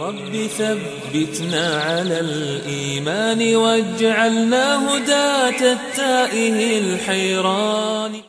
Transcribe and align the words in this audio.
رب 0.00 0.46
ثبتنا 0.58 1.66
على 1.80 2.20
الإيمان 2.20 3.56
واجعلنا 3.56 4.64
هداة 4.88 5.60
التائه 5.72 6.78
الحيران. 6.78 8.22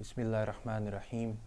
بسم 0.00 0.22
الله 0.22 0.42
الرحمن 0.42 0.88
الرحيم. 0.88 1.38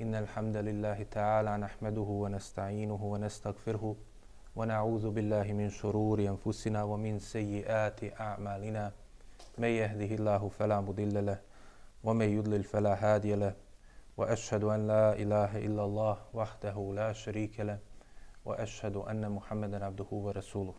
إن 0.00 0.14
الحمد 0.14 0.56
لله 0.56 1.06
تعالى 1.10 1.56
نحمده 1.56 2.08
ونستعينه 2.22 3.04
ونستغفره 3.04 3.96
ونعوذ 4.56 5.10
بالله 5.10 5.52
من 5.52 5.70
شرور 5.70 6.18
أنفسنا 6.20 6.82
ومن 6.82 7.18
سيئات 7.18 8.20
أعمالنا. 8.20 8.92
من 9.58 9.68
يهده 9.68 10.14
الله 10.14 10.48
فلا 10.58 10.80
مضل 10.80 11.26
له 11.26 11.38
ومن 12.04 12.28
يضلل 12.38 12.64
فلا 12.64 12.94
هادي 13.04 13.34
له 13.34 13.54
وأشهد 14.16 14.64
أن 14.64 14.86
لا 14.86 15.12
إله 15.12 15.58
إلا 15.66 15.84
الله 15.84 16.16
وحده 16.34 16.92
لا 16.96 17.12
شريك 17.12 17.60
له. 17.60 17.78
وأشهد 18.45 18.95
أن 18.95 19.31
محمدا 19.31 19.85
عبده 19.85 20.07
ورسوله 20.11 20.73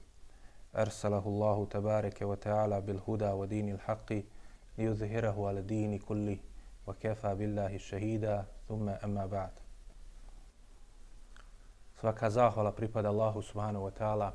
أرسله 0.76 1.24
الله 1.26 1.66
تبارك 1.66 2.22
وتعالى 2.22 2.80
بالهدى 2.80 3.30
ودين 3.30 3.68
الحق 3.68 4.12
ليظهره 4.78 5.48
على 5.48 5.60
الدين 5.60 5.98
كله 5.98 6.38
وكفى 6.86 7.34
بالله 7.34 7.78
شهيدا 7.78 8.46
ثم 8.68 8.88
أما 8.88 9.26
بعد 9.26 9.50
Svaka 12.02 12.26
zahvala 12.30 12.74
pripada 12.74 13.14
Allahu 13.14 13.38
subhanahu 13.42 13.84
wa 13.86 13.94
ta'ala. 13.94 14.34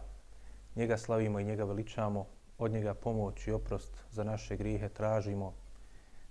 Njega 0.75 0.97
slavimo 0.97 1.39
i 1.39 1.43
njega 1.43 1.63
veličamo. 1.63 2.25
Od 2.57 2.71
njega 2.71 2.93
pomoć 2.93 3.47
i 3.47 3.51
oprost 3.51 4.03
za 4.11 4.23
naše 4.23 4.55
grijehe 4.55 4.89
tražimo. 4.89 5.53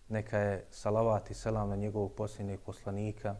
Neka 0.08 0.38
je 0.38 0.64
salavat 0.70 1.30
i 1.30 1.34
selam 1.34 1.68
na 1.68 1.76
njegovog 1.76 2.12
posljednjeg 2.14 2.60
poslanika, 2.60 3.36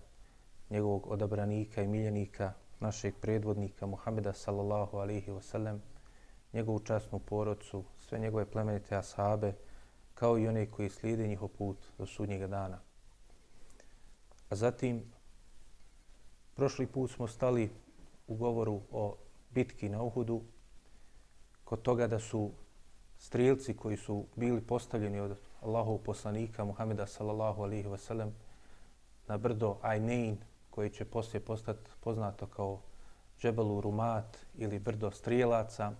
njegovog 0.70 1.06
odabranika 1.06 1.82
i 1.82 1.88
miljenika, 1.88 2.52
našeg 2.81 3.15
predvodnika 3.21 3.85
Muhameda 3.85 4.33
sallallahu 4.33 4.97
alihi 4.97 5.31
wasallam, 5.31 5.79
njegovu 6.53 6.79
časnu 6.79 7.19
porodcu, 7.19 7.83
sve 7.97 8.19
njegove 8.19 8.45
plemenite 8.45 8.95
ashabe, 8.95 9.53
kao 10.13 10.37
i 10.37 10.47
one 10.47 10.65
koji 10.71 10.89
slijede 10.89 11.27
njihov 11.27 11.47
put 11.47 11.77
do 11.97 12.05
sudnjega 12.05 12.47
dana. 12.47 12.79
A 14.49 14.55
zatim, 14.55 15.03
prošli 16.55 16.87
put 16.87 17.11
smo 17.11 17.27
stali 17.27 17.71
u 18.27 18.35
govoru 18.35 18.81
o 18.91 19.15
bitki 19.49 19.89
na 19.89 20.03
Uhudu, 20.03 20.41
kod 21.63 21.81
toga 21.81 22.07
da 22.07 22.19
su 22.19 22.51
strijelci 23.17 23.75
koji 23.75 23.97
su 23.97 24.25
bili 24.35 24.61
postavljeni 24.61 25.19
od 25.19 25.37
Allahov 25.61 25.97
poslanika 25.97 26.65
Muhameda 26.65 27.07
sallallahu 27.07 27.63
alaihi 27.63 27.87
wasallam 27.87 28.29
na 29.27 29.37
brdo 29.37 29.77
Aynein, 29.83 30.35
koji 30.71 30.89
će 30.89 31.05
poslije 31.05 31.39
postati 31.39 31.91
poznato 31.99 32.47
kao 32.47 32.81
Džebelu 33.39 33.81
Rumat 33.81 34.37
ili 34.57 34.79
brdo 34.79 35.11
strijelaca, 35.11 35.91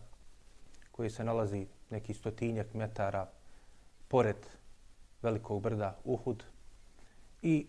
koji 0.92 1.10
se 1.10 1.24
nalazi 1.24 1.68
neki 1.90 2.14
stotinjak 2.14 2.74
metara 2.74 3.30
pored 4.08 4.38
velikog 5.22 5.62
brda 5.62 5.98
Uhud. 6.04 6.44
I 7.42 7.68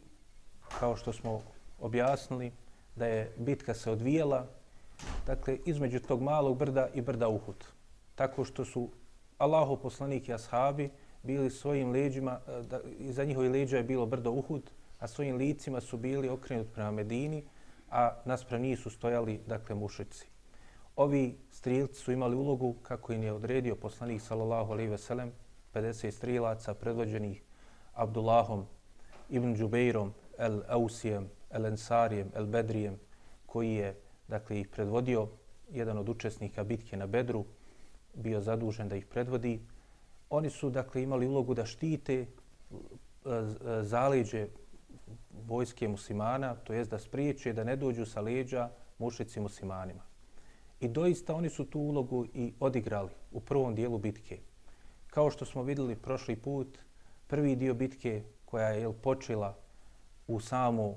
kao 0.81 0.97
što 0.97 1.13
smo 1.13 1.43
objasnili, 1.81 2.53
da 2.97 3.07
je 3.07 3.33
bitka 3.37 3.75
se 3.75 3.91
odvijela 3.91 4.47
dakle, 5.27 5.59
između 5.67 6.01
tog 6.01 6.23
malog 6.23 6.59
brda 6.59 6.89
i 6.95 7.01
brda 7.01 7.29
Uhud. 7.29 7.65
Tako 8.15 8.45
što 8.45 8.65
su 8.65 8.89
Allahov 9.39 9.77
poslanik 9.77 10.29
i 10.29 10.35
ashabi 10.35 10.91
bili 11.23 11.51
svojim 11.51 11.91
leđima, 11.91 12.41
e, 12.49 12.63
da, 12.63 12.81
iza 12.99 13.25
njihovi 13.25 13.49
leđa 13.49 13.77
je 13.77 13.83
bilo 13.83 14.07
brdo 14.07 14.31
Uhud, 14.31 14.71
a 15.03 15.09
svojim 15.09 15.37
licima 15.37 15.81
su 15.81 15.97
bili 15.97 16.29
okrenuti 16.29 16.71
prema 16.73 16.91
Medini, 16.91 17.45
a 17.91 18.11
naspram 18.25 18.63
njih 18.63 18.79
su 18.79 18.91
stojali, 18.91 19.41
dakle, 19.47 19.75
mušici. 19.75 20.27
Ovi 20.97 21.39
strilci 21.51 21.95
su 21.95 22.13
imali 22.13 22.37
ulogu, 22.37 22.75
kako 22.83 23.13
im 23.13 23.23
je 23.23 23.33
odredio 23.33 23.77
poslanik, 23.77 24.23
sallallahu 24.23 24.73
alaihi 24.73 24.91
ve 24.91 24.99
sellem, 24.99 25.33
50 25.75 26.11
strilaca 26.11 26.75
predvođenih 26.75 27.43
Abdullahom 27.93 28.67
ibn 29.31 29.57
Džubeirom, 29.57 30.13
el 30.39 30.63
Ausijem, 30.69 31.29
el 31.51 31.67
Ensarijem, 31.67 32.31
el 32.35 32.47
Bedrijem, 32.47 32.99
koji 33.47 33.73
je, 33.73 33.95
dakle, 34.29 34.61
ih 34.61 34.69
predvodio, 34.69 35.29
jedan 35.71 35.99
od 35.99 36.09
učesnika 36.09 36.65
bitke 36.65 36.97
na 36.97 37.07
Bedru, 37.07 37.45
bio 38.15 38.41
zadužen 38.41 38.89
da 38.89 38.97
ih 38.97 39.07
predvodi. 39.07 39.61
Oni 40.31 40.51
su, 40.51 40.71
dakle, 40.71 41.03
imali 41.03 41.27
ulogu 41.27 41.55
da 41.55 41.67
štite 41.67 42.21
eh, 42.21 42.27
eh, 43.27 43.83
zaleđe 43.83 44.49
vojske 45.47 45.89
muslimana, 45.89 46.55
to 46.55 46.73
jest 46.73 46.91
da 46.91 46.99
spriječe 46.99 47.53
da 47.53 47.65
ne 47.65 47.77
dođu 47.77 48.07
sa 48.07 48.21
leđa 48.21 48.71
mušici 48.99 49.41
muslimanima. 49.41 50.03
I 50.81 50.89
doista 50.89 51.35
oni 51.35 51.51
su 51.51 51.65
tu 51.65 51.81
ulogu 51.81 52.27
i 52.35 52.53
odigrali 52.61 53.11
u 53.33 53.41
prvom 53.41 53.75
dijelu 53.75 53.99
bitke. 53.99 54.39
Kao 55.07 55.31
što 55.31 55.45
smo 55.45 55.63
vidjeli 55.63 55.97
prošli 55.97 56.37
put, 56.37 56.79
prvi 57.27 57.57
dio 57.57 57.75
bitke 57.75 58.23
koja 58.45 58.69
je 58.69 58.93
počela 58.93 59.57
u 60.27 60.41
samu 60.41 60.97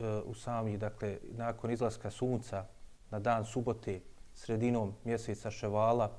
eh, 0.00 0.20
u 0.24 0.34
sami, 0.34 0.76
dakle, 0.76 1.18
nakon 1.30 1.70
izlaska 1.70 2.10
sunca 2.10 2.66
na 3.10 3.18
dan 3.18 3.44
subote, 3.44 4.00
sredinom 4.34 4.94
mjeseca 5.04 5.50
Ševala, 5.50 6.10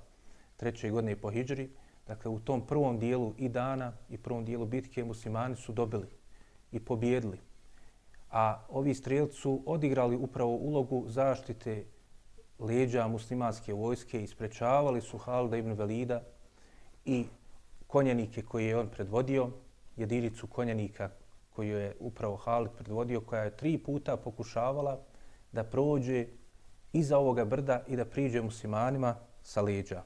treće 0.58 0.90
godine 0.90 1.16
po 1.16 1.32
Hidžri, 1.32 1.70
dakle, 2.08 2.32
u 2.32 2.40
tom 2.40 2.68
prvom 2.68 3.00
dijelu 3.00 3.34
i 3.38 3.50
dana 3.50 3.94
i 4.10 4.18
prvom 4.18 4.46
dijelu 4.46 4.66
bitke 4.66 5.04
muslimani 5.04 5.56
su 5.56 5.74
dobili 5.74 6.19
i 6.72 6.80
pobjedili. 6.80 7.40
A 8.32 8.66
ovi 8.70 8.94
strelci 8.94 9.36
su 9.36 9.64
odigrali 9.66 10.16
upravo 10.16 10.56
ulogu 10.56 11.06
zaštite 11.08 11.86
leđa 12.60 13.08
muslimanske 13.08 13.74
vojske 13.74 14.24
i 14.24 14.28
sprečavali 14.28 15.02
su 15.02 15.18
Halda 15.18 15.58
ibn 15.58 15.72
Velida 15.72 16.22
i 17.06 17.26
konjanike 17.88 18.42
koje 18.42 18.66
je 18.66 18.78
on 18.78 18.90
predvodio, 18.90 19.50
jedinicu 19.96 20.48
konjanika 20.48 21.10
koju 21.50 21.78
je 21.78 21.96
upravo 22.00 22.36
Halid 22.36 22.72
predvodio, 22.72 23.22
koja 23.22 23.44
je 23.44 23.58
tri 23.58 23.78
puta 23.78 24.18
pokušavala 24.18 25.00
da 25.52 25.64
prođe 25.64 26.26
iza 26.94 27.18
ovoga 27.18 27.46
brda 27.46 27.84
i 27.88 27.96
da 27.96 28.06
priđe 28.06 28.42
muslimanima 28.42 29.16
sa 29.42 29.62
leđa. 29.62 30.04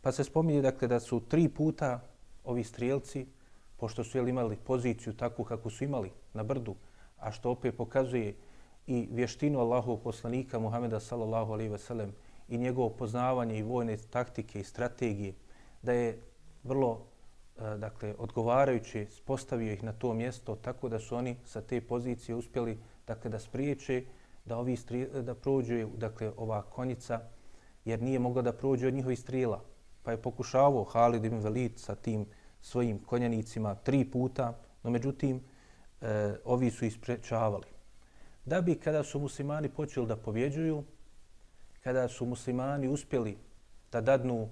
Pa 0.00 0.12
se 0.12 0.24
spominje 0.24 0.62
dakle, 0.62 0.88
da 0.88 1.00
su 1.00 1.20
tri 1.20 1.48
puta 1.48 2.00
ovi 2.44 2.64
strijelci, 2.64 3.26
pošto 3.78 4.04
su 4.04 4.18
imali 4.18 4.56
poziciju 4.56 5.12
takvu 5.12 5.44
kako 5.44 5.70
su 5.70 5.84
imali 5.84 6.10
na 6.34 6.42
brdu, 6.42 6.74
a 7.16 7.32
što 7.32 7.50
opet 7.50 7.76
pokazuje 7.76 8.34
i 8.86 9.08
vještinu 9.12 9.60
Allahov 9.60 9.96
poslanika 9.96 10.58
Muhameda 10.58 11.00
sallallahu 11.00 11.52
alaihi 11.52 11.70
ve 11.70 11.78
sellem 11.78 12.12
i 12.48 12.58
njegovo 12.58 12.90
poznavanje 12.90 13.58
i 13.58 13.62
vojne 13.62 13.96
taktike 13.96 14.60
i 14.60 14.64
strategije, 14.64 15.34
da 15.82 15.92
je 15.92 16.18
vrlo 16.64 17.00
e, 17.58 17.76
dakle, 17.76 18.14
odgovarajući 18.18 19.06
postavio 19.24 19.72
ih 19.72 19.84
na 19.84 19.92
to 19.92 20.14
mjesto 20.14 20.56
tako 20.56 20.88
da 20.88 20.98
su 20.98 21.16
oni 21.16 21.36
sa 21.44 21.60
te 21.60 21.80
pozicije 21.80 22.34
uspjeli 22.34 22.78
dakle, 23.06 23.30
da 23.30 23.38
spriječe 23.38 24.04
da 24.44 24.58
ovi 24.58 24.76
stri, 24.76 25.06
da 25.22 25.34
prođe 25.34 25.86
dakle, 25.96 26.32
ova 26.36 26.62
konjica 26.62 27.20
jer 27.84 28.02
nije 28.02 28.18
mogla 28.18 28.42
da 28.42 28.52
prođe 28.52 28.88
od 28.88 28.94
njihovih 28.94 29.18
strila. 29.18 29.60
Pa 30.02 30.10
je 30.10 30.22
pokušavao 30.22 30.84
Halid 30.84 31.24
ibn 31.24 31.38
Velid 31.38 31.78
sa 31.78 31.94
tim 31.94 32.26
svojim 32.60 32.98
konjanicima 32.98 33.74
tri 33.74 34.04
puta, 34.10 34.58
no 34.82 34.90
međutim 34.90 35.40
e, 36.00 36.34
ovi 36.44 36.70
su 36.70 36.84
isprečavali. 36.84 37.66
Da 38.44 38.60
bi 38.60 38.74
kada 38.74 39.02
su 39.02 39.20
muslimani 39.20 39.68
počeli 39.68 40.06
da 40.06 40.16
pobjeđuju, 40.16 40.84
kada 41.84 42.08
su 42.08 42.26
muslimani 42.26 42.88
uspjeli 42.88 43.36
da 43.92 44.00
dadnu 44.00 44.48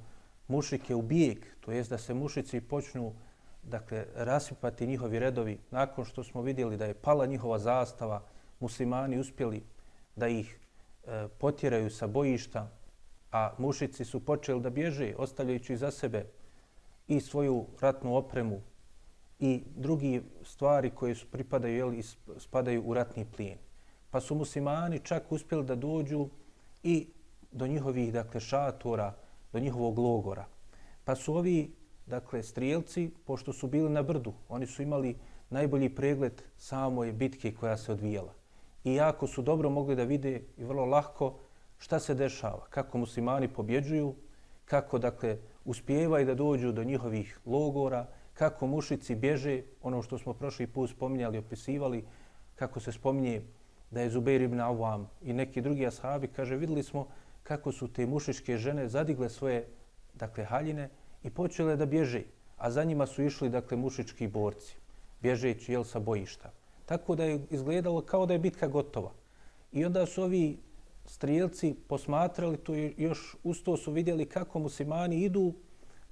mušike 0.48 0.94
u 0.94 1.02
bijeg, 1.02 1.38
to 1.60 1.72
jest 1.72 1.90
da 1.90 1.98
se 1.98 2.14
mušici 2.14 2.60
počnu 2.60 3.14
dakle, 3.62 4.06
rasipati 4.14 4.86
njihovi 4.86 5.18
redovi, 5.18 5.58
nakon 5.70 6.04
što 6.04 6.24
smo 6.24 6.42
vidjeli 6.42 6.76
da 6.76 6.84
je 6.84 6.94
pala 6.94 7.26
njihova 7.26 7.58
zastava, 7.58 8.22
muslimani 8.60 9.18
uspjeli 9.18 9.62
da 10.16 10.28
ih 10.28 10.58
e, 11.06 11.28
potjeraju 11.38 11.90
sa 11.90 12.06
bojišta, 12.06 12.70
a 13.32 13.54
mušici 13.58 14.04
su 14.04 14.24
počeli 14.24 14.60
da 14.60 14.70
bježe, 14.70 15.14
ostavljajući 15.18 15.76
za 15.76 15.90
sebe 15.90 16.26
i 17.08 17.20
svoju 17.20 17.66
ratnu 17.80 18.16
opremu 18.16 18.60
i 19.38 19.62
drugi 19.76 20.22
stvari 20.42 20.90
koje 20.90 21.14
su 21.14 21.26
pripadaju 21.30 21.76
jeli, 21.76 22.02
spadaju 22.38 22.82
u 22.86 22.94
ratni 22.94 23.24
plijen. 23.36 23.58
Pa 24.10 24.20
su 24.20 24.34
muslimani 24.34 24.98
čak 24.98 25.32
uspjeli 25.32 25.64
da 25.64 25.74
dođu 25.74 26.28
i 26.82 27.06
do 27.52 27.66
njihovih 27.66 28.12
dakle, 28.12 28.40
šatora, 28.40 29.14
do 29.52 29.58
njihovog 29.58 29.98
logora. 29.98 30.44
Pa 31.04 31.14
su 31.14 31.34
ovi, 31.34 31.74
dakle, 32.06 32.42
strijelci, 32.42 33.10
pošto 33.26 33.52
su 33.52 33.66
bili 33.66 33.90
na 33.90 34.02
brdu, 34.02 34.32
oni 34.48 34.66
su 34.66 34.82
imali 34.82 35.16
najbolji 35.50 35.94
pregled 35.94 36.42
samoj 36.56 37.12
bitke 37.12 37.54
koja 37.54 37.76
se 37.76 37.92
odvijala. 37.92 38.32
I 38.84 38.94
jako 38.94 39.26
su 39.26 39.42
dobro 39.42 39.70
mogli 39.70 39.96
da 39.96 40.04
vide 40.04 40.42
i 40.56 40.64
vrlo 40.64 40.84
lahko 40.84 41.38
šta 41.78 41.98
se 41.98 42.14
dešava, 42.14 42.66
kako 42.70 42.98
muslimani 42.98 43.48
pobjeđuju, 43.48 44.14
kako, 44.64 44.98
dakle, 44.98 45.38
uspijevaju 45.66 46.26
da 46.26 46.34
dođu 46.34 46.72
do 46.72 46.84
njihovih 46.84 47.38
logora, 47.46 48.06
kako 48.34 48.66
mušici 48.66 49.14
bježe, 49.14 49.62
ono 49.82 50.02
što 50.02 50.18
smo 50.18 50.34
prošli 50.34 50.66
put 50.66 50.90
spominjali, 50.90 51.38
opisivali, 51.38 52.04
kako 52.54 52.80
se 52.80 52.92
spominje 52.92 53.42
da 53.90 54.00
je 54.00 54.10
Zubair 54.10 54.42
ibn 54.42 54.60
Awam 54.60 55.06
i 55.22 55.32
neki 55.32 55.60
drugi 55.60 55.86
ashabi, 55.86 56.28
kaže, 56.28 56.56
videli 56.56 56.82
smo 56.82 57.06
kako 57.42 57.72
su 57.72 57.88
te 57.88 58.06
mušičke 58.06 58.56
žene 58.58 58.88
zadigle 58.88 59.28
svoje 59.28 59.66
dakle, 60.14 60.44
haljine 60.44 60.88
i 61.22 61.30
počele 61.30 61.76
da 61.76 61.86
bježe, 61.86 62.22
a 62.56 62.70
za 62.70 62.84
njima 62.84 63.06
su 63.06 63.22
išli 63.22 63.48
dakle, 63.48 63.76
mušički 63.76 64.28
borci, 64.28 64.76
bježeći 65.22 65.72
jel, 65.72 65.84
sa 65.84 65.98
bojišta. 65.98 66.50
Tako 66.86 67.14
da 67.14 67.24
je 67.24 67.40
izgledalo 67.50 68.00
kao 68.00 68.26
da 68.26 68.32
je 68.32 68.38
bitka 68.38 68.66
gotova. 68.66 69.12
I 69.72 69.84
onda 69.84 70.06
su 70.06 70.22
ovi 70.22 70.58
strijelci 71.06 71.74
posmatrali 71.88 72.56
to 72.56 72.74
i 72.74 72.94
još 72.96 73.36
usto 73.44 73.76
su 73.76 73.92
vidjeli 73.92 74.26
kako 74.26 74.58
muslimani 74.58 75.22
idu, 75.24 75.54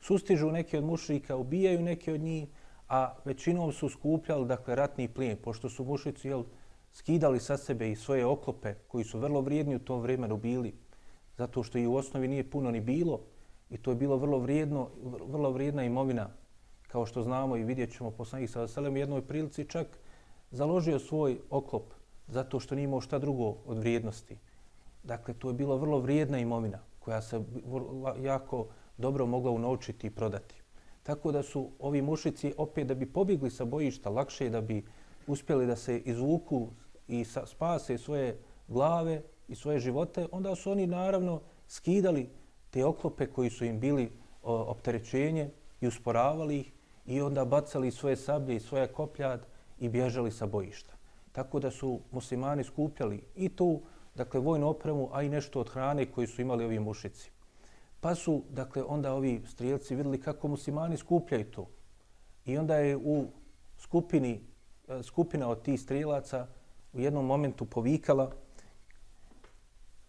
sustižu 0.00 0.50
neke 0.50 0.78
od 0.78 0.84
mušrika, 0.84 1.36
ubijaju 1.36 1.82
neke 1.82 2.12
od 2.12 2.20
njih, 2.20 2.48
a 2.88 3.14
većinom 3.24 3.72
su 3.72 3.88
skupljali 3.88 4.46
dakle, 4.46 4.74
ratni 4.74 5.08
plijen, 5.08 5.36
pošto 5.42 5.68
su 5.68 5.84
mušici 5.84 6.28
jel, 6.28 6.44
skidali 6.92 7.40
sa 7.40 7.56
sebe 7.56 7.90
i 7.90 7.96
svoje 7.96 8.26
oklope 8.26 8.74
koji 8.88 9.04
su 9.04 9.18
vrlo 9.18 9.40
vrijedni 9.40 9.76
u 9.76 9.78
tom 9.78 10.00
vremenu 10.00 10.36
bili, 10.36 10.74
zato 11.36 11.62
što 11.62 11.78
i 11.78 11.86
u 11.86 11.94
osnovi 11.94 12.28
nije 12.28 12.50
puno 12.50 12.70
ni 12.70 12.80
bilo 12.80 13.20
i 13.70 13.76
to 13.76 13.90
je 13.90 13.96
bilo 13.96 14.16
vrlo 14.16 14.38
vrijedno, 14.38 14.88
vrlo 15.26 15.50
vrijedna 15.50 15.84
imovina, 15.84 16.30
kao 16.88 17.06
što 17.06 17.22
znamo 17.22 17.56
i 17.56 17.64
vidjet 17.64 17.96
ćemo 17.96 18.10
poslanih 18.10 18.50
sa 18.50 18.60
Veselem 18.60 18.94
u 18.94 18.96
jednoj 18.96 19.22
prilici 19.22 19.64
čak 19.64 19.86
založio 20.50 20.98
svoj 20.98 21.38
oklop 21.50 21.94
zato 22.28 22.60
što 22.60 22.74
nije 22.74 22.84
imao 22.84 23.00
šta 23.00 23.18
drugo 23.18 23.56
od 23.66 23.78
vrijednosti. 23.78 24.38
Dakle, 25.04 25.34
to 25.34 25.48
je 25.48 25.54
bila 25.54 25.76
vrlo 25.76 25.98
vrijedna 25.98 26.38
imovina 26.38 26.78
koja 26.98 27.22
se 27.22 27.40
jako 28.22 28.66
dobro 28.98 29.26
mogla 29.26 29.50
unovčiti 29.50 30.06
i 30.06 30.10
prodati. 30.10 30.54
Tako 31.02 31.32
da 31.32 31.42
su 31.42 31.70
ovi 31.78 32.02
mušici 32.02 32.54
opet 32.56 32.86
da 32.86 32.94
bi 32.94 33.06
pobjegli 33.06 33.50
sa 33.50 33.64
bojišta 33.64 34.10
lakše 34.10 34.50
da 34.50 34.60
bi 34.60 34.84
uspjeli 35.26 35.66
da 35.66 35.76
se 35.76 35.98
izvuku 35.98 36.68
i 37.08 37.24
spase 37.24 37.98
svoje 37.98 38.38
glave 38.68 39.22
i 39.48 39.54
svoje 39.54 39.80
živote, 39.80 40.26
onda 40.32 40.54
su 40.54 40.70
oni 40.70 40.86
naravno 40.86 41.40
skidali 41.68 42.30
te 42.70 42.84
oklope 42.84 43.26
koji 43.26 43.50
su 43.50 43.64
im 43.64 43.80
bili 43.80 44.10
opterećenje 44.42 45.50
i 45.80 45.86
usporavali 45.86 46.58
ih 46.58 46.72
i 47.06 47.20
onda 47.20 47.44
bacali 47.44 47.90
svoje 47.90 48.16
sablje 48.16 48.56
i 48.56 48.60
svoje 48.60 48.86
kopljad 48.86 49.46
i 49.78 49.88
bježali 49.88 50.32
sa 50.32 50.46
bojišta. 50.46 50.94
Tako 51.32 51.60
da 51.60 51.70
su 51.70 52.00
muslimani 52.12 52.64
skupljali 52.64 53.22
i 53.36 53.48
tu 53.48 53.82
dakle, 54.14 54.40
vojnu 54.40 54.68
opremu, 54.68 55.08
a 55.12 55.22
i 55.22 55.28
nešto 55.28 55.60
od 55.60 55.68
hrane 55.68 56.06
koji 56.06 56.26
su 56.26 56.42
imali 56.42 56.64
ovi 56.64 56.78
mušici. 56.78 57.30
Pa 58.00 58.14
su, 58.14 58.42
dakle, 58.50 58.82
onda 58.82 59.14
ovi 59.14 59.42
strijelci 59.46 59.94
vidjeli 59.94 60.20
kako 60.20 60.48
muslimani 60.48 60.96
skupljaju 60.96 61.50
to. 61.50 61.68
I 62.44 62.58
onda 62.58 62.76
je 62.76 62.96
u 62.96 63.26
skupini, 63.78 64.40
e, 64.88 65.02
skupina 65.02 65.48
od 65.48 65.62
tih 65.62 65.80
strijelaca 65.80 66.46
u 66.92 67.00
jednom 67.00 67.26
momentu 67.26 67.64
povikala 67.64 68.32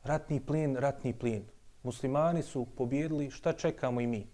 ratni 0.04 0.40
plin, 0.46 0.76
ratni 0.76 1.14
plin. 1.14 1.44
Muslimani 1.84 2.44
su 2.44 2.66
pobjedili, 2.66 3.32
šta 3.32 3.54
čekamo 3.54 4.02
i 4.02 4.08
mi? 4.08 4.28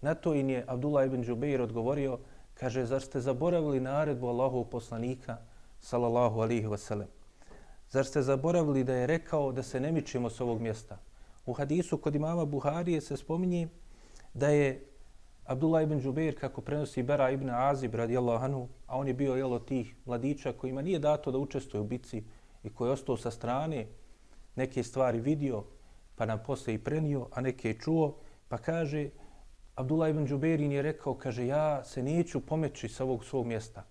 Na 0.00 0.14
to 0.14 0.34
im 0.34 0.50
je 0.50 0.64
Abdullah 0.66 1.06
ibn 1.06 1.22
Đubeir 1.22 1.62
odgovorio, 1.62 2.18
kaže, 2.54 2.86
zar 2.86 3.02
ste 3.02 3.20
zaboravili 3.20 3.80
naredbu 3.80 4.28
Allahov 4.28 4.64
poslanika, 4.64 5.36
sallallahu 5.80 6.40
alihi 6.40 6.66
wasallam? 6.66 7.06
Zar 7.92 8.04
ste 8.04 8.22
zaboravili 8.22 8.84
da 8.84 8.94
je 8.94 9.06
rekao 9.06 9.52
da 9.52 9.62
se 9.62 9.80
ne 9.80 9.92
mičemo 9.92 10.30
s 10.30 10.40
ovog 10.40 10.60
mjesta? 10.60 10.98
U 11.46 11.52
hadisu 11.52 11.98
kod 11.98 12.14
imama 12.14 12.44
Buharije 12.44 13.00
se 13.00 13.16
spominje 13.16 13.68
da 14.34 14.48
je 14.48 14.86
Abdullah 15.44 15.82
ibn 15.82 16.00
Džubeir, 16.00 16.40
kako 16.40 16.60
prenosi 16.60 17.02
Bera 17.02 17.30
ibn 17.30 17.50
Azib 17.50 17.94
radijallahu 17.94 18.44
anhu, 18.44 18.68
a 18.86 18.98
on 18.98 19.08
je 19.08 19.14
bio 19.14 19.34
jelo 19.34 19.58
tih 19.58 19.94
mladića 20.06 20.52
kojima 20.52 20.82
nije 20.82 20.98
dato 20.98 21.30
da 21.30 21.38
učestvuje 21.38 21.80
u 21.80 21.84
bici 21.84 22.22
i 22.62 22.70
koji 22.70 22.88
je 22.88 22.92
ostao 22.92 23.16
sa 23.16 23.30
strane, 23.30 23.86
neke 24.56 24.82
stvari 24.82 25.20
vidio, 25.20 25.64
pa 26.16 26.26
nam 26.26 26.40
posle 26.46 26.74
i 26.74 26.78
prenio, 26.78 27.26
a 27.32 27.40
neke 27.40 27.68
je 27.68 27.78
čuo, 27.78 28.14
pa 28.48 28.58
kaže, 28.58 29.10
Abdullah 29.74 30.10
ibn 30.10 30.26
Džuberin 30.26 30.72
je 30.72 30.82
rekao, 30.82 31.14
kaže, 31.14 31.46
ja 31.46 31.84
se 31.84 32.02
neću 32.02 32.40
pomeći 32.40 32.88
sa 32.88 33.04
ovog 33.04 33.24
svog 33.24 33.46
mjesta, 33.46 33.84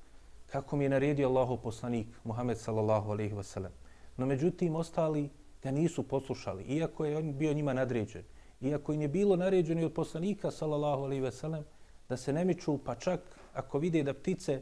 kako 0.45 0.75
mi 0.75 0.85
je 0.85 0.89
naredio 0.89 1.27
Allahov 1.27 1.57
poslanik, 1.57 2.07
Muhammed 2.23 2.57
sallallahu 2.57 3.11
alaihi 3.11 3.35
wasallam. 3.35 3.80
No 4.17 4.25
međutim, 4.25 4.75
ostali 4.75 5.29
ga 5.63 5.71
nisu 5.71 6.03
poslušali, 6.03 6.63
iako 6.63 7.05
je 7.05 7.17
on 7.17 7.37
bio 7.37 7.53
njima 7.53 7.73
nadređen. 7.73 8.23
Iako 8.61 8.93
im 8.93 9.01
je 9.01 9.07
bilo 9.07 9.35
naređeno 9.35 9.85
od 9.85 9.93
poslanika, 9.93 10.51
sallallahu 10.51 11.03
alaihi 11.03 11.21
veselem, 11.21 11.63
da 12.09 12.17
se 12.17 12.33
ne 12.33 12.45
miču, 12.45 12.77
pa 12.77 12.95
čak 12.95 13.19
ako 13.53 13.79
vide 13.79 14.03
da 14.03 14.13
ptice 14.13 14.61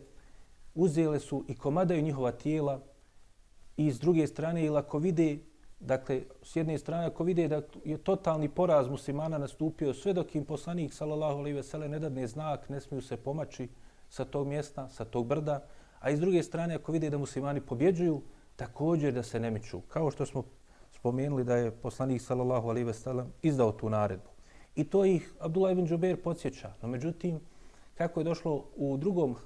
uzele 0.75 1.19
su 1.19 1.45
i 1.47 1.55
komadaju 1.55 2.01
njihova 2.01 2.31
tijela, 2.31 2.81
i 3.77 3.91
s 3.91 3.99
druge 3.99 4.27
strane, 4.27 4.65
ili 4.65 4.77
ako 4.77 4.99
vide 4.99 5.37
Dakle, 5.79 6.21
s 6.43 6.55
jedne 6.55 6.77
strane, 6.77 7.05
ako 7.05 7.23
vide 7.23 7.47
da 7.47 7.61
je 7.85 7.97
totalni 7.97 8.49
poraz 8.49 8.87
muslimana 8.87 9.37
nastupio, 9.37 9.93
sve 9.93 10.13
dok 10.13 10.35
im 10.35 10.45
poslanik, 10.45 10.93
sallallahu 10.93 11.39
alaihi 11.39 11.55
veselem, 11.55 11.91
ne 11.91 11.99
dadne 11.99 12.27
znak, 12.27 12.69
ne 12.69 12.81
smiju 12.81 13.01
se 13.01 13.17
pomaći 13.17 13.69
sa 14.09 14.25
tog 14.25 14.47
mjesta, 14.47 14.89
sa 14.89 15.05
tog 15.05 15.27
brda, 15.27 15.63
a 15.99 16.09
iz 16.09 16.19
druge 16.19 16.43
strane, 16.43 16.75
ako 16.75 16.91
vide 16.91 17.09
da 17.09 17.17
muslimani 17.17 17.61
pobjeđuju, 17.61 18.21
također 18.59 19.13
da 19.13 19.23
se 19.23 19.39
ne 19.39 19.51
miču. 19.51 19.81
Kao 19.87 20.11
što 20.11 20.25
smo 20.25 20.43
spomenuli 20.91 21.43
da 21.43 21.55
je 21.55 21.71
poslanik, 21.71 22.21
sallallahu 22.21 22.69
alaihi 22.69 22.93
sellem 22.93 23.31
izdao 23.41 23.71
tu 23.71 23.89
naredbu. 23.89 24.29
I 24.75 24.83
to 24.83 25.05
ih 25.05 25.33
Abdullah 25.39 25.71
ibn 25.71 25.87
Džubeir 25.87 26.21
podsjeća. 26.23 26.73
No, 26.81 26.87
međutim, 26.87 27.39
kako 27.97 28.19
je 28.19 28.23
došlo 28.23 28.65
u 28.75 28.97
drugom 28.97 29.31
uh, 29.31 29.37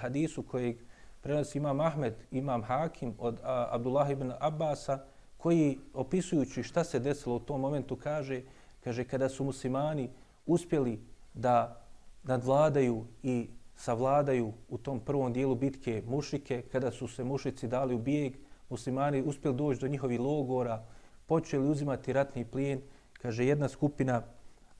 hadisu 0.00 0.42
kojeg 0.42 0.76
prenosi 1.20 1.58
imam 1.58 1.80
Ahmed, 1.80 2.14
imam 2.30 2.62
Hakim 2.62 3.14
od 3.18 3.34
uh, 3.34 3.40
Abdullah 3.44 4.10
ibn 4.10 4.32
Abbasa, 4.40 4.98
koji 5.36 5.78
opisujući 5.94 6.62
šta 6.62 6.84
se 6.84 6.98
desilo 6.98 7.36
u 7.36 7.40
tom 7.40 7.60
momentu 7.60 7.96
kaže, 7.96 8.42
kaže 8.84 9.04
kada 9.04 9.28
su 9.28 9.44
muslimani 9.44 10.10
uspjeli 10.46 11.00
da 11.34 11.82
nadvladaju 12.22 13.04
i 13.22 13.48
savladaju 13.76 14.52
u 14.68 14.78
tom 14.78 15.00
prvom 15.00 15.32
dijelu 15.32 15.54
bitke 15.54 16.02
mušike, 16.06 16.62
kada 16.72 16.90
su 16.90 17.08
se 17.08 17.24
mušici 17.24 17.68
dali 17.68 17.94
u 17.94 17.98
bijeg, 17.98 18.36
muslimani 18.70 19.22
uspjeli 19.22 19.56
doći 19.56 19.80
do 19.80 19.88
njihovih 19.88 20.20
logora, 20.20 20.84
počeli 21.26 21.68
uzimati 21.68 22.12
ratni 22.12 22.44
plijen, 22.44 22.80
kaže 23.12 23.46
jedna 23.46 23.68
skupina, 23.68 24.22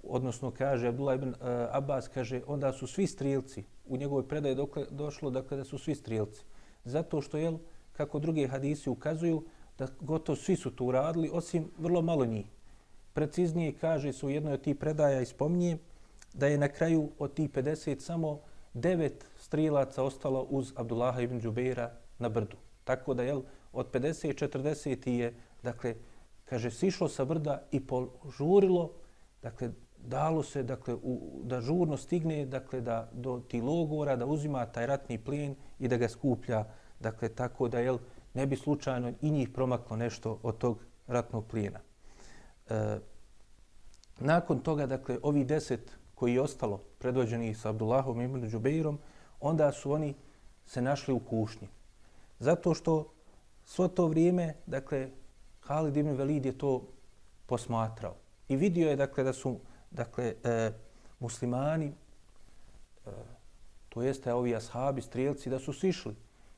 odnosno 0.03 0.51
kaže 0.51 0.89
Abdullah 0.89 1.17
ibn 1.17 1.29
uh, 1.29 1.35
Abbas, 1.71 2.09
kaže 2.09 2.41
onda 2.47 2.73
su 2.73 2.87
svi 2.87 3.07
strijelci, 3.07 3.65
u 3.87 3.97
njegovoj 3.97 4.29
predaji 4.29 4.55
dokle, 4.55 4.87
došlo 4.91 5.31
dakle, 5.31 5.57
da 5.57 5.65
su 5.65 5.79
svi 5.79 5.95
strijelci. 5.95 6.45
Zato 6.85 7.21
što, 7.21 7.37
jel, 7.37 7.59
kako 7.93 8.19
druge 8.19 8.49
hadisi 8.49 8.91
ukazuju, 8.91 9.45
da 9.79 9.87
gotovo 10.01 10.37
svi 10.37 10.57
su 10.57 10.71
to 10.71 10.85
uradili, 10.85 11.31
osim 11.33 11.71
vrlo 11.79 12.03
malo 12.03 12.27
njih. 12.27 12.47
Preciznije 13.13 13.73
kaže 13.73 14.13
su 14.13 14.27
u 14.27 14.31
jednoj 14.31 14.53
od 14.53 14.63
tih 14.63 14.77
predaja 14.77 15.21
i 15.21 15.27
spominje 15.27 15.79
da 16.35 16.47
je 16.47 16.59
na 16.59 16.69
kraju 16.69 17.11
od 17.19 17.35
tih 17.35 17.51
50 17.51 18.01
samo 18.01 18.41
devet 18.75 19.27
strilaca 19.39 20.03
ostalo 20.03 20.47
uz 20.51 20.73
Abdullaha 20.77 21.21
ibn 21.21 21.41
Đubeira 21.41 21.91
na 22.19 22.29
brdu. 22.29 22.57
Tako 22.85 23.15
da 23.15 23.23
jel, 23.23 23.43
od 23.73 23.91
50 23.93 24.49
40 24.49 25.09
je, 25.09 25.35
dakle, 25.63 25.95
kaže, 26.45 26.71
sišlo 26.71 27.09
sa 27.09 27.25
brda 27.25 27.63
i 27.71 27.81
požurilo, 27.81 28.93
dakle, 29.43 29.71
dalo 29.99 30.43
se, 30.43 30.63
dakle, 30.63 30.95
u, 30.95 31.41
da 31.45 31.61
žurno 31.61 31.97
stigne, 31.97 32.47
dakle, 32.47 32.81
da 32.81 33.09
do 33.13 33.41
ti 33.49 33.61
logora, 33.61 34.17
da 34.17 34.27
uzima 34.27 34.67
taj 34.67 34.87
ratni 34.87 35.19
plijen 35.19 35.55
i 35.79 35.89
da 35.89 35.97
ga 35.97 36.09
skuplja, 36.09 36.65
dakle, 37.01 37.29
tako 37.29 37.69
da, 37.69 37.79
jel, 37.81 37.99
ne 38.35 38.47
bi 38.47 38.57
slučajno 38.57 39.13
i 39.21 39.31
njih 39.31 39.49
promaklo 39.49 39.97
nešto 39.97 40.39
od 40.43 40.59
tog 40.59 40.85
ratnog 41.07 41.47
plijena. 41.47 41.81
E, 42.69 42.99
nakon 44.19 44.61
toga, 44.61 44.87
dakle, 44.87 45.19
ovi 45.23 45.45
deset 45.45 45.99
koji 46.15 46.35
je 46.35 46.41
ostalo 46.41 46.79
predvođeni 46.99 47.55
sa 47.55 47.69
Abdullahom 47.69 48.21
i 48.21 48.25
Ibn 48.25 48.51
Đubeirom, 48.51 48.99
onda 49.41 49.73
su 49.73 49.93
oni 49.93 50.15
se 50.67 50.83
našli 50.83 51.15
u 51.15 51.19
kušnji. 51.19 51.69
Zato 52.39 52.75
što 52.75 53.13
svo 53.71 53.89
to 53.89 54.07
vrijeme, 54.07 54.55
dakle, 54.67 55.09
Halid 55.61 55.97
ibn 55.97 56.17
Velid 56.17 56.47
je 56.47 56.59
to 56.59 56.83
posmatrao. 57.47 58.15
I 58.49 58.57
vidio 58.57 58.91
je, 58.91 58.97
dakle, 58.97 59.25
da 59.25 59.33
su, 59.33 59.59
dakle, 59.91 60.35
e, 60.45 60.73
muslimani, 61.21 61.93
e, 63.07 63.11
to 63.89 64.03
jeste 64.03 64.35
ovi 64.35 64.57
ashabi, 64.57 65.03
strijelci, 65.03 65.51
da 65.51 65.59
su 65.59 65.73
sišli 65.73 66.15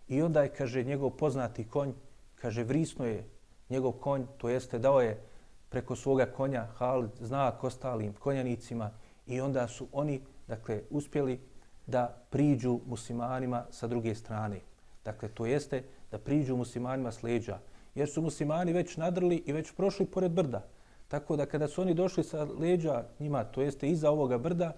I 0.08 0.22
onda 0.22 0.42
je, 0.42 0.48
kaže, 0.48 0.84
njegov 0.84 1.10
poznati 1.10 1.68
konj, 1.68 1.92
kaže, 2.34 2.64
vrisno 2.64 3.04
je 3.04 3.24
njegov 3.70 3.92
konj, 3.92 4.24
to 4.38 4.48
jeste 4.48 4.78
dao 4.78 5.00
je 5.00 5.20
preko 5.68 5.96
svoga 5.96 6.26
konja 6.26 6.66
Halid 6.76 7.10
znak 7.20 7.64
ostalim 7.64 8.12
konjanicima 8.12 8.90
i 9.26 9.40
onda 9.40 9.68
su 9.68 9.86
oni, 9.92 10.20
dakle, 10.48 10.82
uspjeli 10.90 11.40
da 11.86 12.24
priđu 12.30 12.80
muslimanima 12.86 13.64
sa 13.70 13.86
druge 13.86 14.14
strane. 14.14 14.60
Dakle, 15.04 15.28
to 15.28 15.46
jeste 15.46 15.82
da 16.12 16.18
priđu 16.18 16.56
muslimanima 16.56 17.12
s 17.12 17.22
leđa. 17.22 17.58
Jer 17.94 18.08
su 18.08 18.22
muslimani 18.22 18.72
već 18.72 18.96
nadrli 18.96 19.42
i 19.46 19.52
već 19.52 19.72
prošli 19.72 20.06
pored 20.06 20.32
brda. 20.32 20.68
Tako 21.08 21.36
da 21.36 21.46
kada 21.46 21.68
su 21.68 21.82
oni 21.82 21.94
došli 21.94 22.24
sa 22.24 22.44
leđa 22.44 23.04
njima, 23.20 23.44
to 23.44 23.62
jeste 23.62 23.88
iza 23.88 24.10
ovoga 24.10 24.38
brda, 24.38 24.72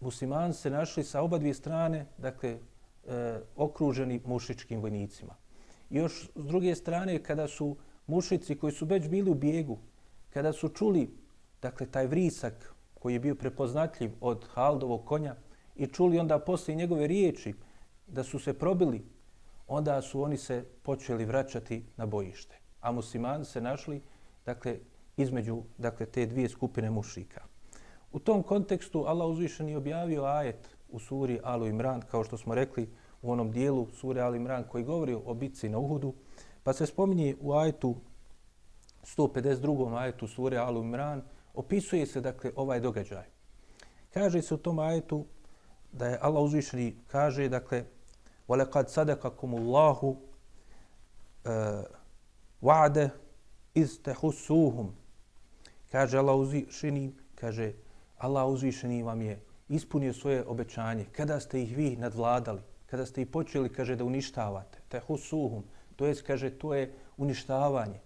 muslimani 0.00 0.54
se 0.54 0.70
našli 0.70 1.04
sa 1.04 1.22
oba 1.22 1.38
dvije 1.38 1.54
strane, 1.54 2.06
dakle, 2.18 2.58
e, 3.06 3.40
okruženi 3.56 4.20
mušičkim 4.26 4.80
vojnicima. 4.80 5.34
još 5.90 6.28
s 6.34 6.46
druge 6.46 6.74
strane, 6.74 7.22
kada 7.22 7.48
su 7.48 7.76
mušici 8.06 8.54
koji 8.58 8.72
su 8.72 8.86
već 8.86 9.08
bili 9.08 9.30
u 9.30 9.34
bijegu, 9.34 9.78
kada 10.30 10.52
su 10.52 10.68
čuli 10.68 11.10
dakle, 11.62 11.86
taj 11.86 12.06
vrisak 12.06 12.74
koji 12.94 13.12
je 13.12 13.20
bio 13.20 13.34
prepoznatljiv 13.34 14.10
od 14.20 14.44
Haldovog 14.54 15.04
konja 15.04 15.36
i 15.76 15.86
čuli 15.86 16.18
onda 16.18 16.38
posle 16.38 16.74
njegove 16.74 17.06
riječi 17.06 17.54
da 18.06 18.24
su 18.24 18.38
se 18.38 18.52
probili, 18.52 19.02
onda 19.66 20.02
su 20.02 20.22
oni 20.22 20.36
se 20.36 20.64
počeli 20.82 21.24
vraćati 21.24 21.84
na 21.96 22.06
bojište. 22.06 22.58
A 22.80 22.92
muslimani 22.92 23.44
se 23.44 23.60
našli 23.60 24.02
dakle, 24.46 24.78
između 25.16 25.62
dakle, 25.78 26.06
te 26.06 26.26
dvije 26.26 26.48
skupine 26.48 26.90
mušika. 26.90 27.42
U 28.12 28.18
tom 28.18 28.42
kontekstu 28.42 29.04
Allah 29.06 29.28
uzvišen 29.28 29.68
je 29.68 29.76
objavio 29.76 30.24
ajet 30.24 30.76
u 30.88 30.98
suri 30.98 31.40
Alu 31.42 31.66
Imran, 31.66 32.00
kao 32.00 32.24
što 32.24 32.36
smo 32.38 32.54
rekli 32.54 32.90
u 33.22 33.32
onom 33.32 33.50
dijelu 33.50 33.88
sure 33.92 34.20
Alu 34.20 34.34
Imran 34.34 34.64
koji 34.68 34.84
govori 34.84 35.14
o 35.24 35.34
bitci 35.34 35.68
na 35.68 35.78
Uhudu, 35.78 36.14
pa 36.62 36.72
se 36.72 36.86
spominje 36.86 37.36
u 37.40 37.52
ajetu 37.52 37.96
152. 39.16 39.96
ajetu 39.96 40.26
sure 40.26 40.56
Alu 40.56 40.82
Imran, 40.82 41.22
opisuje 41.54 42.06
se 42.06 42.20
dakle 42.20 42.52
ovaj 42.56 42.80
događaj. 42.80 43.24
Kaže 44.10 44.42
se 44.42 44.54
u 44.54 44.58
tom 44.58 44.78
ajetu 44.78 45.24
da 45.92 46.06
je 46.06 46.18
Allah 46.20 46.42
uzvišeni 46.42 46.96
kaže 47.06 47.48
dakle 47.48 47.84
وَلَقَدْ 48.47 48.87
صَدَقَكُمُ 48.87 49.49
اللَّهُ 49.61 50.15
وَعْدَ 52.61 53.11
إِذْ 53.77 53.89
تَحُسُّوهُمْ 54.03 54.87
Kaže 55.91 56.17
Allah 56.17 56.35
uzvišeni, 56.35 57.13
kaže 57.35 57.73
Allah 58.17 58.47
uzvišeni 58.47 59.03
vam 59.03 59.21
je 59.21 59.39
ispunio 59.69 60.13
svoje 60.13 60.45
obećanje 60.45 61.05
kada 61.11 61.39
ste 61.39 61.61
ih 61.63 61.77
vi 61.77 61.95
nadvladali, 61.95 62.61
kada 62.85 63.05
ste 63.05 63.21
ih 63.21 63.27
počeli, 63.27 63.69
kaže, 63.69 63.95
da 63.95 64.03
uništavate. 64.03 64.79
Tehusuhum, 64.89 65.63
to 65.95 66.05
je, 66.05 66.15
kaže, 66.27 66.49
to 66.49 66.73
je 66.73 66.93
uništavanje. 67.17 67.99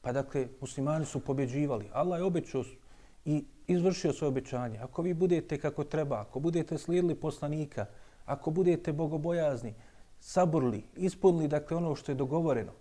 Pa 0.00 0.12
dakle, 0.12 0.48
muslimani 0.60 1.06
su 1.06 1.20
pobjeđivali. 1.20 1.90
Allah 1.92 2.18
je 2.18 2.24
obećao 2.24 2.64
i 3.24 3.44
izvršio 3.66 4.12
svoje 4.12 4.28
obećanje. 4.28 4.78
Ako 4.78 5.02
vi 5.02 5.14
budete 5.14 5.58
kako 5.58 5.84
treba, 5.84 6.20
ako 6.20 6.40
budete 6.40 6.78
slijedili 6.78 7.14
poslanika, 7.14 7.86
ako 8.27 8.51
budete 8.51 8.93
bogobojazni, 8.93 9.73
saburli, 10.19 10.83
ispunili 10.95 11.47
dakle 11.47 11.77
ono 11.77 11.95
što 11.95 12.11
je 12.11 12.15
dogovoreno, 12.15 12.71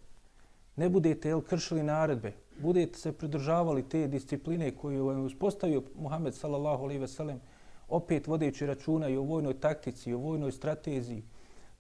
ne 0.77 0.89
budete 0.89 1.29
jel, 1.29 1.41
kršili 1.41 1.83
naredbe, 1.83 2.33
budete 2.59 2.99
se 2.99 3.13
pridržavali 3.13 3.89
te 3.89 4.07
discipline 4.09 4.71
koju 4.77 5.11
je 5.11 5.17
uspostavio 5.17 5.83
Muhammed 5.95 6.35
sallallahu 6.35 6.85
alaihi 6.85 7.01
ve 7.01 7.09
sellem, 7.09 7.41
opet 7.89 8.27
vodeći 8.27 8.67
računa 8.67 9.09
i 9.09 9.17
o 9.17 9.23
vojnoj 9.23 9.61
taktici, 9.61 10.11
i 10.11 10.15
o 10.15 10.19
vojnoj 10.19 10.53
strateziji, 10.53 11.23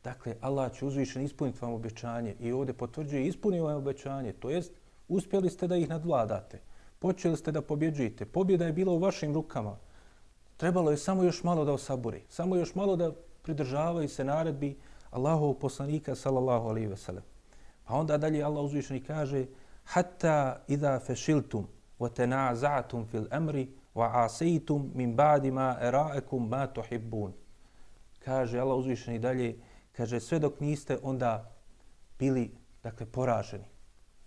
dakle, 0.04 0.36
Allah 0.40 0.72
će 0.72 0.86
uzvišen 0.86 1.22
ispuniti 1.22 1.58
vam 1.60 1.72
obećanje 1.72 2.34
i 2.40 2.52
ovdje 2.52 2.74
potvrđuje 2.74 3.26
ispunio 3.26 3.64
vam 3.64 3.76
obećanje, 3.76 4.32
to 4.32 4.50
jest 4.50 4.72
uspjeli 5.08 5.50
ste 5.50 5.66
da 5.66 5.76
ih 5.76 5.88
nadvladate, 5.88 6.60
počeli 6.98 7.36
ste 7.36 7.52
da 7.52 7.62
pobjeđujete, 7.62 8.24
pobjeda 8.24 8.66
je 8.66 8.72
bila 8.72 8.92
u 8.92 8.98
vašim 8.98 9.34
rukama, 9.34 9.76
trebalo 10.56 10.90
je 10.90 10.96
samo 10.96 11.22
još 11.22 11.42
malo 11.42 11.64
da 11.64 11.72
osaburi, 11.72 12.22
samo 12.28 12.56
još 12.56 12.74
malo 12.74 12.96
da 12.96 13.12
pridržavaju 13.46 14.08
se 14.08 14.24
naredbi 14.24 14.76
Allahov 15.10 15.54
poslanika 15.54 16.14
sallallahu 16.14 16.68
alaihi 16.68 16.86
ve 16.86 16.96
sellem. 16.96 17.22
Pa 17.84 17.94
onda 17.94 18.18
dalje 18.18 18.42
Allah 18.42 18.64
uzvišeni 18.64 19.00
kaže 19.00 19.46
hatta 19.84 20.64
idha 20.68 20.98
fashiltum 20.98 21.66
wa 22.00 22.10
tanaza'tum 22.10 23.06
fil 23.06 23.26
amri 23.30 23.68
wa 23.94 24.10
asaytum 24.24 24.90
min 24.94 25.16
ba'di 25.16 25.50
ma 25.50 25.76
ara'akum 25.80 26.48
ma 26.48 26.66
tuhibbun. 26.66 27.32
Kaže 28.18 28.58
Allah 28.60 28.76
uzvišeni 28.76 29.18
dalje 29.18 29.56
kaže 29.92 30.20
sve 30.20 30.38
dok 30.38 30.60
niste 30.60 30.98
onda 31.02 31.52
bili 32.18 32.50
dakle 32.82 33.06
poraženi, 33.06 33.64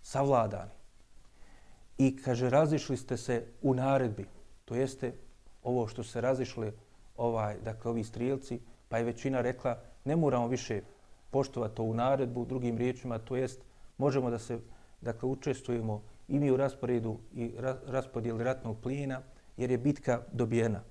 savladani. 0.02 0.70
I 1.98 2.16
kaže 2.16 2.50
razišli 2.50 2.96
ste 2.96 3.16
se 3.16 3.46
u 3.62 3.74
naredbi. 3.74 4.26
To 4.64 4.74
jeste 4.74 5.12
ovo 5.62 5.86
što 5.86 6.04
se 6.04 6.20
razišli 6.20 6.72
ovaj 7.16 7.56
dakle 7.64 7.90
ovi 7.90 8.04
strijelci, 8.04 8.60
pa 8.89 8.97
je 8.97 9.03
većina 9.03 9.41
rekla 9.41 9.79
ne 10.05 10.15
moramo 10.15 10.47
više 10.47 10.81
poštovati 11.31 11.81
ovu 11.81 11.93
naredbu, 11.93 12.45
drugim 12.45 12.77
riječima, 12.77 13.17
to 13.19 13.35
jest 13.35 13.61
možemo 13.97 14.29
da 14.29 14.39
se 14.39 14.59
dakle, 15.01 15.29
učestvujemo 15.29 16.01
i 16.27 16.39
mi 16.39 16.51
u 16.51 16.57
rasporedu 16.57 17.17
i 17.33 17.51
ra 17.57 17.77
raspodijeli 17.87 18.43
ratnog 18.43 18.77
plijena, 18.83 19.21
jer 19.57 19.71
je 19.71 19.77
bitka 19.77 20.21
dobijena. 20.31 20.81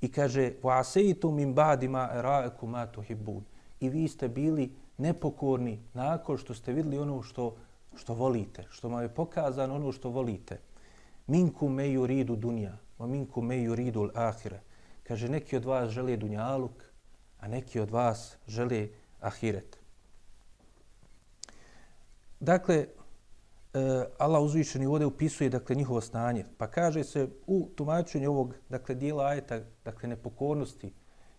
I 0.00 0.12
kaže, 0.12 0.52
وَعَسَيْتُمْ 0.62 1.30
مِنْ 1.30 1.54
بَعْدِ 1.54 1.84
مَا 1.84 2.04
اَرَاءَكُمْ 2.18 2.66
مَا 2.66 2.86
تُحِبُّونَ 2.86 3.42
I 3.80 3.88
vi 3.88 4.08
ste 4.08 4.28
bili 4.28 4.72
nepokorni 4.98 5.80
nakon 5.94 6.38
što 6.38 6.54
ste 6.54 6.72
vidjeli 6.72 6.98
ono 6.98 7.22
što, 7.22 7.56
što 7.94 8.14
volite, 8.14 8.64
što 8.70 8.88
vam 8.88 9.02
je 9.02 9.08
pokazano 9.08 9.74
ono 9.74 9.92
što 9.92 10.10
volite. 10.10 10.58
Minku 11.26 11.68
me 11.68 11.84
yuridu 11.84 12.36
dunja, 12.36 12.72
wa 12.98 13.06
minku 13.06 13.42
me 13.42 13.56
yuridu 13.56 14.10
al-ahire. 14.10 14.58
Kaže, 15.02 15.28
neki 15.28 15.56
od 15.56 15.64
vas 15.64 15.90
žele 15.90 16.16
dunjaluk, 16.16 16.85
a 17.39 17.47
neki 17.47 17.79
od 17.79 17.91
vas 17.91 18.37
žele 18.47 18.87
ahiret. 19.21 19.77
Dakle, 22.39 22.75
e, 22.75 22.87
Allah 24.17 24.41
uzvišeni 24.41 24.85
ovdje 24.85 25.07
upisuje 25.07 25.49
dakle, 25.49 25.75
njihovo 25.75 26.01
stanje. 26.01 26.45
Pa 26.57 26.67
kaže 26.67 27.03
se 27.03 27.27
u 27.47 27.69
tumačenju 27.75 28.29
ovog 28.31 28.55
dakle, 28.69 28.95
dijela 28.95 29.25
ajeta, 29.25 29.59
dakle, 29.85 30.09
nepokornosti 30.09 30.93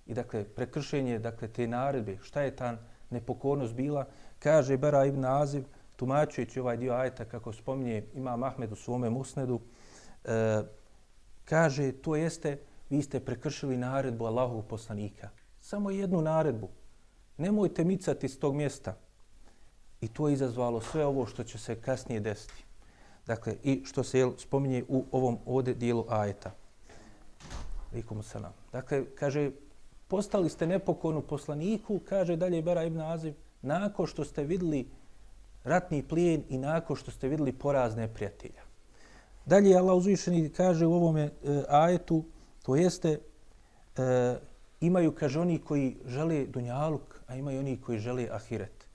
i 0.06 0.14
dakle, 0.14 0.44
prekršenje 0.44 1.18
dakle, 1.18 1.48
te 1.48 1.66
naredbe, 1.66 2.18
šta 2.22 2.42
je 2.42 2.56
ta 2.56 2.76
nepokornost 3.10 3.74
bila, 3.74 4.06
kaže 4.38 4.76
Bara 4.76 5.04
ibn 5.04 5.24
Aziv, 5.24 5.64
tumačujući 5.96 6.60
ovaj 6.60 6.76
dio 6.76 6.92
ajeta, 6.92 7.24
kako 7.24 7.52
spominje 7.52 8.04
ima 8.14 8.38
Ahmed 8.46 8.72
u 8.72 8.76
svome 8.76 9.10
musnedu, 9.10 9.60
e, 10.24 10.62
kaže, 11.44 11.92
to 11.92 12.16
jeste, 12.16 12.58
vi 12.90 13.02
ste 13.02 13.20
prekršili 13.20 13.76
naredbu 13.76 14.24
Allahovog 14.24 14.66
poslanika. 14.66 15.28
Samo 15.68 15.90
jednu 15.90 16.20
naredbu. 16.22 16.68
Nemojte 17.36 17.84
micati 17.84 18.28
s 18.28 18.38
tog 18.38 18.54
mjesta. 18.54 18.94
I 20.00 20.08
to 20.08 20.28
je 20.28 20.32
izazvalo 20.32 20.80
sve 20.80 21.06
ovo 21.06 21.26
što 21.26 21.44
će 21.44 21.58
se 21.58 21.74
kasnije 21.80 22.20
desiti. 22.20 22.64
Dakle, 23.26 23.56
i 23.62 23.82
što 23.84 24.02
se 24.02 24.18
jel, 24.18 24.32
spominje 24.38 24.84
u 24.88 25.04
ovom 25.12 25.38
ovdje 25.46 25.74
dijelu 25.74 26.04
ajeta. 26.08 26.50
Likom 27.92 28.22
salam. 28.22 28.52
Dakle, 28.72 29.04
kaže, 29.14 29.50
postali 30.08 30.48
ste 30.48 30.66
nepokornu 30.66 31.22
poslaniku, 31.22 32.00
kaže 32.08 32.36
dalje 32.36 32.62
Bara 32.62 32.84
ibn 32.84 33.00
Azim, 33.00 33.34
nakon 33.62 34.06
što 34.06 34.24
ste 34.24 34.44
vidjeli 34.44 34.88
ratni 35.64 36.02
plijen 36.02 36.44
i 36.48 36.58
nakon 36.58 36.96
što 36.96 37.10
ste 37.10 37.28
vidjeli 37.28 37.52
porazne 37.52 38.14
prijatelja. 38.14 38.62
Dalje 39.46 39.76
Allah 39.76 39.96
uzvišeni 39.96 40.48
kaže 40.48 40.86
u 40.86 40.94
ovom 40.94 41.16
e, 41.16 41.30
ajetu, 41.68 42.24
to 42.62 42.76
jeste, 42.76 43.20
e, 43.96 44.36
imaju, 44.80 45.12
kaže, 45.12 45.40
oni 45.40 45.58
koji 45.58 45.96
žele 46.06 46.46
dunjaluk, 46.46 47.20
a 47.26 47.36
imaju 47.36 47.58
oni 47.58 47.76
koji 47.80 47.98
žele 47.98 48.28
ahiret 48.32 48.88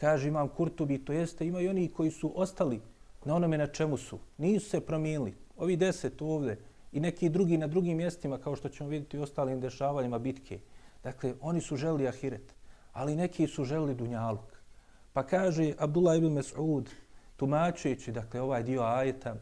kaže 0.00 0.28
imam 0.28 0.48
Kurtubi, 0.48 0.98
to 1.04 1.12
jeste, 1.12 1.46
imaju 1.46 1.70
oni 1.70 1.88
koji 1.88 2.10
su 2.10 2.32
ostali 2.34 2.80
na 3.24 3.34
onome 3.34 3.58
na 3.58 3.66
čemu 3.66 3.96
su. 3.96 4.18
Nisu 4.38 4.70
se 4.70 4.80
promijenili. 4.80 5.34
Ovi 5.56 5.76
deset 5.76 6.22
ovde 6.22 6.56
i 6.92 7.00
neki 7.00 7.28
drugi 7.28 7.58
na 7.58 7.66
drugim 7.66 7.96
mjestima, 7.96 8.38
kao 8.38 8.56
što 8.56 8.68
ćemo 8.68 8.88
vidjeti 8.88 9.18
u 9.18 9.22
ostalim 9.22 9.60
dešavanjima 9.60 10.18
bitke. 10.18 10.60
Dakle, 11.02 11.34
oni 11.40 11.60
su 11.60 11.76
želi 11.76 12.08
ahiret, 12.08 12.54
ali 12.92 13.16
neki 13.16 13.46
su 13.46 13.64
želi 13.64 13.94
dunjaluk. 13.94 14.56
Pa 15.12 15.22
kaže 15.22 15.74
Abdullah 15.78 16.16
ibn 16.16 16.38
Mas'ud, 16.38 16.88
tumačujući 17.36 18.12
dakle, 18.12 18.40
ovaj 18.40 18.62
dio 18.62 18.82
ajeta, 18.82 19.36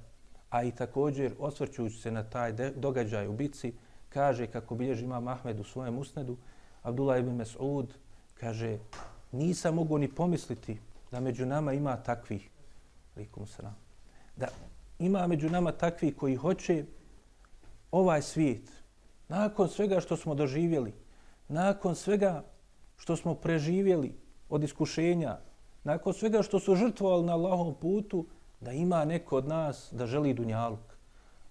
a 0.51 0.63
i 0.63 0.71
također 0.71 1.35
osvrćujući 1.39 1.97
se 1.97 2.11
na 2.11 2.23
taj 2.23 2.53
događaj 2.77 3.29
u 3.29 3.33
bitci, 3.33 3.73
kaže, 4.09 4.47
kako 4.47 4.75
bilježi 4.75 5.05
imam 5.05 5.29
Ahmed 5.29 5.61
u 5.61 5.65
svojem 5.65 5.99
usnedu, 5.99 6.37
Abdullah 6.83 7.19
ibn 7.19 7.41
Mas'ud 7.41 7.87
kaže, 8.35 8.79
nisam 9.33 9.75
mogu 9.75 9.99
ni 9.99 10.09
pomisliti 10.09 10.79
da 11.11 11.21
među 11.21 11.47
nama 11.47 11.73
ima 11.73 11.97
takvih, 11.97 12.51
likum 13.17 13.47
sram, 13.47 13.77
da 14.37 14.49
ima 14.99 15.27
među 15.27 15.51
nama 15.51 15.73
takvih 15.73 16.17
koji 16.17 16.37
hoće 16.37 16.85
ovaj 17.91 18.23
svijet, 18.23 18.71
nakon 19.29 19.69
svega 19.69 20.01
što 20.01 20.17
smo 20.17 20.35
doživjeli, 20.35 20.93
nakon 21.49 21.95
svega 21.95 22.45
što 22.97 23.17
smo 23.17 23.35
preživjeli 23.35 24.15
od 24.49 24.63
iskušenja, 24.63 25.39
nakon 25.85 26.15
svega 26.15 26.43
što 26.43 26.61
su 26.61 26.75
žrtvovali 26.75 27.27
na 27.27 27.33
Allahom 27.33 27.75
putu, 27.81 28.27
da 28.61 28.73
ima 28.73 29.05
neko 29.05 29.37
od 29.37 29.49
nas 29.49 29.89
da 29.93 30.07
želi 30.07 30.35
dunjaluk. 30.35 30.98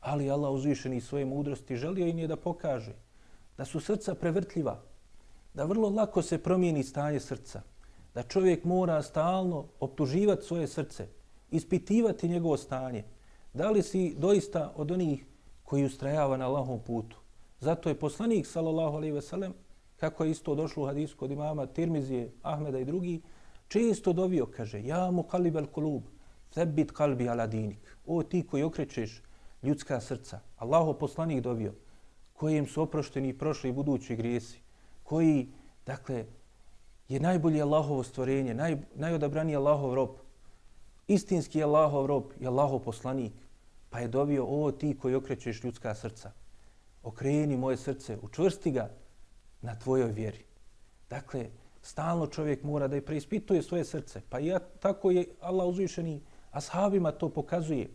Ali 0.07 0.31
Allah 0.31 0.51
uzvišeni 0.51 1.01
svoje 1.01 1.25
mudrosti 1.25 1.75
želio 1.75 2.07
im 2.07 2.19
je 2.19 2.27
da 2.27 2.35
pokaže 2.35 2.93
da 3.57 3.65
su 3.65 3.79
srca 3.79 4.15
prevrtljiva, 4.15 4.79
da 5.53 5.65
vrlo 5.65 5.89
lako 5.89 6.21
se 6.21 6.37
promijeni 6.37 6.83
stanje 6.83 7.19
srca. 7.19 7.61
Da 8.13 8.23
čovjek 8.23 8.63
mora 8.63 9.01
stalno 9.01 9.65
optuživati 9.79 10.45
svoje 10.45 10.67
srce, 10.67 11.07
ispitivati 11.51 12.29
njegovo 12.29 12.57
stanje. 12.57 13.03
Da 13.53 13.69
li 13.71 13.83
si 13.83 14.15
doista 14.17 14.73
od 14.75 14.91
onih 14.91 15.25
koji 15.63 15.85
ustrajava 15.85 16.37
na 16.37 16.47
Allahom 16.47 16.79
putu? 16.79 17.17
Zato 17.59 17.89
je 17.89 17.99
poslanik, 17.99 18.47
sallallahu 18.47 18.97
alaihi 18.97 19.13
ve 19.13 19.21
sellem, 19.21 19.53
kako 19.99 20.23
je 20.23 20.31
isto 20.31 20.55
došlo 20.55 20.83
u 20.83 20.87
hadisku 20.87 21.25
od 21.25 21.31
imama 21.31 21.65
Tirmizije, 21.65 22.31
Ahmeda 22.41 22.79
i 22.79 22.85
drugi, 22.85 23.21
često 23.67 24.13
dovio, 24.13 24.45
kaže, 24.45 24.83
ja 24.83 25.11
mu 25.11 25.23
kalibel 25.23 25.65
kulub, 25.65 26.03
thebit 26.53 26.91
kalbi 26.91 27.29
ala 27.29 27.47
dinik. 27.47 27.97
O 28.05 28.23
ti 28.23 28.47
koji 28.47 28.63
okrećeš 28.63 29.26
ljudska 29.63 30.01
srca. 30.01 30.39
Allaho 30.57 30.93
poslanik 30.93 31.43
dovio, 31.43 31.73
kojim 32.33 32.67
su 32.67 32.81
oprošteni 32.81 33.37
prošli 33.37 33.69
i 33.69 33.73
budući 33.73 34.15
grijesi, 34.15 34.59
koji, 35.03 35.47
dakle, 35.85 36.25
je 37.07 37.19
najbolje 37.19 37.61
Allahovo 37.61 38.03
stvorenje, 38.03 38.53
naj, 38.53 38.77
najodabraniji 38.95 39.55
Allahov 39.55 39.93
rob, 39.93 40.09
istinski 41.07 41.63
Allahov 41.63 42.05
rob 42.05 42.23
i 42.39 42.47
Allahov 42.47 42.79
poslanik, 42.79 43.33
pa 43.89 43.99
je 43.99 44.07
dovio, 44.07 44.45
ovo 44.45 44.71
ti 44.71 44.97
koji 45.01 45.15
okrećeš 45.15 45.63
ljudska 45.63 45.95
srca, 45.95 46.31
okreni 47.03 47.57
moje 47.57 47.77
srce, 47.77 48.17
učvrsti 48.21 48.71
ga 48.71 48.89
na 49.61 49.79
tvojoj 49.79 50.11
vjeri. 50.11 50.45
Dakle, 51.09 51.49
stalno 51.81 52.27
čovjek 52.27 52.63
mora 52.63 52.87
da 52.87 52.95
je 52.95 53.05
preispituje 53.05 53.63
svoje 53.63 53.85
srce. 53.85 54.21
Pa 54.29 54.39
ja, 54.39 54.59
tako 54.59 55.11
je 55.11 55.25
Allah 55.41 55.67
uzvišeni 55.67 56.21
ashabima 56.51 57.11
to 57.11 57.29
pokazuje. 57.29 57.89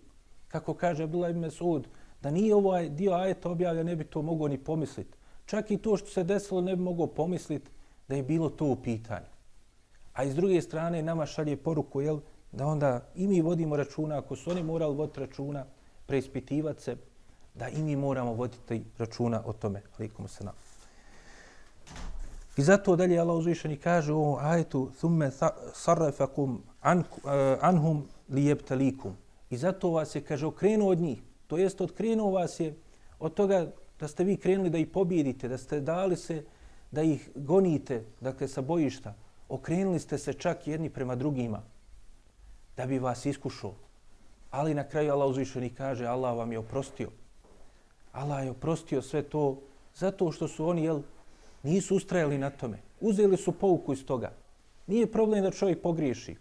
Kako 0.53 0.75
kaže 0.75 1.05
Abdullah 1.05 1.31
ibn 1.31 1.41
Mesud, 1.41 1.87
da 2.23 2.31
nije 2.31 2.55
ovaj 2.55 2.89
dio 2.89 3.13
ajeta 3.13 3.51
objavlja, 3.51 3.83
ne 3.83 3.97
bi 3.97 4.05
to 4.05 4.23
mogao 4.23 4.49
ni 4.49 4.59
pomisliti. 4.59 5.17
Čak 5.47 5.71
i 5.71 5.79
to 5.79 5.97
što 5.97 6.11
se 6.11 6.25
desilo 6.25 6.61
ne 6.61 6.77
bi 6.77 6.83
mogao 6.83 7.07
pomisliti 7.07 7.71
da 8.09 8.17
je 8.17 8.23
bilo 8.23 8.51
to 8.51 8.67
u 8.67 8.77
pitanju. 8.77 9.27
A 10.13 10.25
iz 10.25 10.35
druge 10.35 10.63
strane 10.63 11.03
nama 11.03 11.27
šalje 11.27 11.57
poruku 11.57 12.01
jel, 12.01 12.21
da 12.53 12.67
onda 12.67 13.01
i 13.15 13.27
mi 13.27 13.41
vodimo 13.41 13.77
računa, 13.77 14.19
ako 14.19 14.37
su 14.37 14.51
oni 14.51 14.63
morali 14.63 14.97
voditi 14.97 15.21
računa, 15.21 15.65
preispitivati 16.07 16.83
se, 16.83 16.97
da 17.55 17.69
i 17.69 17.83
mi 17.83 17.97
moramo 17.97 18.33
voditi 18.33 18.85
računa 18.99 19.43
o 19.47 19.53
tome. 19.53 19.83
Alikum 19.99 20.29
se 20.29 20.45
nam. 20.45 20.55
I 22.57 22.63
zato 22.63 22.97
dalje 22.97 23.19
Allah 23.19 23.37
uzvišeni 23.37 23.77
kaže 23.77 24.13
u 24.13 24.37
ajetu 24.41 24.91
ثُمَّ 25.01 25.31
صَرَّفَكُمْ 25.75 26.59
عَنْهُمْ 27.63 28.03
لِيَبْتَلِيكُمْ 28.29 29.09
anhum. 29.09 29.22
I 29.53 29.57
zato 29.57 29.91
vas 29.93 30.15
je, 30.17 30.23
kaže, 30.25 30.47
okrenuo 30.47 30.91
od 30.91 31.01
njih. 31.01 31.21
To 31.47 31.59
jest, 31.61 31.81
odkrenuo 31.81 32.31
vas 32.33 32.61
je 32.61 32.75
od 33.19 33.35
toga 33.35 33.67
da 34.01 34.09
ste 34.09 34.25
vi 34.25 34.37
krenuli 34.37 34.71
da 34.71 34.79
ih 34.79 34.87
pobjedite, 34.89 35.49
da 35.49 35.59
ste 35.59 35.81
dali 35.81 36.17
se 36.17 36.45
da 36.91 37.03
ih 37.03 37.29
gonite, 37.35 38.05
dakle, 38.21 38.49
sa 38.49 38.61
bojišta. 38.61 39.15
Okrenuli 39.49 40.01
ste 40.01 40.19
se 40.19 40.33
čak 40.33 40.67
jedni 40.67 40.91
prema 40.91 41.15
drugima 41.15 41.63
da 42.77 42.87
bi 42.87 42.99
vas 42.99 43.27
iskušao. 43.27 43.75
Ali 44.51 44.75
na 44.75 44.89
kraju 44.89 45.13
Allah 45.13 45.29
uzvišeni 45.31 45.71
kaže, 45.71 46.07
Allah 46.07 46.37
vam 46.37 46.53
je 46.53 46.59
oprostio. 46.59 47.11
Allah 48.13 48.45
je 48.45 48.51
oprostio 48.51 49.03
sve 49.03 49.23
to 49.23 49.61
zato 49.95 50.33
što 50.33 50.49
su 50.49 50.67
oni, 50.67 50.85
jel, 50.85 51.03
Nisu 51.63 51.97
ustrajali 51.97 52.39
na 52.39 52.51
tome. 52.51 52.79
Uzeli 53.01 53.37
su 53.37 53.53
pouku 53.53 53.93
iz 53.93 54.07
toga. 54.07 54.33
Nije 54.87 55.13
problem 55.13 55.43
da 55.43 55.51
čovjek 55.51 55.83
pogriješi. 55.83 56.37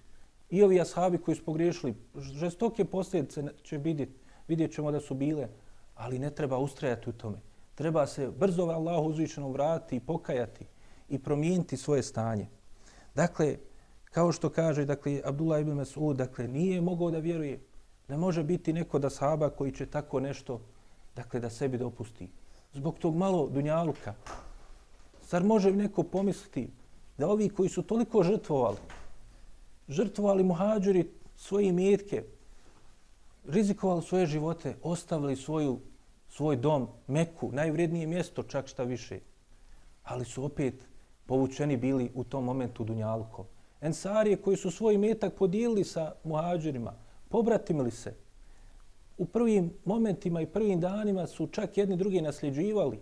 I 0.52 0.64
ovi 0.64 0.82
ashabi 0.82 1.18
koji 1.18 1.36
su 1.36 1.46
pogriješili, 1.46 1.96
žestoke 2.16 2.86
posljedice 2.86 3.44
će 3.64 3.78
vidjeti, 3.78 4.14
vidjet 4.48 4.74
ćemo 4.74 4.92
da 4.92 5.00
su 5.00 5.16
bile, 5.16 5.48
ali 5.96 6.20
ne 6.20 6.30
treba 6.30 6.58
ustrajati 6.58 7.10
u 7.10 7.14
tome. 7.14 7.38
Treba 7.76 8.08
se 8.08 8.32
brzo 8.32 8.64
Allahu 8.64 9.10
uzvišeno 9.10 9.50
vratiti 9.50 9.96
i 9.96 10.00
pokajati 10.00 10.66
i 11.10 11.20
promijeniti 11.20 11.78
svoje 11.78 12.04
stanje. 12.04 12.48
Dakle, 13.16 13.58
kao 14.04 14.32
što 14.32 14.50
kaže 14.50 14.86
dakle, 14.86 15.22
Abdullah 15.26 15.62
ibn 15.62 15.72
Mas'ud, 15.72 16.14
dakle, 16.16 16.48
nije 16.48 16.82
mogao 16.82 17.12
da 17.12 17.20
vjeruje 17.20 17.60
da 18.08 18.18
može 18.18 18.44
biti 18.44 18.74
neko 18.74 19.00
da 19.00 19.10
sahaba 19.10 19.50
koji 19.50 19.72
će 19.72 19.86
tako 19.86 20.20
nešto 20.20 20.62
dakle, 21.16 21.40
da 21.40 21.50
sebi 21.50 21.78
dopusti. 21.78 22.30
Zbog 22.74 23.00
tog 23.00 23.16
malo 23.16 23.50
dunjaluka, 23.50 24.14
Zar 25.32 25.44
može 25.44 25.72
neko 25.72 26.04
pomisliti 26.04 26.70
da 27.18 27.28
ovi 27.28 27.50
koji 27.50 27.70
su 27.70 27.82
toliko 27.82 28.24
žrtvovali, 28.24 28.78
žrtvovali 29.92 30.44
muhađuri 30.44 31.10
svoje 31.36 31.68
imetke, 31.68 32.24
rizikovali 33.48 34.02
svoje 34.02 34.26
živote, 34.26 34.76
ostavili 34.84 35.36
svoju, 35.36 35.80
svoj 36.30 36.56
dom, 36.56 36.88
Meku, 37.08 37.52
najvrednije 37.52 38.08
mjesto, 38.08 38.44
čak 38.44 38.68
šta 38.68 38.84
više, 38.84 39.20
ali 40.04 40.26
su 40.26 40.46
opet 40.46 40.88
povučeni 41.26 41.78
bili 41.78 42.12
u 42.16 42.24
tom 42.24 42.44
momentu 42.44 42.84
Dunjalkom. 42.84 43.46
Ensarije 43.82 44.38
koji 44.38 44.58
su 44.58 44.72
svoj 44.72 44.98
metak 44.98 45.34
podijelili 45.34 45.84
sa 45.84 46.14
muhađurima, 46.24 46.94
pobratimili 47.30 47.92
se. 47.92 48.16
U 49.18 49.26
prvim 49.26 49.74
momentima 49.86 50.42
i 50.42 50.46
prvim 50.46 50.80
danima 50.80 51.28
su 51.28 51.48
čak 51.48 51.78
jedni 51.78 51.98
drugi 51.98 52.22
nasljeđivali 52.22 53.00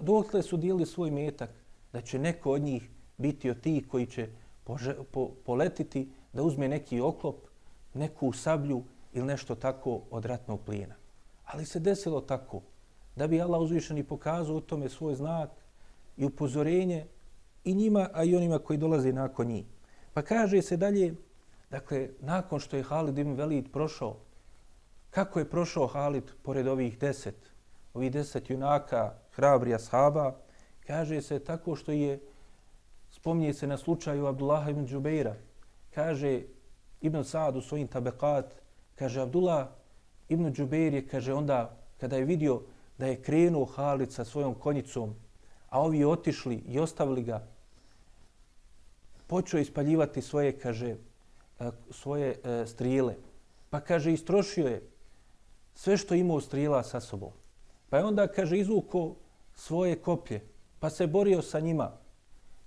dokle 0.00 0.42
su 0.42 0.56
dijelili 0.56 0.86
svoj 0.86 1.10
metak, 1.10 1.50
da 1.92 2.00
će 2.00 2.18
neko 2.18 2.52
od 2.52 2.62
njih 2.62 2.90
biti 3.18 3.50
od 3.50 3.60
tih 3.60 3.88
koji 3.88 4.06
će 4.06 4.28
pože, 4.66 4.94
po, 5.10 5.30
poletiti 5.44 6.08
da 6.32 6.42
uzme 6.42 6.68
neki 6.68 7.00
oklop, 7.00 7.46
neku 7.94 8.32
sablju 8.32 8.82
ili 9.12 9.26
nešto 9.26 9.54
tako 9.54 10.00
od 10.10 10.24
ratnog 10.24 10.60
plijena. 10.60 10.94
Ali 11.44 11.66
se 11.66 11.80
desilo 11.80 12.20
tako 12.20 12.62
da 13.16 13.26
bi 13.26 13.40
Allah 13.40 13.60
uzvišeni 13.60 14.04
pokazao 14.04 14.56
u 14.56 14.60
tome 14.60 14.88
svoj 14.88 15.14
znak 15.14 15.50
i 16.16 16.24
upozorenje 16.24 17.06
i 17.64 17.74
njima, 17.74 18.08
a 18.12 18.24
i 18.24 18.36
onima 18.36 18.58
koji 18.58 18.78
dolaze 18.78 19.12
nakon 19.12 19.46
njih. 19.46 19.64
Pa 20.14 20.22
kaže 20.22 20.62
se 20.62 20.76
dalje, 20.76 21.14
dakle, 21.70 22.08
nakon 22.20 22.60
što 22.60 22.76
je 22.76 22.82
Halid 22.82 23.18
ibn 23.18 23.32
Velid 23.32 23.72
prošao, 23.72 24.16
kako 25.10 25.38
je 25.38 25.50
prošao 25.50 25.86
Halid 25.86 26.24
pored 26.42 26.66
ovih 26.66 26.98
deset, 26.98 27.50
ovih 27.94 28.12
deset 28.12 28.50
junaka, 28.50 29.14
hrabri 29.32 29.74
ashaba, 29.74 30.34
kaže 30.86 31.22
se 31.22 31.38
tako 31.38 31.76
što 31.76 31.92
je, 31.92 32.20
spominje 33.16 33.54
se 33.54 33.66
na 33.66 33.76
slučaju 33.76 34.26
Abdullah 34.26 34.68
ibn 34.68 34.86
Džubeira, 34.86 35.34
kaže 35.94 36.42
Ibn 37.00 37.24
Sa'ad 37.24 37.56
u 37.56 37.60
svojim 37.60 37.88
tabekat, 37.88 38.54
kaže 38.94 39.20
Abdullah 39.20 39.68
ibn 40.28 40.52
Džubeir 40.52 40.94
je, 40.94 41.06
kaže 41.06 41.34
onda, 41.34 41.76
kada 42.00 42.16
je 42.16 42.24
vidio 42.24 42.60
da 42.98 43.06
je 43.06 43.22
krenuo 43.22 43.64
Halid 43.64 44.12
sa 44.12 44.24
svojom 44.24 44.54
konjicom, 44.54 45.14
a 45.68 45.80
ovi 45.80 46.04
otišli 46.04 46.56
i 46.56 46.78
ostavili 46.78 47.22
ga, 47.22 47.46
počeo 49.26 49.60
ispaljivati 49.60 50.22
svoje, 50.22 50.58
kaže, 50.58 50.96
e, 51.60 51.70
svoje 51.90 52.36
e, 52.44 52.66
strijele. 52.66 53.14
Pa 53.70 53.80
kaže, 53.80 54.12
istrošio 54.12 54.66
je 54.66 54.82
sve 55.74 55.96
što 55.96 56.14
imao 56.14 56.40
strijela 56.40 56.82
sa 56.82 57.00
sobom. 57.00 57.32
Pa 57.90 57.98
je 57.98 58.04
onda, 58.04 58.28
kaže, 58.28 58.58
izvuko 58.58 59.14
svoje 59.54 59.96
koplje, 59.96 60.40
pa 60.80 60.90
se 60.90 61.06
borio 61.06 61.42
sa 61.42 61.60
njima. 61.60 62.05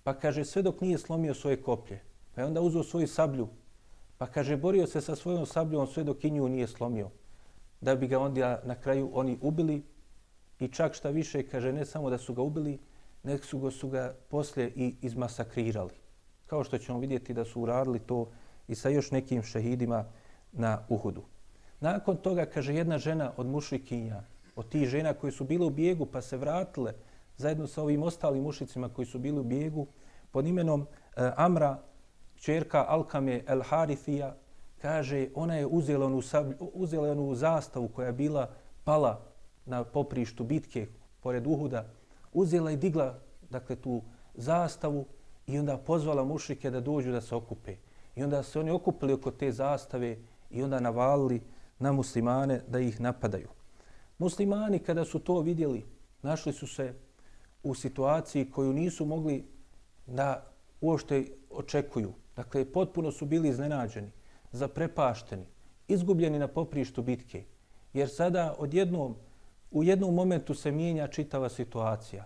Pa 0.04 0.14
kaže, 0.14 0.46
sve 0.46 0.62
dok 0.62 0.82
nije 0.82 0.98
slomio 0.98 1.34
svoje 1.34 1.62
koplje. 1.62 2.02
Pa 2.36 2.42
je 2.42 2.48
onda 2.48 2.62
uzeo 2.62 2.84
svoju 2.84 3.08
sablju. 3.08 3.48
Pa 4.18 4.28
kaže, 4.28 4.58
borio 4.58 4.88
se 4.88 5.02
sa 5.02 5.16
svojom 5.16 5.46
sabljom 5.46 5.88
sve 5.88 6.04
dok 6.04 6.24
i 6.24 6.32
nju 6.32 6.50
nije 6.50 6.68
slomio. 6.68 7.10
Da 7.82 7.96
bi 7.96 8.08
ga 8.08 8.20
onda 8.20 8.62
na 8.66 8.76
kraju 8.76 9.10
oni 9.14 9.38
ubili. 9.42 9.84
I 10.60 10.68
čak 10.68 10.94
šta 10.94 11.10
više, 11.10 11.44
kaže, 11.48 11.74
ne 11.74 11.86
samo 11.86 12.10
da 12.10 12.18
su 12.18 12.34
ga 12.34 12.42
ubili, 12.42 12.80
nek 13.24 13.46
su 13.46 13.60
ga, 13.60 13.72
su 13.72 13.90
ga 13.90 14.16
poslije 14.30 14.72
i 14.76 14.96
izmasakrirali. 15.02 15.94
Kao 16.48 16.64
što 16.64 16.78
ćemo 16.78 17.00
vidjeti 17.00 17.34
da 17.34 17.46
su 17.46 17.62
uradili 17.62 18.00
to 18.00 18.32
i 18.68 18.76
sa 18.76 18.90
još 18.90 19.12
nekim 19.12 19.44
šehidima 19.44 20.06
na 20.52 20.86
Uhudu. 20.90 21.24
Nakon 21.80 22.18
toga, 22.18 22.46
kaže, 22.46 22.76
jedna 22.76 22.98
žena 22.98 23.32
od 23.38 23.48
mušrikinja, 23.48 24.24
od 24.56 24.70
tih 24.70 24.88
žena 24.88 25.14
koji 25.14 25.32
su 25.32 25.44
bile 25.44 25.66
u 25.66 25.70
bijegu 25.70 26.06
pa 26.06 26.22
se 26.22 26.38
vratile 26.38 26.94
zajedno 27.40 27.68
sa 27.68 27.82
ovim 27.82 28.04
ostalim 28.04 28.44
mušicima 28.44 28.90
koji 28.90 29.06
su 29.06 29.20
bili 29.20 29.40
u 29.40 29.44
bijegu 29.44 29.88
pod 30.32 30.48
imenom 30.48 30.82
e, 30.82 31.32
Amra, 31.36 31.80
čerka 32.36 32.86
Alkame 32.88 33.44
El 33.48 33.62
Harifija, 33.62 34.36
kaže 34.82 35.28
ona 35.36 35.56
je 35.56 35.66
uzela 35.66 36.06
onu, 36.06 36.22
uzela 36.60 37.12
onu 37.12 37.36
zastavu 37.36 37.88
koja 37.88 38.08
je 38.08 38.14
bila 38.14 38.50
pala 38.84 39.22
na 39.66 39.84
poprištu 39.84 40.44
bitke 40.44 40.88
pored 41.20 41.48
Uhuda, 41.48 41.86
uzela 42.34 42.72
i 42.72 42.78
digla 42.78 43.20
dakle, 43.50 43.76
tu 43.76 44.02
zastavu 44.36 45.06
i 45.48 45.60
onda 45.60 45.78
pozvala 45.78 46.24
mušike 46.24 46.72
da 46.72 46.82
dođu 46.82 47.12
da 47.12 47.22
se 47.22 47.36
okupe. 47.36 47.76
I 48.16 48.24
onda 48.24 48.44
se 48.44 48.60
oni 48.60 48.72
okupili 48.72 49.14
oko 49.14 49.32
te 49.32 49.52
zastave 49.52 50.18
i 50.52 50.64
onda 50.64 50.80
navalili 50.80 51.42
na 51.80 51.92
muslimane 51.92 52.62
da 52.68 52.80
ih 52.80 53.02
napadaju. 53.02 53.48
Muslimani 54.18 54.80
kada 54.80 55.06
su 55.06 55.20
to 55.20 55.40
vidjeli, 55.40 55.86
našli 56.22 56.54
su 56.54 56.68
se 56.68 56.94
u 57.64 57.76
situaciji 57.76 58.52
koju 58.52 58.74
nisu 58.74 59.06
mogli 59.06 59.46
da 60.08 60.52
uošte 60.82 61.26
očekuju. 61.50 62.14
Dakle, 62.36 62.66
potpuno 62.66 63.12
su 63.12 63.26
bili 63.26 63.50
iznenađeni, 63.50 64.12
zaprepašteni, 64.52 65.46
izgubljeni 65.88 66.40
na 66.40 66.48
poprištu 66.48 67.02
bitke. 67.02 67.44
Jer 67.94 68.10
sada 68.10 68.56
odjednom, 68.60 69.16
u 69.72 69.84
jednom 69.84 70.14
momentu 70.14 70.54
se 70.54 70.72
mijenja 70.72 71.08
čitava 71.08 71.50
situacija. 71.50 72.26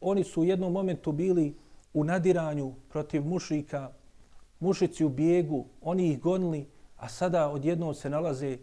Oni 0.00 0.24
su 0.24 0.40
u 0.40 0.44
jednom 0.44 0.72
momentu 0.72 1.12
bili 1.12 1.54
u 1.94 2.04
nadiranju 2.04 2.74
protiv 2.88 3.24
mušika, 3.24 3.90
mušici 4.60 5.04
u 5.04 5.08
bijegu, 5.08 5.66
oni 5.80 6.10
ih 6.10 6.20
gonili, 6.20 6.66
a 6.96 7.08
sada 7.08 7.50
odjednom 7.50 7.94
se 7.94 8.10
nalaze 8.10 8.58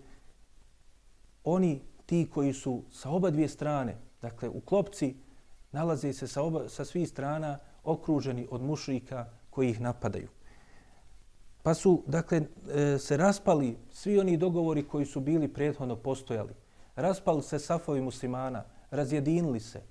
oni 1.44 1.82
ti 2.06 2.28
koji 2.34 2.54
su 2.54 2.84
sa 2.92 3.10
oba 3.10 3.30
dvije 3.30 3.48
strane, 3.50 3.98
dakle 4.22 4.50
u 4.50 4.60
klopci, 4.60 5.16
nalaze 5.72 6.14
se 6.14 6.28
sa, 6.28 6.42
oba, 6.42 6.70
sa 6.70 6.86
svih 6.86 7.10
strana 7.10 7.60
okruženi 7.84 8.48
od 8.52 8.62
mušrika 8.62 9.26
koji 9.50 9.70
ih 9.70 9.82
napadaju. 9.82 10.28
Pa 11.64 11.74
su, 11.74 12.04
dakle, 12.08 12.42
e, 12.74 12.98
se 12.98 13.18
raspali 13.18 13.78
svi 13.92 14.20
oni 14.20 14.38
dogovori 14.38 14.84
koji 14.84 15.06
su 15.06 15.20
bili 15.20 15.48
prethodno 15.48 15.96
postojali. 15.96 16.54
Raspali 16.96 17.42
se 17.44 17.60
safovi 17.60 18.02
muslimana, 18.02 18.64
razjedinili 18.92 19.60
se. 19.60 19.82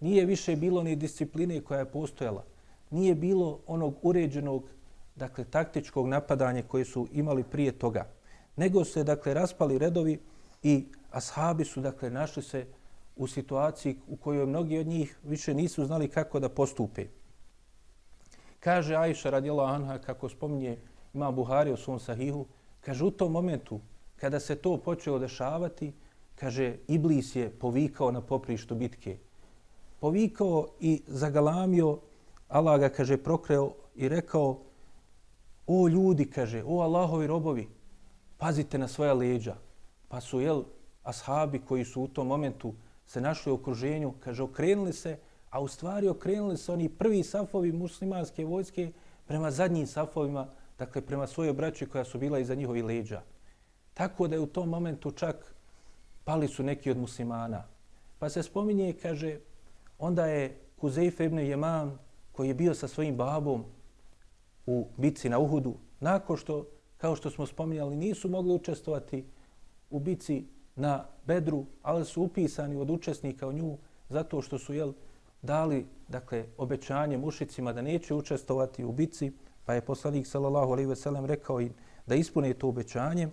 Nije 0.00 0.24
više 0.24 0.56
bilo 0.56 0.82
ni 0.82 0.96
discipline 0.96 1.60
koja 1.60 1.78
je 1.78 1.90
postojala. 1.92 2.44
Nije 2.90 3.14
bilo 3.14 3.60
onog 3.66 3.94
uređenog, 4.02 4.64
dakle, 5.16 5.44
taktičkog 5.44 6.08
napadanja 6.08 6.62
koje 6.62 6.84
su 6.84 7.08
imali 7.12 7.44
prije 7.44 7.72
toga. 7.72 8.06
Nego 8.56 8.84
se, 8.84 9.04
dakle, 9.04 9.34
raspali 9.34 9.78
redovi 9.78 10.20
i 10.62 10.86
ashabi 11.10 11.64
su, 11.64 11.80
dakle, 11.80 12.10
našli 12.10 12.42
se 12.42 12.66
u 13.18 13.26
situaciji 13.26 13.96
u 14.08 14.16
kojoj 14.16 14.46
mnogi 14.46 14.78
od 14.78 14.86
njih 14.86 15.18
više 15.24 15.54
nisu 15.54 15.84
znali 15.84 16.08
kako 16.08 16.40
da 16.40 16.48
postupe. 16.48 17.06
Kaže 18.60 18.94
Ajša 18.94 19.30
radijela 19.30 19.64
Anha, 19.64 19.98
kako 19.98 20.28
spominje 20.28 20.78
ima 21.14 21.30
Buhari 21.30 21.72
u 21.72 21.76
svom 21.76 22.00
sahihu, 22.00 22.46
kaže 22.80 23.04
u 23.04 23.10
tom 23.10 23.32
momentu 23.32 23.80
kada 24.16 24.40
se 24.40 24.56
to 24.56 24.76
počelo 24.76 25.18
dešavati, 25.18 25.92
kaže 26.34 26.76
Iblis 26.88 27.36
je 27.36 27.50
povikao 27.50 28.10
na 28.12 28.20
poprištu 28.20 28.74
bitke. 28.74 29.18
Povikao 30.00 30.66
i 30.80 31.02
zagalamio, 31.06 31.98
Allah 32.48 32.80
ga, 32.80 32.88
kaže, 32.88 33.16
prokreo 33.16 33.72
i 33.96 34.08
rekao, 34.08 34.58
o 35.66 35.88
ljudi, 35.88 36.24
kaže, 36.30 36.62
o 36.66 36.80
Allahovi 36.80 37.26
robovi, 37.26 37.68
pazite 38.38 38.78
na 38.78 38.88
svoja 38.88 39.14
leđa. 39.14 39.56
Pa 40.08 40.20
su, 40.20 40.40
jel, 40.40 40.62
ashabi 41.02 41.58
koji 41.58 41.84
su 41.84 42.02
u 42.02 42.08
tom 42.08 42.26
momentu 42.26 42.74
se 43.08 43.20
našli 43.20 43.52
u 43.52 43.54
okruženju, 43.54 44.12
kaže, 44.20 44.42
okrenuli 44.42 44.92
se, 44.92 45.16
a 45.50 45.60
u 45.60 45.68
stvari 45.68 46.08
okrenuli 46.08 46.56
se 46.56 46.72
oni 46.72 46.88
prvi 46.88 47.22
safovi 47.22 47.72
muslimanske 47.72 48.44
vojske 48.44 48.92
prema 49.26 49.50
zadnjim 49.50 49.86
safovima, 49.86 50.46
dakle 50.78 51.02
prema 51.02 51.26
svojoj 51.26 51.52
braći 51.52 51.86
koja 51.86 52.04
su 52.04 52.18
bila 52.18 52.38
iza 52.38 52.54
njihovi 52.54 52.82
leđa. 52.82 53.22
Tako 53.94 54.28
da 54.28 54.36
je 54.36 54.40
u 54.40 54.46
tom 54.46 54.68
momentu 54.68 55.10
čak 55.10 55.54
pali 56.24 56.48
su 56.48 56.62
neki 56.62 56.90
od 56.90 56.98
muslimana. 56.98 57.64
Pa 58.18 58.28
se 58.28 58.42
spominje, 58.42 58.92
kaže, 59.02 59.38
onda 59.98 60.26
je 60.26 60.58
Kuzeif 60.76 61.20
ibn 61.20 61.38
Jeman, 61.38 61.98
koji 62.32 62.48
je 62.48 62.54
bio 62.54 62.74
sa 62.74 62.88
svojim 62.88 63.16
babom 63.16 63.64
u 64.66 64.86
bici 64.96 65.28
na 65.28 65.38
Uhudu, 65.38 65.74
nakon 66.00 66.36
što, 66.36 66.66
kao 66.96 67.16
što 67.16 67.30
smo 67.30 67.46
spominjali, 67.46 67.96
nisu 67.96 68.28
mogli 68.28 68.54
učestovati 68.54 69.24
u 69.90 69.98
bici 69.98 70.44
na 70.78 71.04
Bedru, 71.26 71.64
ali 71.82 72.04
su 72.04 72.22
upisani 72.22 72.76
od 72.76 72.90
učesnika 72.90 73.48
u 73.48 73.52
nju 73.52 73.76
zato 74.08 74.42
što 74.42 74.58
su 74.58 74.74
jel, 74.74 74.92
dali 75.42 75.86
dakle, 76.08 76.44
obećanje 76.56 77.18
mušicima 77.18 77.72
da 77.72 77.82
neće 77.82 78.14
učestovati 78.14 78.84
u 78.84 78.92
bici, 78.92 79.32
pa 79.64 79.74
je 79.74 79.80
poslanik 79.80 80.26
sallallahu 80.26 80.72
alejhi 80.72 80.88
ve 80.88 80.96
sellem 80.96 81.24
rekao 81.24 81.60
im 81.60 81.74
da 82.06 82.14
ispune 82.14 82.54
to 82.54 82.68
obećanje. 82.68 83.28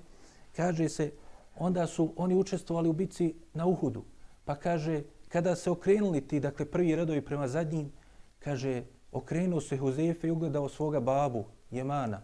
Kaže 0.56 0.90
se, 0.90 1.12
onda 1.56 1.88
su 1.88 2.14
oni 2.16 2.36
učestvovali 2.36 2.90
u 2.90 2.94
bici 2.94 3.36
na 3.54 3.66
Uhudu. 3.66 4.04
Pa 4.46 4.56
kaže, 4.56 5.04
kada 5.30 5.56
se 5.56 5.72
okrenuli 5.72 6.22
ti, 6.22 6.40
dakle 6.40 6.66
prvi 6.66 6.96
redovi 6.96 7.22
prema 7.22 7.48
zadnjim, 7.48 7.92
kaže, 8.40 8.84
okrenuo 9.12 9.62
se 9.62 9.78
Huzefe 9.78 10.28
i 10.28 10.32
ugledao 10.32 10.70
svoga 10.70 11.00
babu, 11.00 11.46
Jemana. 11.72 12.22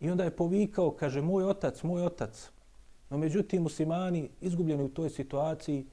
I 0.00 0.10
onda 0.10 0.24
je 0.24 0.36
povikao, 0.36 0.90
kaže, 0.90 1.20
moj 1.20 1.44
otac, 1.44 1.82
moj 1.82 2.02
otac. 2.02 2.50
No 3.10 3.18
međutim, 3.18 3.62
muslimani, 3.62 4.28
izgubljeni 4.40 4.82
u 4.84 4.88
toj 4.88 5.10
situaciji, 5.10 5.86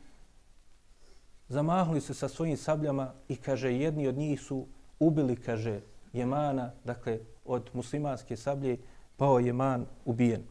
zamahli 1.50 2.02
se 2.02 2.14
sa 2.14 2.28
svojim 2.28 2.58
sabljama 2.58 3.14
i, 3.28 3.36
kaže, 3.36 3.74
jedni 3.74 4.08
od 4.08 4.16
njih 4.16 4.42
su 4.42 4.66
ubili, 5.00 5.36
kaže, 5.36 5.82
Jemana, 6.14 6.72
dakle, 6.84 7.20
od 7.46 7.70
muslimanske 7.74 8.38
sablje, 8.38 8.78
pao 9.18 9.40
Jeman 9.40 9.86
ubijen. 10.06 10.44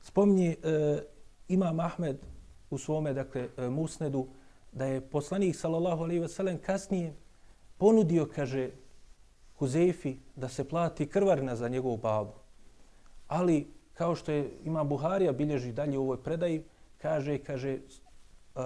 Spominje 0.00 0.56
e, 0.62 1.02
Imam 1.48 1.80
Ahmed 1.80 2.18
u 2.70 2.78
svome, 2.78 3.12
dakle, 3.12 3.48
e, 3.56 3.68
musnedu, 3.68 4.26
da 4.72 4.86
je 4.86 5.00
poslanik, 5.00 5.56
sallallahu 5.56 6.02
alaihi 6.02 6.22
wasallam, 6.22 6.58
kasnije 6.58 7.14
ponudio, 7.78 8.28
kaže, 8.34 8.70
Huzefi 9.58 10.16
da 10.36 10.48
se 10.48 10.68
plati 10.68 11.06
krvarina 11.06 11.56
za 11.56 11.68
njegovu 11.68 11.96
babu. 11.96 12.32
Ali, 13.28 13.66
kao 13.98 14.14
što 14.14 14.32
je 14.32 14.50
ima 14.64 14.84
Buharija 14.84 15.32
bilježi 15.32 15.72
dalje 15.72 15.98
u 15.98 16.02
ovoj 16.02 16.22
predaji, 16.22 16.62
kaže, 16.98 17.38
kaže, 17.38 17.78
uh, 18.54 18.62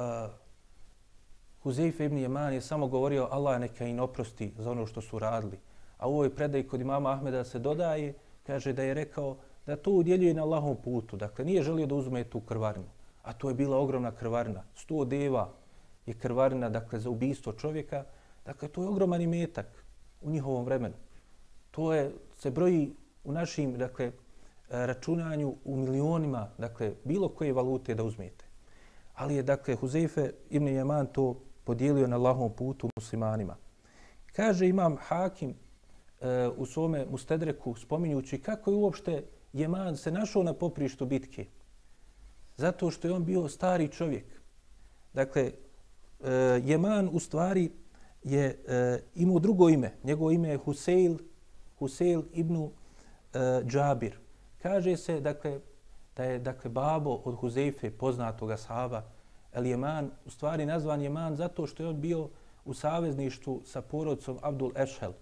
Huzeife 1.63 2.05
ibn 2.05 2.19
Jeman 2.19 2.53
je 2.53 2.61
samo 2.61 2.87
govorio 2.87 3.29
Allah 3.31 3.61
neka 3.61 3.87
im 3.87 4.01
oprosti 4.01 4.53
za 4.59 4.71
ono 4.71 4.87
što 4.87 5.01
su 5.01 5.19
radili. 5.19 5.59
A 5.99 6.09
u 6.09 6.13
ovoj 6.13 6.35
predaji 6.35 6.67
kod 6.69 6.81
imama 6.81 7.13
Ahmeda 7.13 7.45
se 7.45 7.59
dodaje, 7.59 8.15
kaže 8.47 8.73
da 8.73 8.83
je 8.83 8.95
rekao 8.95 9.37
da 9.67 9.77
to 9.77 9.91
udjeljuje 9.91 10.35
na 10.35 10.43
Allahom 10.43 10.77
putu. 10.85 11.17
Dakle, 11.17 11.45
nije 11.45 11.63
želio 11.63 11.87
da 11.87 11.95
uzme 11.95 12.25
tu 12.25 12.41
krvarinu. 12.41 12.91
A 13.23 13.33
to 13.33 13.49
je 13.49 13.55
bila 13.55 13.79
ogromna 13.79 14.13
krvarina. 14.13 14.65
Sto 14.75 15.05
deva 15.05 15.49
je 16.07 16.15
krvarina 16.15 16.69
dakle, 16.69 17.01
za 17.01 17.11
ubistvo 17.11 17.53
čovjeka. 17.53 18.05
Dakle, 18.45 18.69
to 18.69 18.83
je 18.83 18.89
ogroman 18.89 19.23
imetak 19.23 19.85
u 20.21 20.31
njihovom 20.31 20.65
vremenu. 20.65 20.95
To 21.71 21.93
je, 21.95 22.13
se 22.35 22.51
broji 22.51 22.93
u 23.25 23.33
našim 23.33 23.79
dakle, 23.79 24.13
računanju 24.73 25.55
u 25.65 25.77
milionima, 25.77 26.49
dakle, 26.59 26.93
bilo 27.05 27.29
koje 27.29 27.53
valute 27.53 27.95
da 27.95 28.05
uzmete. 28.05 28.45
Ali 29.15 29.35
je, 29.35 29.43
dakle, 29.43 29.75
Huzeife 29.75 30.31
ibn 30.51 30.69
Jeman 30.69 31.07
to 31.07 31.41
podijelio 31.65 32.07
na 32.07 32.17
Allahom 32.17 32.53
putu 32.57 32.89
muslimanima. 32.97 33.57
Kaže 34.33 34.69
imam 34.69 34.97
Hakim 34.97 35.51
e, 36.21 36.49
u 36.57 36.67
svome 36.67 37.07
Mustedreku 37.11 37.75
spominjući 37.75 38.41
kako 38.41 38.71
je 38.71 38.77
uopšte 38.77 39.25
Jeman 39.53 39.97
se 39.97 40.11
našao 40.11 40.43
na 40.43 40.55
poprištu 40.55 41.07
bitke. 41.07 41.47
Zato 42.57 42.91
što 42.91 43.09
je 43.09 43.15
on 43.15 43.25
bio 43.25 43.49
stari 43.49 43.89
čovjek. 43.89 44.25
Dakle, 45.15 45.43
e, 45.43 45.53
Jeman 46.65 47.09
u 47.13 47.21
stvari 47.21 47.71
je 48.25 48.65
e, 48.69 49.01
imao 49.15 49.39
drugo 49.39 49.69
ime. 49.69 49.93
Njegovo 50.05 50.31
ime 50.31 50.49
je 50.49 50.57
Huseil, 50.57 51.19
Huseil 51.79 52.23
ibn 52.33 52.57
e, 52.57 52.69
Džabir. 53.65 54.22
Kaže 54.63 54.97
se, 54.97 55.21
dakle, 55.21 55.61
da 56.17 56.25
je 56.25 56.39
dakle 56.39 56.71
babo 56.71 57.21
od 57.25 57.35
Huzeife 57.35 57.91
poznatog 57.91 58.51
ashaba 58.51 59.03
El 59.53 59.67
Jeman 59.67 60.11
u 60.27 60.31
stvari 60.31 60.67
nazvan 60.67 61.03
Jeman 61.03 61.37
zato 61.37 61.67
što 61.67 61.83
je 61.83 61.89
on 61.89 62.01
bio 62.01 62.29
u 62.65 62.75
savezništvu 62.75 63.63
sa 63.65 63.83
porodcom 63.83 64.39
Abdul 64.43 64.71
Ešhel 64.77 65.13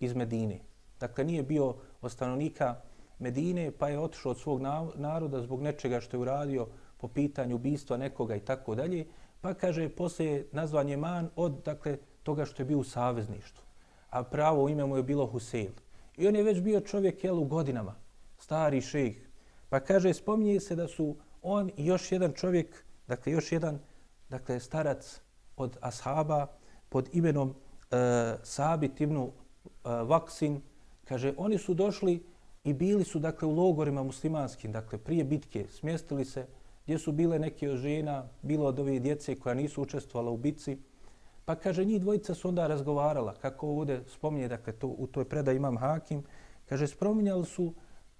iz 0.00 0.14
Medine. 0.14 0.60
Dakle, 1.00 1.24
nije 1.24 1.42
bio 1.42 1.74
od 2.00 2.12
stanovnika 2.12 2.74
Medine, 3.18 3.70
pa 3.70 3.88
je 3.88 3.98
otišao 3.98 4.32
od 4.32 4.38
svog 4.38 4.60
naroda 4.94 5.40
zbog 5.40 5.62
nečega 5.62 6.00
što 6.00 6.16
je 6.16 6.20
uradio 6.20 6.66
po 6.96 7.08
pitanju 7.08 7.56
ubistva 7.56 7.96
nekoga 7.96 8.36
i 8.36 8.40
tako 8.40 8.74
dalje. 8.74 9.06
Pa 9.40 9.54
kaže, 9.54 9.88
poslije 9.88 10.48
nazvan 10.52 10.88
Jeman 10.88 11.28
od 11.36 11.62
dakle, 11.64 11.98
toga 12.22 12.44
što 12.44 12.62
je 12.62 12.66
bio 12.66 12.78
u 12.78 12.84
savezništvu. 12.84 13.64
A 14.10 14.22
pravo 14.22 14.68
ime 14.68 14.84
mu 14.84 14.96
je 14.96 15.02
bilo 15.02 15.26
Huseil. 15.26 15.72
I 16.16 16.28
on 16.28 16.36
je 16.36 16.42
već 16.42 16.60
bio 16.60 16.80
čovjek 16.80 17.24
jel, 17.24 17.38
u 17.38 17.44
godinama, 17.44 17.94
stari 18.38 18.80
šejh. 18.80 19.28
Pa 19.68 19.80
kaže, 19.80 20.14
spominje 20.14 20.60
se 20.60 20.76
da 20.76 20.88
su 20.88 21.16
on 21.42 21.70
i 21.76 21.86
još 21.86 22.12
jedan 22.12 22.32
čovjek, 22.32 22.84
dakle 23.08 23.32
još 23.32 23.52
jedan 23.52 23.78
dakle, 24.28 24.60
starac 24.60 25.20
od 25.56 25.76
ashaba 25.80 26.46
pod 26.88 27.08
imenom 27.12 27.48
uh, 27.48 27.56
Sabit 28.42 29.00
ibn 29.00 29.16
e, 29.16 29.28
Vaksin, 29.84 30.60
kaže, 31.04 31.34
oni 31.36 31.58
su 31.58 31.74
došli 31.74 32.22
i 32.64 32.72
bili 32.72 33.04
su 33.04 33.18
dakle 33.18 33.48
u 33.48 33.52
logorima 33.52 34.02
muslimanskim, 34.02 34.72
dakle 34.72 34.98
prije 34.98 35.24
bitke, 35.24 35.66
smjestili 35.68 36.24
se 36.24 36.46
gdje 36.84 36.98
su 36.98 37.12
bile 37.12 37.38
neke 37.38 37.70
od 37.70 37.76
žena, 37.76 38.28
bilo 38.42 38.66
od 38.66 38.78
ove 38.78 38.98
djece 38.98 39.34
koja 39.34 39.54
nisu 39.54 39.82
učestvovala 39.82 40.30
u 40.30 40.36
bitci. 40.36 40.78
Pa 41.44 41.54
kaže, 41.54 41.84
njih 41.84 42.00
dvojica 42.00 42.34
su 42.34 42.48
onda 42.48 42.66
razgovarala, 42.66 43.34
kako 43.34 43.68
ovdje 43.68 44.04
spominje, 44.06 44.48
dakle 44.48 44.72
to, 44.72 44.86
u 44.86 45.06
toj 45.06 45.24
predaj 45.24 45.54
imam 45.54 45.76
Hakim, 45.76 46.22
kaže, 46.68 46.86
spominjali 46.86 47.44
su 47.44 47.74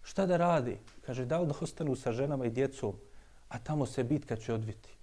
šta 0.07 0.27
da 0.27 0.37
radi. 0.37 0.79
Kaže, 1.07 1.25
da 1.27 1.41
li 1.41 1.47
da 1.47 1.55
ostanu 1.61 1.97
sa 1.97 2.13
ženama 2.13 2.47
i 2.47 2.51
djecom, 2.51 2.93
a 3.49 3.59
tamo 3.59 3.87
se 3.87 4.05
bitka 4.05 4.37
će 4.37 4.53
odviti. 4.55 4.95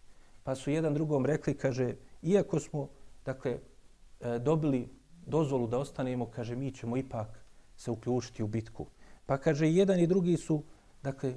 Pa 0.43 0.55
su 0.55 0.71
jedan 0.71 0.93
drugom 0.93 1.25
rekli, 1.25 1.53
kaže, 1.57 1.95
iako 2.21 2.59
smo, 2.59 2.87
dakle, 3.25 3.57
e, 4.21 4.39
dobili 4.39 4.87
dozvolu 5.25 5.67
da 5.67 5.77
ostanemo, 5.77 6.25
kaže, 6.25 6.55
mi 6.55 6.71
ćemo 6.71 6.97
ipak 6.97 7.43
se 7.77 7.91
uključiti 7.91 8.43
u 8.43 8.47
bitku. 8.47 8.85
Pa 9.25 9.37
kaže, 9.37 9.67
jedan 9.67 9.99
i 9.99 10.07
drugi 10.07 10.37
su, 10.37 10.63
dakle, 11.03 11.33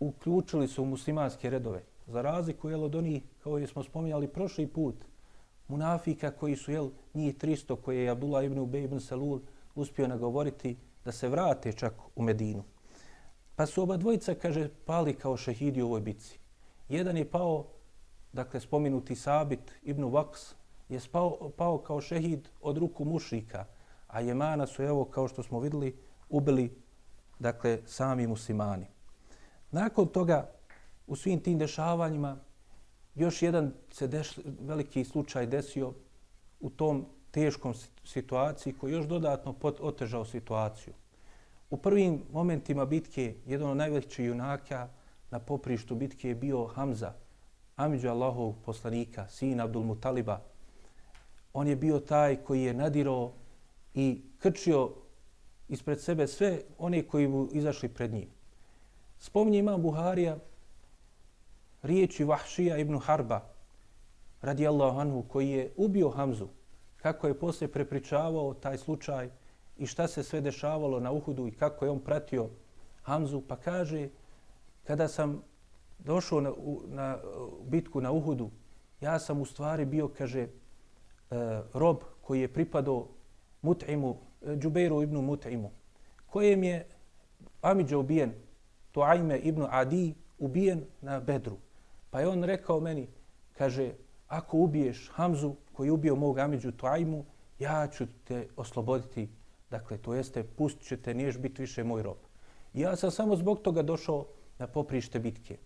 uključili 0.00 0.68
se 0.68 0.80
u 0.80 0.84
muslimanske 0.84 1.50
redove. 1.50 1.82
Za 2.06 2.22
razliku, 2.22 2.68
jel, 2.68 2.84
od 2.84 2.94
onih, 2.94 3.22
kao 3.42 3.58
je 3.58 3.66
smo 3.66 3.82
spominjali 3.82 4.28
prošli 4.28 4.66
put, 4.66 5.04
munafika 5.68 6.30
koji 6.30 6.56
su, 6.56 6.72
jel, 6.72 6.90
njih 7.14 7.36
300, 7.36 7.76
koje 7.80 8.04
je 8.04 8.10
Abdullah 8.10 8.44
ibn 8.44 8.58
Ubej 8.58 8.84
ibn 8.84 9.00
Salul 9.00 9.40
uspio 9.74 10.08
nagovoriti 10.08 10.76
da 11.04 11.12
se 11.12 11.28
vrate 11.28 11.72
čak 11.72 11.94
u 12.16 12.22
Medinu. 12.22 12.64
Pa 13.60 13.66
su 13.66 13.82
oba 13.82 13.96
dvojica, 13.96 14.34
kaže, 14.34 14.68
pali 14.86 15.14
kao 15.14 15.36
šehidi 15.36 15.82
u 15.82 15.86
ovoj 15.86 16.00
bici. 16.00 16.38
Jedan 16.88 17.16
je 17.16 17.30
pao, 17.30 17.66
dakle, 18.32 18.60
spominuti 18.60 19.16
Sabit 19.16 19.72
ibn 19.82 20.04
Vaks, 20.04 20.54
je 20.88 21.00
spao, 21.00 21.50
pao 21.56 21.78
kao 21.78 22.00
šehid 22.00 22.48
od 22.60 22.78
ruku 22.78 23.04
mušika, 23.04 23.64
a 24.06 24.20
Jemana 24.20 24.66
su, 24.66 24.82
evo, 24.82 25.04
kao 25.04 25.28
što 25.28 25.42
smo 25.42 25.60
videli, 25.60 25.96
ubili 26.28 26.72
dakle, 27.38 27.78
sami 27.86 28.26
muslimani. 28.26 28.86
Nakon 29.70 30.08
toga, 30.08 30.50
u 31.06 31.16
svim 31.16 31.40
tim 31.40 31.58
dešavanjima, 31.58 32.36
još 33.14 33.42
jedan 33.42 33.72
se 33.92 34.06
deš, 34.08 34.38
veliki 34.60 35.04
slučaj 35.04 35.46
desio 35.46 35.92
u 36.60 36.70
tom 36.70 37.06
teškom 37.30 37.74
situaciji 38.04 38.72
koji 38.72 38.92
još 38.92 39.06
dodatno 39.06 39.52
pot, 39.52 39.80
otežao 39.80 40.24
situaciju. 40.24 40.94
U 41.70 41.76
prvim 41.76 42.22
momentima 42.32 42.84
bitke, 42.84 43.34
jedan 43.46 43.70
od 43.70 43.76
najvećih 43.76 44.26
junaka 44.26 44.88
na 45.30 45.38
poprištu 45.38 45.94
bitke 45.94 46.28
je 46.28 46.34
bio 46.34 46.66
Hamza, 46.66 47.12
Amidžu 47.76 48.08
Allahov 48.08 48.54
poslanika, 48.64 49.28
sin 49.28 49.60
Abdul 49.60 49.82
Mutaliba. 49.82 50.40
On 51.52 51.68
je 51.68 51.76
bio 51.76 52.00
taj 52.00 52.36
koji 52.36 52.62
je 52.62 52.74
nadirao 52.74 53.32
i 53.94 54.22
krčio 54.38 54.90
ispred 55.68 56.00
sebe 56.00 56.26
sve 56.26 56.60
one 56.78 57.02
koji 57.02 57.28
mu 57.28 57.48
izašli 57.52 57.88
pred 57.88 58.12
njim. 58.12 58.28
Spominje 59.18 59.58
imam 59.58 59.82
Buharija 59.82 60.36
riječi 61.82 62.24
Vahšija 62.24 62.78
ibn 62.78 62.98
Harba, 62.98 63.40
radijallahu 64.40 64.98
anhu, 64.98 65.22
koji 65.22 65.50
je 65.50 65.72
ubio 65.76 66.10
Hamzu, 66.10 66.48
kako 66.96 67.26
je 67.26 67.38
poslije 67.38 67.72
prepričavao 67.72 68.54
taj 68.54 68.78
slučaj 68.78 69.30
i 69.80 69.86
šta 69.86 70.08
se 70.08 70.22
sve 70.22 70.40
dešavalo 70.40 71.00
na 71.00 71.12
Uhudu 71.12 71.46
i 71.48 71.50
kako 71.50 71.84
je 71.84 71.90
on 71.90 72.00
pratio 72.00 72.48
Hamzu, 73.02 73.40
pa 73.48 73.56
kaže, 73.56 74.08
kada 74.84 75.08
sam 75.08 75.42
došao 75.98 76.40
na, 76.40 76.52
na 76.88 77.18
bitku 77.64 78.00
na 78.00 78.12
Uhudu, 78.12 78.50
ja 79.00 79.18
sam 79.18 79.40
u 79.40 79.44
stvari 79.44 79.84
bio, 79.84 80.08
kaže, 80.08 80.40
e, 80.40 80.48
rob 81.74 81.96
koji 82.20 82.40
je 82.40 82.52
pripadao 82.52 83.06
Mut'imu, 83.62 84.16
e, 84.42 84.56
Džubeiru 84.56 85.02
ibn 85.02 85.16
Mut'imu, 85.16 85.70
kojem 86.26 86.64
je 86.64 86.86
Amidža 87.62 87.98
ubijen, 87.98 88.32
to 88.92 89.00
Ajme 89.00 89.38
ibn 89.38 89.66
Adi, 89.70 90.14
ubijen 90.38 90.84
na 91.00 91.20
Bedru. 91.20 91.56
Pa 92.10 92.20
je 92.20 92.28
on 92.28 92.44
rekao 92.44 92.80
meni, 92.80 93.08
kaže, 93.52 93.92
ako 94.28 94.58
ubiješ 94.58 95.10
Hamzu 95.14 95.54
koji 95.72 95.88
je 95.88 95.92
ubio 95.92 96.16
mog 96.16 96.38
Amidžu 96.38 96.72
Tuajmu, 96.72 97.24
ja 97.58 97.88
ću 97.88 98.06
te 98.24 98.46
osloboditi. 98.56 99.39
Dakle, 99.70 99.98
to 99.98 100.14
jeste, 100.14 100.44
pustit 100.44 100.86
ću 100.86 100.96
te, 100.96 101.14
niješ 101.14 101.38
biti 101.38 101.62
više 101.62 101.84
moj 101.84 102.02
rob. 102.02 102.16
I 102.74 102.80
ja 102.80 102.96
sam 102.96 103.10
samo 103.10 103.36
zbog 103.36 103.62
toga 103.62 103.82
došao 103.82 104.26
na 104.58 104.66
poprište 104.66 105.18
bitke. 105.18 105.58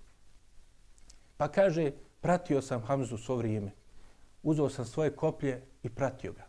Pa 1.36 1.48
kaže, 1.48 1.92
pratio 2.20 2.62
sam 2.62 2.82
Hamzu 2.82 3.16
svo 3.18 3.36
vrijeme. 3.36 3.70
Uzeo 4.42 4.68
sam 4.68 4.84
svoje 4.84 5.16
koplje 5.16 5.62
i 5.82 5.88
pratio 5.88 6.32
ga. 6.32 6.46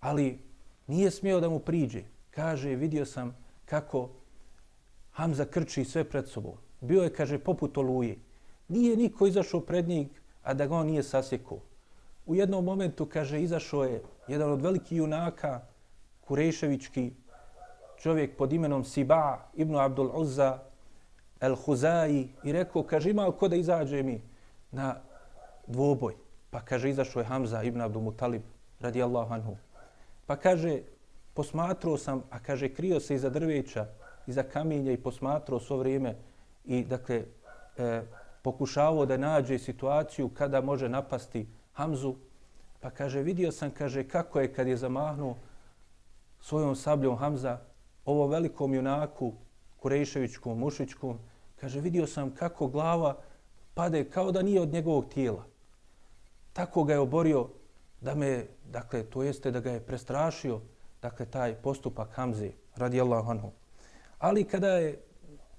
Ali 0.00 0.38
nije 0.86 1.10
smio 1.10 1.40
da 1.40 1.48
mu 1.48 1.58
priđe. 1.58 2.02
Kaže, 2.30 2.74
vidio 2.74 3.06
sam 3.06 3.36
kako 3.64 4.10
Hamza 5.10 5.44
krči 5.44 5.84
sve 5.84 6.04
pred 6.04 6.28
sobom. 6.28 6.54
Bio 6.80 7.02
je, 7.02 7.12
kaže, 7.12 7.38
poput 7.38 7.78
oluje. 7.78 8.18
Nije 8.68 8.96
niko 8.96 9.26
izašao 9.26 9.60
pred 9.60 9.88
njih, 9.88 10.08
a 10.42 10.54
da 10.54 10.66
ga 10.66 10.76
on 10.76 10.86
nije 10.86 11.02
sasjekao. 11.02 11.60
U 12.26 12.34
jednom 12.34 12.64
momentu, 12.64 13.06
kaže, 13.06 13.42
izašao 13.42 13.84
je 13.84 14.02
jedan 14.28 14.52
od 14.52 14.62
velikih 14.62 14.98
junaka, 14.98 15.60
Kureševički, 16.24 17.12
čovjek 17.96 18.36
pod 18.36 18.52
imenom 18.52 18.84
Siba 18.84 19.38
ibn 19.54 19.76
Abdul 19.76 20.10
Uzza 20.14 20.58
el-Huzaji 21.40 22.28
i 22.44 22.52
rekao, 22.52 22.82
kaže, 22.82 23.10
ima 23.10 23.32
ko 23.32 23.48
da 23.48 23.56
izađe 23.56 24.02
mi 24.02 24.22
na 24.72 24.96
dvoboj? 25.66 26.14
Pa 26.50 26.60
kaže, 26.60 26.90
izašao 26.90 27.20
je 27.20 27.26
Hamza 27.26 27.62
ibn 27.62 27.80
Abdul 27.80 28.02
Mutalib, 28.02 28.42
radijallahu 28.80 29.34
anhu. 29.34 29.56
Pa 30.26 30.36
kaže, 30.36 30.80
posmatrao 31.34 31.96
sam, 31.98 32.22
a 32.30 32.38
kaže, 32.38 32.68
krio 32.68 33.00
se 33.00 33.14
iza 33.14 33.30
drveća, 33.30 33.86
iza 34.26 34.42
kamenja 34.42 34.92
i 34.92 34.96
posmatrao 34.96 35.60
svo 35.60 35.76
vrijeme 35.76 36.14
i, 36.64 36.84
dakle, 36.84 37.24
e, 37.78 38.02
pokušavao 38.42 39.06
da 39.06 39.16
nađe 39.16 39.58
situaciju 39.58 40.28
kada 40.28 40.60
može 40.60 40.88
napasti 40.88 41.46
Hamzu. 41.72 42.14
Pa 42.80 42.90
kaže, 42.90 43.22
vidio 43.22 43.52
sam, 43.52 43.70
kaže, 43.70 44.04
kako 44.08 44.40
je 44.40 44.52
kad 44.52 44.68
je 44.68 44.76
zamahnuo 44.76 45.36
svojom 46.44 46.76
sabljom 46.76 47.16
Hamza, 47.16 47.58
ovo 48.04 48.26
velikom 48.26 48.74
junaku, 48.74 49.32
Kurejševićkom, 49.80 50.58
Mušićkom, 50.58 51.18
kaže, 51.60 51.80
vidio 51.80 52.06
sam 52.06 52.34
kako 52.34 52.66
glava 52.68 53.16
pade 53.74 54.04
kao 54.10 54.32
da 54.32 54.42
nije 54.42 54.60
od 54.60 54.72
njegovog 54.72 55.08
tijela. 55.08 55.44
Tako 56.52 56.84
ga 56.84 56.92
je 56.92 56.98
oborio 56.98 57.48
da 58.00 58.14
me, 58.14 58.46
dakle, 58.70 59.02
to 59.02 59.22
jeste 59.22 59.50
da 59.50 59.60
ga 59.60 59.70
je 59.70 59.80
prestrašio, 59.80 60.60
dakle, 61.02 61.26
taj 61.26 61.54
postupak 61.54 62.12
Hamze, 62.12 62.50
radijallahu 62.76 63.30
anhu. 63.30 63.50
Ali 64.18 64.44
kada 64.44 64.68
je 64.68 65.00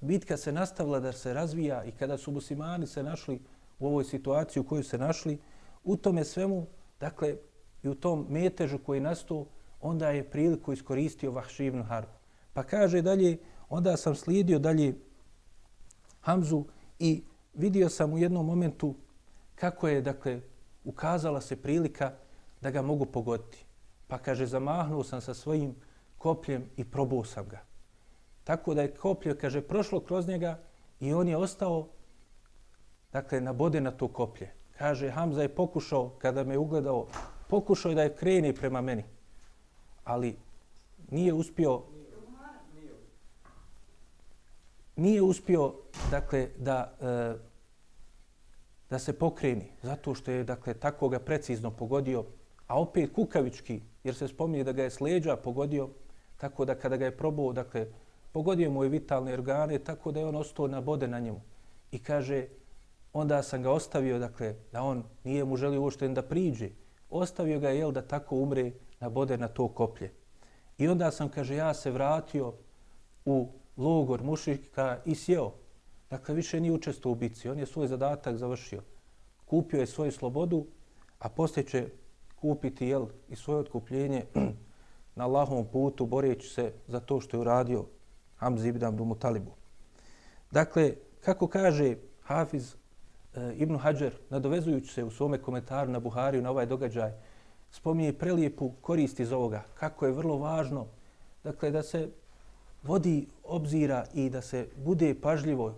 bitka 0.02 0.38
se 0.38 0.52
nastavila 0.52 1.00
da 1.00 1.12
se 1.12 1.34
razvija 1.34 1.84
i 1.84 1.92
kada 1.92 2.18
su 2.18 2.32
muslimani 2.32 2.88
se 2.88 3.04
našli 3.04 3.42
u 3.80 3.88
ovoj 3.88 4.04
situaciji 4.04 4.62
u 4.62 4.68
kojoj 4.68 4.84
se 4.84 4.98
našli, 4.98 5.40
u 5.84 5.98
tome 5.98 6.24
svemu, 6.24 6.68
dakle, 7.00 7.36
i 7.84 7.90
u 7.90 7.96
tom 7.96 8.26
metežu 8.30 8.78
koji 8.78 9.00
nastao, 9.00 9.46
onda 9.86 10.10
je 10.10 10.30
priliku 10.30 10.74
iskoristio 10.74 11.32
Vahši 11.32 11.66
ibn 11.66 11.84
Harb. 11.84 12.08
Pa 12.54 12.64
kaže 12.64 13.02
dalje, 13.02 13.38
onda 13.70 13.98
sam 13.98 14.16
slijedio 14.16 14.60
dalje 14.60 14.96
Hamzu 16.22 16.66
i 17.00 17.24
vidio 17.54 17.90
sam 17.90 18.14
u 18.14 18.18
jednom 18.18 18.46
momentu 18.46 18.96
kako 19.56 19.88
je, 19.88 20.02
dakle, 20.02 20.42
ukazala 20.84 21.42
se 21.42 21.56
prilika 21.56 22.12
da 22.62 22.72
ga 22.72 22.82
mogu 22.82 23.06
pogoditi. 23.06 23.66
Pa 24.08 24.18
kaže, 24.18 24.46
zamahnuo 24.46 25.04
sam 25.04 25.22
sa 25.22 25.34
svojim 25.34 25.76
kopljem 26.18 26.70
i 26.78 26.86
probao 26.86 27.24
sam 27.24 27.48
ga. 27.48 27.62
Tako 28.44 28.74
da 28.74 28.82
je 28.82 28.94
koplje, 28.94 29.38
kaže, 29.38 29.62
prošlo 29.62 30.00
kroz 30.00 30.28
njega 30.28 30.60
i 31.00 31.14
on 31.14 31.28
je 31.28 31.38
ostao, 31.38 31.88
dakle, 33.12 33.42
na 33.42 33.54
bode 33.54 33.82
na 33.82 33.92
to 33.92 34.08
koplje. 34.08 34.52
Kaže, 34.78 35.10
Hamza 35.10 35.42
je 35.42 35.56
pokušao, 35.56 36.10
kada 36.10 36.44
me 36.44 36.58
ugledao, 36.58 37.08
pokušao 37.50 37.90
je 37.90 37.96
da 37.96 38.04
je 38.04 38.16
kreni 38.16 38.54
prema 38.54 38.82
meni. 38.82 39.04
Ali 40.06 40.36
nije 41.12 41.34
uspio, 41.34 41.82
nije 44.96 45.22
uspio, 45.22 45.74
dakle, 46.12 46.50
da, 46.58 46.94
e, 47.02 47.38
da 48.90 49.00
se 49.00 49.20
pokreni, 49.20 49.72
zato 49.82 50.14
što 50.16 50.32
je, 50.32 50.44
dakle, 50.44 50.74
tako 50.74 51.10
ga 51.10 51.20
precizno 51.20 51.72
pogodio, 51.72 52.26
a 52.68 52.82
opet 52.82 53.14
kukavički, 53.14 53.82
jer 54.04 54.16
se 54.16 54.28
spominje 54.28 54.64
da 54.64 54.72
ga 54.72 54.84
je 54.84 54.90
sleđa 54.90 55.36
pogodio, 55.36 55.90
tako 56.38 56.66
da 56.66 56.76
kada 56.76 56.98
ga 56.98 57.06
je 57.06 57.18
probao, 57.18 57.54
dakle, 57.54 57.88
pogodio 58.32 58.72
mu 58.72 58.84
je 58.84 58.90
vitalne 58.90 59.34
organe 59.34 59.80
tako 59.80 60.12
da 60.12 60.20
je 60.20 60.26
on 60.26 60.36
ostao 60.36 60.68
na 60.68 60.82
bode 60.82 61.08
na 61.08 61.20
njemu. 61.20 61.42
I 61.92 62.00
kaže, 62.00 62.48
onda 63.14 63.44
sam 63.44 63.64
ga 63.64 63.72
ostavio, 63.72 64.20
dakle, 64.20 64.56
da 64.72 64.82
on 64.82 65.04
nije 65.24 65.46
mu 65.46 65.58
želio 65.58 65.82
uopšte 65.82 66.08
da 66.08 66.22
priđe. 66.22 66.70
Ostavio 67.10 67.60
ga, 67.60 67.70
je 67.70 67.80
jel, 67.80 67.92
da 67.92 68.02
tako 68.02 68.36
umre 68.36 68.72
na 69.00 69.10
bode 69.10 69.38
na 69.38 69.48
to 69.48 69.68
koplje. 69.68 70.12
I 70.78 70.88
onda 70.88 71.12
sam, 71.12 71.30
kaže, 71.30 71.56
ja 71.56 71.74
se 71.74 71.92
vratio 71.92 72.54
u 73.26 73.48
logor 73.78 74.24
mušika 74.24 75.00
i 75.06 75.16
sjeo. 75.16 75.52
Dakle, 76.10 76.36
više 76.36 76.60
nije 76.60 76.72
učestvo 76.72 77.12
u 77.12 77.16
bici. 77.16 77.50
On 77.50 77.60
je 77.60 77.66
svoj 77.66 77.88
zadatak 77.88 78.38
završio. 78.38 78.82
Kupio 79.46 79.80
je 79.80 79.88
svoju 79.88 80.12
slobodu, 80.12 80.66
a 81.20 81.30
poslije 81.30 81.68
će 81.68 81.90
kupiti, 82.36 82.88
jel, 82.88 83.06
i 83.30 83.36
svoje 83.36 83.60
otkupljenje 83.60 84.26
na 85.16 85.24
Allahovom 85.24 85.66
putu, 85.66 86.06
boreći 86.06 86.50
se 86.50 86.74
za 86.88 87.00
to 87.00 87.22
što 87.22 87.38
je 87.38 87.42
uradio 87.42 87.86
Hamzi 88.36 88.70
ibn 88.70 88.86
Abdul 88.86 89.06
Mutalibu. 89.06 89.52
Dakle, 90.52 90.94
kako 91.22 91.48
kaže 91.48 91.96
Hafiz 92.22 92.76
e, 93.36 93.54
ibn 93.56 93.78
Hajar, 93.78 94.14
nadovezujući 94.30 94.94
se 94.94 95.04
u 95.04 95.12
svome 95.12 95.42
komentaru 95.42 95.92
na 95.92 96.00
Buhariju 96.00 96.42
na 96.42 96.52
ovaj 96.52 96.66
događaj, 96.66 97.12
spominje 97.76 98.14
prelijepu 98.14 98.72
korist 98.82 99.20
iz 99.20 99.32
ovoga, 99.32 99.64
kako 99.74 100.06
je 100.06 100.12
vrlo 100.12 100.38
važno 100.38 100.86
dakle, 101.44 101.72
da 101.72 101.84
se 101.84 102.10
vodi 102.84 103.28
obzira 103.44 104.06
i 104.14 104.30
da 104.30 104.42
se 104.42 104.68
bude 104.86 105.16
pažljivo 105.22 105.74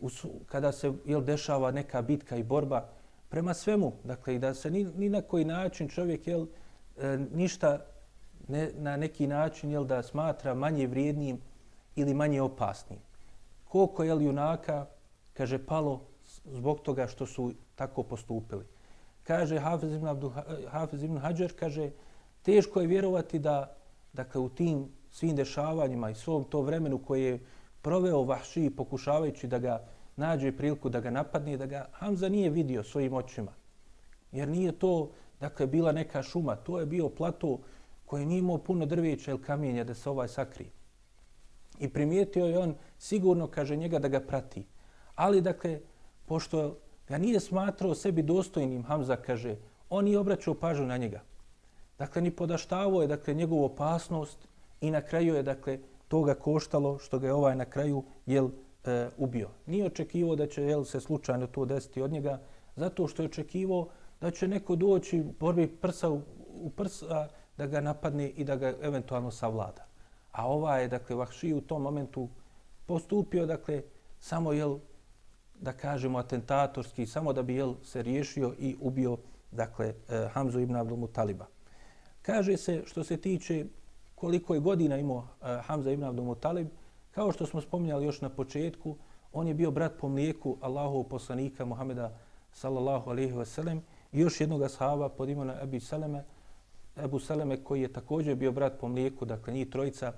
u, 0.00 0.08
kada 0.46 0.72
se 0.72 0.92
jel, 1.06 1.20
dešava 1.20 1.70
neka 1.70 2.02
bitka 2.02 2.36
i 2.36 2.42
borba 2.42 2.88
prema 3.28 3.54
svemu. 3.54 3.92
Dakle, 4.04 4.34
i 4.34 4.38
da 4.38 4.54
se 4.54 4.70
ni, 4.70 4.84
ni 4.84 5.08
na 5.08 5.22
koji 5.22 5.44
način 5.44 5.88
čovjek 5.88 6.26
jel, 6.26 6.46
e, 6.98 7.18
ništa 7.34 7.78
ne, 8.48 8.70
na 8.76 8.96
neki 8.96 9.26
način 9.26 9.70
jel, 9.70 9.84
da 9.84 10.02
smatra 10.02 10.54
manje 10.54 10.86
vrijednim 10.86 11.38
ili 11.96 12.14
manje 12.14 12.42
opasnim. 12.42 12.98
Koliko 13.64 14.04
je 14.04 14.24
junaka, 14.24 14.86
kaže, 15.32 15.58
palo 15.58 16.00
zbog 16.44 16.80
toga 16.80 17.06
što 17.06 17.26
su 17.26 17.52
tako 17.74 18.02
postupili. 18.02 18.71
Kaže 19.22 19.58
Hafiz 19.58 19.92
ibn, 19.92 20.06
Abdu, 20.06 20.32
eh, 20.36 20.68
Hafiz 20.68 21.02
ibn 21.02 21.18
Hajar, 21.18 21.52
kaže, 21.58 21.90
teško 22.42 22.80
je 22.80 22.86
vjerovati 22.86 23.38
da 23.38 23.76
dakle, 24.12 24.40
u 24.40 24.48
tim 24.48 24.88
svim 25.10 25.36
dešavanjima 25.36 26.10
i 26.10 26.14
svom 26.14 26.44
to 26.44 26.60
vremenu 26.60 26.98
koje 26.98 27.22
je 27.22 27.40
proveo 27.82 28.22
Vahši 28.22 28.70
pokušavajući 28.76 29.46
da 29.46 29.58
ga 29.58 29.84
nađe 30.16 30.52
priliku 30.52 30.88
da 30.88 31.00
ga 31.00 31.10
napadne, 31.10 31.56
da 31.56 31.66
ga 31.66 31.88
Hamza 31.92 32.28
nije 32.28 32.50
vidio 32.50 32.84
svojim 32.84 33.14
očima. 33.14 33.52
Jer 34.32 34.48
nije 34.48 34.72
to 34.72 35.10
dakle, 35.40 35.66
bila 35.66 35.92
neka 35.92 36.22
šuma, 36.22 36.56
to 36.56 36.80
je 36.80 36.86
bio 36.86 37.08
plato 37.08 37.58
koji 38.06 38.26
nije 38.26 38.38
imao 38.38 38.58
puno 38.58 38.86
drveća 38.86 39.30
ili 39.30 39.42
kamenja 39.42 39.84
da 39.84 39.94
se 39.94 40.10
ovaj 40.10 40.28
sakrije. 40.28 40.70
I 41.78 41.88
primijetio 41.88 42.46
je 42.46 42.58
on 42.58 42.74
sigurno, 42.98 43.46
kaže 43.46 43.76
njega, 43.76 43.98
da 43.98 44.08
ga 44.08 44.20
prati. 44.20 44.66
Ali, 45.14 45.40
dakle, 45.40 45.80
pošto 46.26 46.78
ga 47.08 47.18
nije 47.18 47.40
smatrao 47.40 47.94
sebi 47.94 48.22
dostojnim, 48.22 48.84
Hamza 48.84 49.16
kaže, 49.16 49.56
on 49.90 50.04
nije 50.04 50.18
obraćao 50.18 50.54
pažu 50.54 50.86
na 50.86 50.96
njega. 50.96 51.20
Dakle, 51.98 52.22
ni 52.22 52.30
podaštavo 52.30 53.02
je, 53.02 53.08
dakle, 53.08 53.34
njegovu 53.34 53.64
opasnost 53.64 54.48
i 54.80 54.90
na 54.90 55.00
kraju 55.00 55.34
je, 55.34 55.42
dakle, 55.42 55.78
toga 56.08 56.34
koštalo 56.34 56.98
što 56.98 57.18
ga 57.18 57.26
je 57.26 57.32
ovaj 57.32 57.56
na 57.56 57.64
kraju, 57.64 58.04
jel, 58.26 58.48
e, 58.84 59.08
ubio. 59.16 59.48
Nije 59.66 59.86
očekivao 59.86 60.36
da 60.36 60.46
će, 60.46 60.62
jel, 60.62 60.84
se 60.84 61.00
slučajno 61.00 61.46
to 61.46 61.64
desiti 61.64 62.02
od 62.02 62.10
njega, 62.12 62.40
zato 62.76 63.08
što 63.08 63.22
je 63.22 63.26
očekivao 63.26 63.88
da 64.20 64.30
će 64.30 64.48
neko 64.48 64.76
doći 64.76 65.20
u 65.20 65.32
borbi 65.40 65.66
prsa 65.66 66.10
u, 66.10 66.20
u 66.62 66.70
prsa 66.70 67.28
da 67.56 67.66
ga 67.66 67.80
napadne 67.80 68.28
i 68.28 68.44
da 68.44 68.56
ga 68.56 68.74
eventualno 68.82 69.30
savlada. 69.30 69.86
A 70.32 70.48
ova 70.48 70.78
je, 70.78 70.88
dakle, 70.88 71.16
Vahši 71.16 71.54
u 71.54 71.60
tom 71.60 71.82
momentu 71.82 72.28
postupio, 72.86 73.46
dakle, 73.46 73.82
samo, 74.20 74.52
jel, 74.52 74.78
da 75.62 75.72
kažemo, 75.72 76.18
atentatorski, 76.18 77.06
samo 77.06 77.32
da 77.32 77.42
bi, 77.42 77.54
jel, 77.54 77.74
se 77.82 78.02
riješio 78.02 78.54
i 78.58 78.76
ubio, 78.80 79.16
dakle, 79.50 79.94
eh, 80.08 80.28
Hamzu 80.32 80.60
ibn 80.60 80.76
Abdul 80.76 80.96
Mutaliba. 80.96 81.46
Kaže 82.22 82.56
se, 82.56 82.82
što 82.86 83.04
se 83.04 83.16
tiče 83.16 83.66
koliko 84.14 84.54
je 84.54 84.60
godina 84.60 84.96
imao 84.98 85.26
eh, 85.42 85.60
Hamza 85.66 85.90
ibn 85.90 86.04
Abdul 86.04 86.24
Mutalib, 86.24 86.68
kao 87.10 87.32
što 87.32 87.46
smo 87.46 87.60
spominjali 87.60 88.06
još 88.06 88.20
na 88.20 88.28
početku, 88.28 88.96
on 89.32 89.48
je 89.48 89.54
bio 89.54 89.70
brat 89.70 89.92
po 90.00 90.08
mlijeku 90.08 90.56
Allahovog 90.60 91.08
poslanika 91.08 91.64
Muhameda 91.64 92.18
sallallahu 92.52 93.10
alaihi 93.10 93.32
wa 93.32 93.44
sallam 93.44 93.82
i 94.12 94.20
još 94.20 94.40
jednog 94.40 94.62
ashaba 94.62 95.08
pod 95.08 95.28
imenom 95.28 95.56
Ebu 95.62 95.80
Saleme, 95.80 96.24
Ebu 96.96 97.18
Saleme 97.18 97.64
koji 97.64 97.82
je 97.82 97.92
također 97.92 98.34
bio 98.34 98.52
brat 98.52 98.78
po 98.80 98.88
mlijeku, 98.88 99.24
dakle 99.24 99.52
njih 99.52 99.70
trojica, 99.70 100.12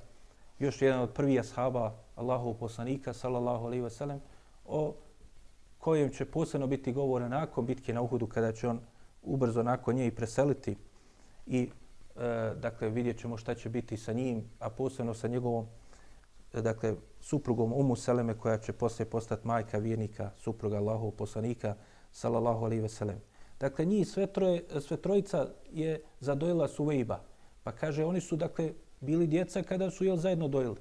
još 0.59 0.83
jedan 0.83 1.01
od 1.01 1.13
prvih 1.13 1.41
ashaba 1.41 1.95
Allahov 2.17 2.55
poslanika, 2.55 3.13
sallallahu 3.13 3.67
alaihi 3.67 3.85
wa 3.85 3.91
sallam, 3.91 4.21
o 4.67 4.95
kojem 5.85 6.11
će 6.11 6.25
posebno 6.25 6.67
biti 6.67 6.93
govore 6.93 7.29
nakon 7.29 7.67
bitke 7.67 7.93
na 7.93 8.03
Uhudu, 8.03 8.27
kada 8.27 8.53
će 8.53 8.69
on 8.69 8.81
ubrzo 9.23 9.63
nakon 9.63 9.95
nje 9.95 10.07
i 10.07 10.15
preseliti 10.15 10.77
i 11.47 11.69
e, 12.17 12.55
dakle 12.61 12.89
vidjet 12.89 13.19
ćemo 13.21 13.37
šta 13.37 13.55
će 13.55 13.69
biti 13.69 13.97
sa 13.97 14.13
njim, 14.13 14.45
a 14.59 14.71
posebno 14.71 15.15
sa 15.15 15.29
njegovom 15.29 15.67
e, 16.55 16.63
dakle, 16.63 16.95
suprugom 17.21 17.73
Umu 17.73 17.97
Seleme 17.97 18.39
koja 18.39 18.59
će 18.59 18.73
poslije 18.73 19.11
postati 19.11 19.47
majka 19.47 19.79
vjernika, 19.79 20.31
supruga 20.37 20.77
Allahov 20.77 21.11
poslanika, 21.11 21.75
sallallahu 22.13 22.65
alaihi 22.65 22.83
ve 22.83 22.89
sellem. 22.89 23.21
Dakle, 23.61 23.85
njih 23.85 24.09
sve, 24.09 24.27
troje, 24.27 24.65
sve 24.81 24.97
trojica 24.97 25.47
je 25.73 26.03
zadojila 26.21 26.69
Suvejba. 26.69 27.21
Pa 27.63 27.73
kaže, 27.73 28.05
oni 28.05 28.21
su, 28.21 28.37
dakle, 28.37 28.73
bili 29.01 29.27
djeca 29.27 29.63
kada 29.63 29.91
su 29.91 30.05
jel 30.05 30.17
zajedno 30.17 30.49
dojili. 30.49 30.81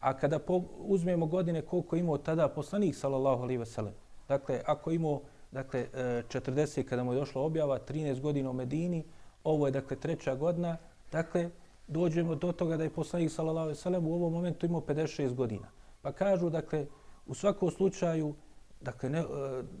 A 0.00 0.16
kada 0.16 0.38
po, 0.38 0.62
uzmemo 0.78 1.26
godine 1.26 1.62
koliko 1.62 1.96
imao 1.96 2.18
tada 2.18 2.48
poslanik, 2.48 2.94
sallallahu 2.94 3.42
alaihi 3.42 3.58
ve 3.58 3.66
sellem. 3.66 4.05
Dakle, 4.28 4.60
ako 4.66 4.90
imao 4.90 5.20
dakle, 5.52 5.80
e, 5.80 6.22
40 6.28 6.82
kada 6.84 7.04
mu 7.04 7.12
je 7.12 7.18
došla 7.18 7.42
objava, 7.42 7.78
13 7.78 8.20
godina 8.20 8.50
u 8.50 8.52
Medini, 8.52 9.04
ovo 9.44 9.66
je, 9.66 9.70
dakle, 9.72 9.96
treća 9.96 10.34
godina, 10.34 10.76
dakle, 11.12 11.50
dođemo 11.86 12.34
do 12.34 12.52
toga 12.52 12.76
da 12.76 12.84
je 12.84 12.90
poslanik, 12.90 13.30
sallallahu 13.30 13.64
alejhi 13.64 13.78
ve 13.78 13.82
sellem, 13.82 14.06
u 14.06 14.14
ovom 14.14 14.32
momentu 14.32 14.66
imao 14.66 14.80
56 14.80 15.34
godina. 15.34 15.68
Pa 16.02 16.12
kažu, 16.12 16.50
dakle, 16.50 16.86
u 17.26 17.34
svakom 17.34 17.70
slučaju, 17.70 18.34
Dakle, 18.80 19.10
ne, 19.10 19.18
e, 19.18 19.24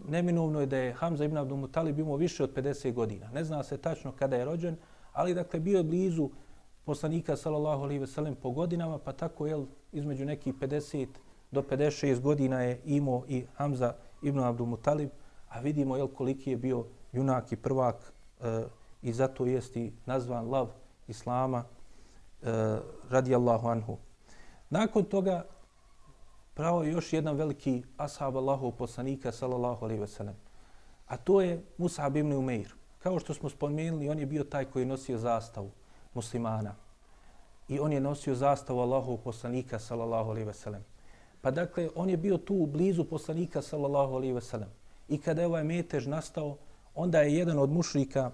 neminovno 0.08 0.60
je 0.60 0.66
da 0.66 0.76
je 0.76 0.92
Hamza 0.92 1.24
ibn 1.24 1.36
Abdul 1.36 1.56
Mutalib 1.56 1.98
imao 1.98 2.16
više 2.16 2.44
od 2.44 2.54
50 2.54 2.92
godina. 2.92 3.30
Ne 3.30 3.44
zna 3.44 3.62
se 3.62 3.76
tačno 3.78 4.12
kada 4.12 4.36
je 4.36 4.44
rođen, 4.44 4.76
ali 5.12 5.34
dakle 5.34 5.60
bio 5.60 5.78
je 5.78 5.84
blizu 5.84 6.30
poslanika 6.84 7.36
sallallahu 7.36 7.82
alejhi 7.82 8.00
ve 8.00 8.06
sellem 8.06 8.34
po 8.34 8.50
godinama, 8.50 8.98
pa 8.98 9.12
tako 9.12 9.46
je 9.46 9.66
između 9.92 10.24
nekih 10.24 10.54
50 10.54 11.06
do 11.50 11.62
56 11.62 12.20
godina 12.20 12.62
je 12.62 12.80
imao 12.84 13.24
i 13.28 13.44
Hamza 13.54 13.92
ibn 14.22 14.40
Abdul 14.40 14.66
Mutalib, 14.66 15.10
a 15.48 15.60
vidimo 15.60 15.96
jel, 15.96 16.08
koliki 16.08 16.50
je 16.50 16.56
bio 16.56 16.84
junak 17.12 17.52
i 17.52 17.56
prvak 17.56 18.12
e, 18.40 18.64
i 19.02 19.12
zato 19.12 19.46
jest 19.46 19.76
i 19.76 19.92
nazvan 20.06 20.50
lav 20.50 20.68
Islama 21.08 21.64
e, 22.42 22.78
radijallahu 23.10 23.68
anhu. 23.68 23.98
Nakon 24.70 25.04
toga 25.04 25.44
pravo 26.54 26.82
je 26.82 26.92
još 26.92 27.12
jedan 27.12 27.36
veliki 27.36 27.82
ashab 27.96 28.36
Allahov 28.36 28.72
poslanika, 28.72 29.32
sallallahu 29.32 29.84
alaihi 29.84 30.00
ve 30.00 30.06
sellem. 30.06 30.36
A 31.06 31.16
to 31.16 31.40
je 31.40 31.64
Musab 31.78 32.16
ibn 32.16 32.32
Umeir. 32.32 32.74
Kao 32.98 33.18
što 33.18 33.34
smo 33.34 33.48
spomenuli, 33.48 34.08
on 34.08 34.18
je 34.18 34.26
bio 34.26 34.44
taj 34.44 34.64
koji 34.64 34.82
je 34.82 34.86
nosio 34.86 35.18
zastavu 35.18 35.70
muslimana. 36.14 36.74
I 37.68 37.78
on 37.80 37.92
je 37.92 38.00
nosio 38.00 38.34
zastavu 38.34 38.80
Allahov 38.80 39.16
poslanika, 39.16 39.78
sallallahu 39.78 40.30
alaihi 40.30 40.46
ve 40.46 40.54
sellem. 40.54 40.84
Pa 41.46 41.50
dakle, 41.50 41.88
on 41.94 42.10
je 42.10 42.16
bio 42.16 42.38
tu 42.38 42.54
u 42.54 42.66
blizu 42.66 43.04
poslanika, 43.04 43.62
sallallahu 43.62 44.14
alaihi 44.14 44.32
ve 44.32 44.40
sellem. 44.40 44.68
I 45.08 45.18
kada 45.18 45.40
je 45.40 45.46
ovaj 45.46 45.64
metež 45.64 46.06
nastao, 46.06 46.56
onda 46.94 47.20
je 47.20 47.36
jedan 47.38 47.58
od 47.58 47.70
mušrika, 47.70 48.30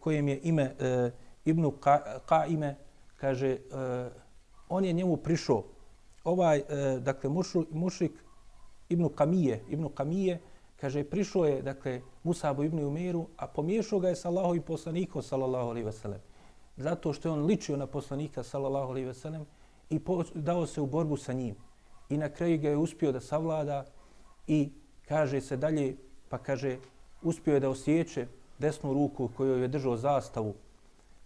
kojem 0.00 0.28
je 0.28 0.40
ime 0.42 0.62
e, 0.62 1.10
Ibnu 1.44 1.72
Qaime, 2.26 2.74
kaže, 3.16 3.48
e, 3.48 3.58
on 4.68 4.84
je 4.84 4.92
njemu 4.92 5.16
prišao 5.16 5.64
ovaj, 6.24 6.58
e, 6.58 6.64
dakle, 7.00 7.30
mušu, 7.30 7.66
mušrik 7.70 8.12
Ibnu 8.88 9.08
Kamije, 9.08 9.60
Ibnu 9.68 9.88
Kamije, 9.88 10.40
kaže, 10.76 11.04
prišao 11.04 11.44
je, 11.44 11.62
dakle, 11.62 12.00
Musabu 12.22 12.64
Ibnu 12.64 12.88
Umeru, 12.88 13.26
a 13.36 13.46
pomiješao 13.46 14.00
ga 14.00 14.08
je 14.08 14.16
sa 14.16 14.28
Allahovim 14.28 14.62
i 14.62 14.64
poslanikom, 14.64 15.22
sallallahu 15.22 15.68
alaihi 15.68 15.86
veselem. 15.86 16.20
Zato 16.76 17.12
što 17.12 17.28
je 17.28 17.32
on 17.32 17.44
ličio 17.44 17.76
na 17.76 17.86
poslanika, 17.86 18.42
sallallahu 18.42 18.90
alaihi 18.90 19.06
veselem, 19.06 19.46
i 19.90 19.98
po, 19.98 20.24
dao 20.34 20.66
se 20.66 20.80
u 20.80 20.86
borbu 20.86 21.16
sa 21.16 21.32
njim. 21.32 21.54
I 22.14 22.18
na 22.18 22.28
kraju 22.28 22.58
ga 22.58 22.68
je 22.68 22.76
uspio 22.76 23.12
da 23.12 23.20
savlada 23.20 23.84
i 24.46 24.70
kaže 25.08 25.40
se 25.40 25.56
dalje, 25.56 25.96
pa 26.28 26.38
kaže, 26.38 26.76
uspio 27.22 27.54
je 27.54 27.60
da 27.60 27.70
osjeće 27.70 28.26
desnu 28.58 28.92
ruku 28.92 29.28
koju 29.36 29.58
je 29.62 29.68
držao 29.68 29.96
zastavu 29.96 30.54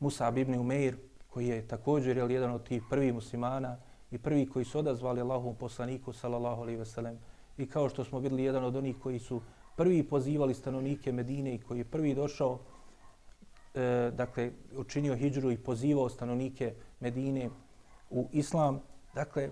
Musa 0.00 0.32
ibn 0.36 0.54
Umeir, 0.54 0.96
koji 1.28 1.46
je 1.46 1.66
također 1.68 2.16
je 2.16 2.24
jedan 2.30 2.50
od 2.50 2.64
tih 2.68 2.82
prvih 2.90 3.14
muslimana, 3.14 3.76
i 4.10 4.18
prvi 4.18 4.46
koji 4.46 4.64
su 4.64 4.78
odazvali 4.78 5.20
Allahom 5.20 5.54
poslaniku 5.54 6.12
sallallahu 6.12 6.62
alejhi 6.62 6.78
ve 6.78 6.86
sellem 6.86 7.18
i 7.58 7.66
kao 7.66 7.88
što 7.88 8.04
smo 8.04 8.18
videli 8.18 8.44
jedan 8.44 8.64
od 8.64 8.76
onih 8.76 8.96
koji 9.02 9.18
su 9.18 9.42
prvi 9.76 10.02
pozivali 10.02 10.54
stanovnike 10.54 11.12
Medine 11.12 11.54
i 11.54 11.58
koji 11.58 11.78
je 11.78 11.84
prvi 11.84 12.14
došao 12.14 12.58
e, 13.74 14.10
dakle 14.16 14.50
učinio 14.76 15.16
hidžru 15.16 15.52
i 15.52 15.58
pozivao 15.58 16.08
stanovnike 16.08 16.74
Medine 17.00 17.50
u 18.10 18.28
islam. 18.32 18.80
Dakle 19.14 19.50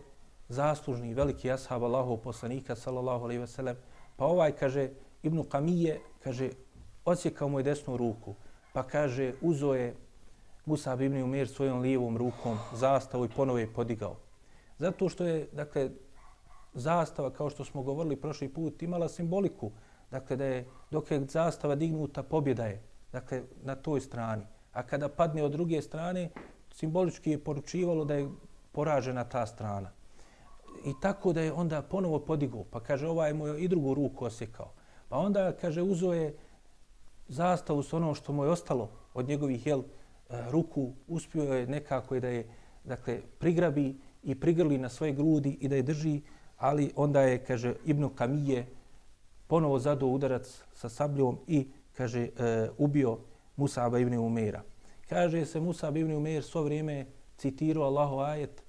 zaslužni 0.48 1.14
veliki 1.14 1.50
ashab 1.50 1.84
Allahov 1.84 2.16
poslanika 2.16 2.76
sallallahu 2.76 3.24
alejhi 3.24 3.40
ve 3.40 3.46
sellem 3.46 3.76
pa 4.16 4.24
ovaj 4.24 4.52
kaže 4.52 4.90
Ibn 5.22 5.44
Kamije 5.44 6.00
kaže 6.24 6.50
odsjekao 7.04 7.48
mu 7.48 7.58
je 7.58 7.62
desnu 7.62 7.96
ruku 7.96 8.34
pa 8.72 8.82
kaže 8.82 9.32
uzo 9.42 9.74
je 9.74 9.94
Musab 10.66 11.00
ibn 11.00 11.22
Umir 11.22 11.48
svojom 11.48 11.80
lijevom 11.80 12.16
rukom 12.16 12.58
zastavu 12.74 13.24
i 13.24 13.28
ponovo 13.28 13.58
je 13.58 13.72
podigao. 13.72 14.16
Zato 14.78 15.08
što 15.08 15.24
je, 15.24 15.48
dakle, 15.52 15.90
zastava, 16.74 17.30
kao 17.30 17.50
što 17.50 17.64
smo 17.64 17.82
govorili 17.82 18.16
prošli 18.16 18.48
put, 18.48 18.82
imala 18.82 19.08
simboliku. 19.08 19.70
Dakle, 20.10 20.36
da 20.36 20.44
je, 20.44 20.66
dok 20.90 21.10
je 21.10 21.26
zastava 21.28 21.74
dignuta, 21.74 22.22
pobjeda 22.22 22.66
je, 22.66 22.82
dakle, 23.12 23.42
na 23.62 23.74
toj 23.74 24.00
strani. 24.00 24.42
A 24.72 24.82
kada 24.82 25.08
padne 25.08 25.42
od 25.42 25.52
druge 25.52 25.82
strane, 25.82 26.30
simbolički 26.74 27.30
je 27.30 27.44
poručivalo 27.44 28.04
da 28.04 28.14
je 28.14 28.28
poražena 28.72 29.24
ta 29.24 29.46
strana. 29.46 29.90
I 30.84 30.92
tako 31.00 31.32
da 31.32 31.40
je 31.40 31.52
onda 31.52 31.82
ponovo 31.82 32.18
podigao, 32.18 32.64
pa 32.70 32.80
kaže, 32.80 33.08
ovaj 33.08 33.34
mu 33.34 33.46
je 33.46 33.60
i 33.60 33.68
drugu 33.68 33.94
ruku 33.94 34.24
osjekao. 34.24 34.72
Pa 35.08 35.18
onda, 35.18 35.52
kaže, 35.52 35.82
uzo 35.82 36.12
je 36.12 36.36
zastavu 37.28 37.82
s 37.82 37.92
ono 37.92 38.14
što 38.14 38.32
mu 38.32 38.44
je 38.44 38.50
ostalo 38.50 38.90
od 39.14 39.28
njegovih 39.28 39.66
jel, 39.66 39.80
e, 39.80 39.84
ruku, 40.50 40.92
uspio 41.08 41.54
je 41.54 41.66
nekako 41.66 42.20
da 42.20 42.28
je, 42.28 42.48
dakle, 42.84 43.20
prigrabi 43.38 43.96
i 44.22 44.34
prigrli 44.34 44.78
na 44.78 44.88
svoje 44.88 45.12
grudi 45.12 45.58
i 45.60 45.68
da 45.68 45.76
je 45.76 45.82
drži, 45.82 46.20
ali 46.56 46.92
onda 46.96 47.20
je, 47.20 47.44
kaže, 47.44 47.74
Ibn 47.84 48.08
Kamije 48.14 48.66
ponovo 49.46 49.78
zadao 49.78 50.08
udarac 50.08 50.62
sa 50.74 50.88
sabljom 50.88 51.38
i, 51.46 51.66
kaže, 51.92 52.28
e, 52.38 52.68
ubio 52.78 53.18
Musaba 53.56 53.98
ibn 53.98 54.14
Umeira. 54.14 54.62
Kaže 55.08 55.46
se 55.46 55.60
Musab 55.60 55.96
ibn 55.96 56.12
Umeir 56.12 56.42
svo 56.42 56.62
vrijeme 56.62 57.06
citirao 57.36 57.84
Allahov 57.84 58.20
ajet 58.20 58.65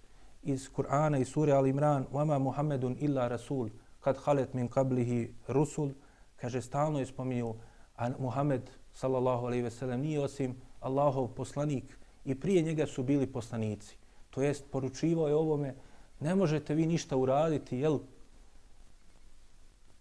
iz 0.46 0.68
Kur'ana 0.76 1.18
i 1.18 1.24
sure 1.24 1.52
Al 1.52 1.66
Imran 1.66 2.06
وَمَا 2.12 2.38
مُحَمَّدٌ 2.38 2.84
إِلَّا 3.00 3.28
رَسُولٌ 3.28 3.70
kad 4.00 4.16
halet 4.16 4.54
min 4.54 4.68
qablihi 4.68 5.28
rusul 5.48 5.90
kaže 6.36 6.62
stalno 6.62 6.98
je 6.98 7.06
spominjao 7.06 7.56
a 7.96 8.10
Muhammed 8.18 8.70
sallallahu 8.92 9.46
alejhi 9.46 9.62
ve 9.62 9.70
sellem 9.70 10.00
nije 10.00 10.20
osim 10.20 10.56
Allahov 10.80 11.28
poslanik 11.28 11.98
i 12.24 12.34
prije 12.34 12.62
njega 12.62 12.86
su 12.86 13.02
bili 13.02 13.26
poslanici 13.26 14.02
to 14.32 14.42
jest 14.42 14.64
poručivo 14.70 15.28
je 15.28 15.34
ovome, 15.34 15.74
ne 16.20 16.34
možete 16.34 16.74
vi 16.74 16.86
ništa 16.86 17.16
uraditi, 17.16 17.78
jel? 17.78 17.98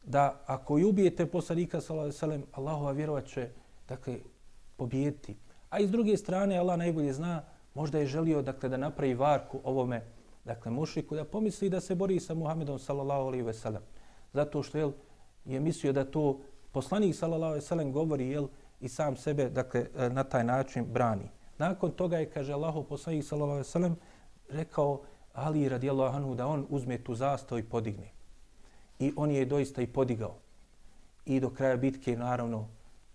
Da 0.03 0.41
ako 0.45 0.79
i 0.79 0.83
ubijete 0.83 1.25
poslanika, 1.25 1.81
sallam, 1.81 2.43
Allahova 2.51 2.91
vjerovat 2.91 3.25
će, 3.25 3.49
dakle, 3.87 4.19
pobijediti. 4.77 5.35
A 5.69 5.79
iz 5.79 5.91
druge 5.91 6.17
strane, 6.17 6.57
Allah 6.57 6.77
najbolje 6.77 7.13
zna, 7.13 7.43
možda 7.73 7.99
je 7.99 8.07
želio, 8.07 8.41
dakle, 8.41 8.69
da 8.69 8.77
napravi 8.77 9.13
varku 9.13 9.59
ovome 9.63 10.01
dakle 10.46 10.70
mušiku, 10.70 11.14
da 11.14 11.24
pomisli 11.24 11.68
da 11.70 11.80
se 11.80 11.94
bori 11.94 12.20
sa 12.20 12.34
Muhammedom 12.34 12.78
sallallahu 12.78 13.26
alaihi 13.26 13.42
ve 13.42 13.54
sellem. 13.54 13.82
Zato 14.32 14.62
što 14.62 14.78
jel, 14.78 14.92
je 15.44 15.60
mislio 15.60 15.92
da 15.92 16.04
to 16.04 16.40
poslanik 16.72 17.14
sallallahu 17.14 17.50
alaihi 17.50 17.64
ve 17.64 17.68
sellem 17.68 17.92
govori 17.92 18.28
jel, 18.28 18.48
i 18.80 18.88
sam 18.88 19.16
sebe 19.16 19.48
dakle, 19.50 19.86
e, 19.96 20.08
na 20.10 20.24
taj 20.24 20.44
način 20.44 20.84
brani. 20.84 21.30
Nakon 21.58 21.90
toga 21.90 22.18
je, 22.18 22.30
kaže 22.30 22.52
Allahu 22.52 22.84
poslanik 22.84 23.24
sallallahu 23.24 23.52
alaihi 23.52 23.68
ve 23.68 23.72
sellem, 23.72 23.96
rekao 24.48 25.02
Ali 25.36 25.68
radijallahu 25.68 26.16
anhu 26.16 26.34
da 26.34 26.46
on 26.46 26.66
uzme 26.68 26.98
tu 26.98 27.14
zastavu 27.14 27.58
i 27.58 27.62
podigne. 27.62 28.08
I 28.98 29.12
on 29.16 29.30
je 29.30 29.44
doista 29.44 29.82
i 29.82 29.86
podigao. 29.86 30.38
I 31.24 31.40
do 31.40 31.50
kraja 31.50 31.76
bitke, 31.76 32.16
naravno, 32.16 32.68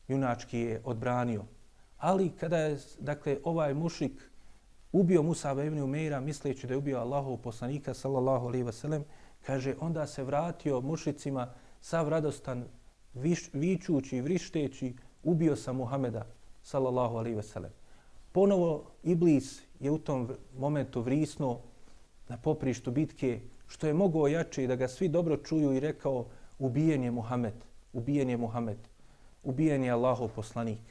junački 0.08 0.60
je 0.60 0.82
odbranio. 0.86 1.46
Ali 1.98 2.30
kada 2.30 2.58
je, 2.58 2.78
dakle, 3.00 3.38
ovaj 3.44 3.74
mušik 3.74 4.31
ubio 4.92 5.24
Musa 5.24 5.64
ibn 5.64 5.80
Umeira 5.80 6.20
misleći 6.20 6.68
da 6.68 6.74
je 6.74 6.78
ubio 6.78 7.00
Allahov 7.00 7.38
poslanika 7.38 7.94
sallallahu 7.94 8.48
alejhi 8.48 8.64
ve 8.64 8.72
sellem 8.72 9.04
kaže 9.42 9.76
onda 9.80 10.08
se 10.08 10.24
vratio 10.24 10.82
mušicima 10.82 11.54
sav 11.82 12.10
radostan 12.10 12.66
viš, 13.14 13.50
vičući 13.54 14.18
i 14.18 14.22
vrišteći 14.22 14.96
ubio 15.24 15.56
sam 15.56 15.76
Muhameda 15.76 16.26
sallallahu 16.64 17.18
alejhi 17.18 17.36
ve 17.36 17.44
sellem 17.44 17.72
ponovo 18.32 18.92
iblis 19.04 19.62
je 19.80 19.92
u 19.92 19.98
tom 19.98 20.30
momentu 20.58 21.02
vrisno 21.02 21.60
na 22.28 22.38
poprištu 22.38 22.92
bitke 22.92 23.40
što 23.68 23.88
je 23.88 23.94
mogao 23.94 24.28
jače 24.28 24.68
da 24.68 24.76
ga 24.76 24.88
svi 24.88 25.08
dobro 25.08 25.38
čuju 25.38 25.74
i 25.74 25.80
rekao 25.80 26.26
ubijen 26.60 27.04
je 27.04 27.12
Muhammed 27.12 27.56
ubijen 27.94 28.30
je 28.30 28.38
Muhammed 28.38 28.92
ubijen 29.44 29.84
je 29.84 29.92
Allahov 29.92 30.30
poslanik. 30.36 30.82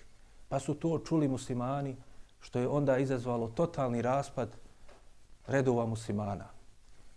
Pa 0.49 0.59
su 0.59 0.75
to 0.75 0.99
čuli 0.99 1.29
muslimani 1.29 1.97
što 2.41 2.59
je 2.59 2.69
onda 2.69 2.99
izazvalo 2.99 3.49
totalni 3.49 4.03
raspad 4.03 4.49
redova 5.47 5.87
muslimana. 5.87 6.49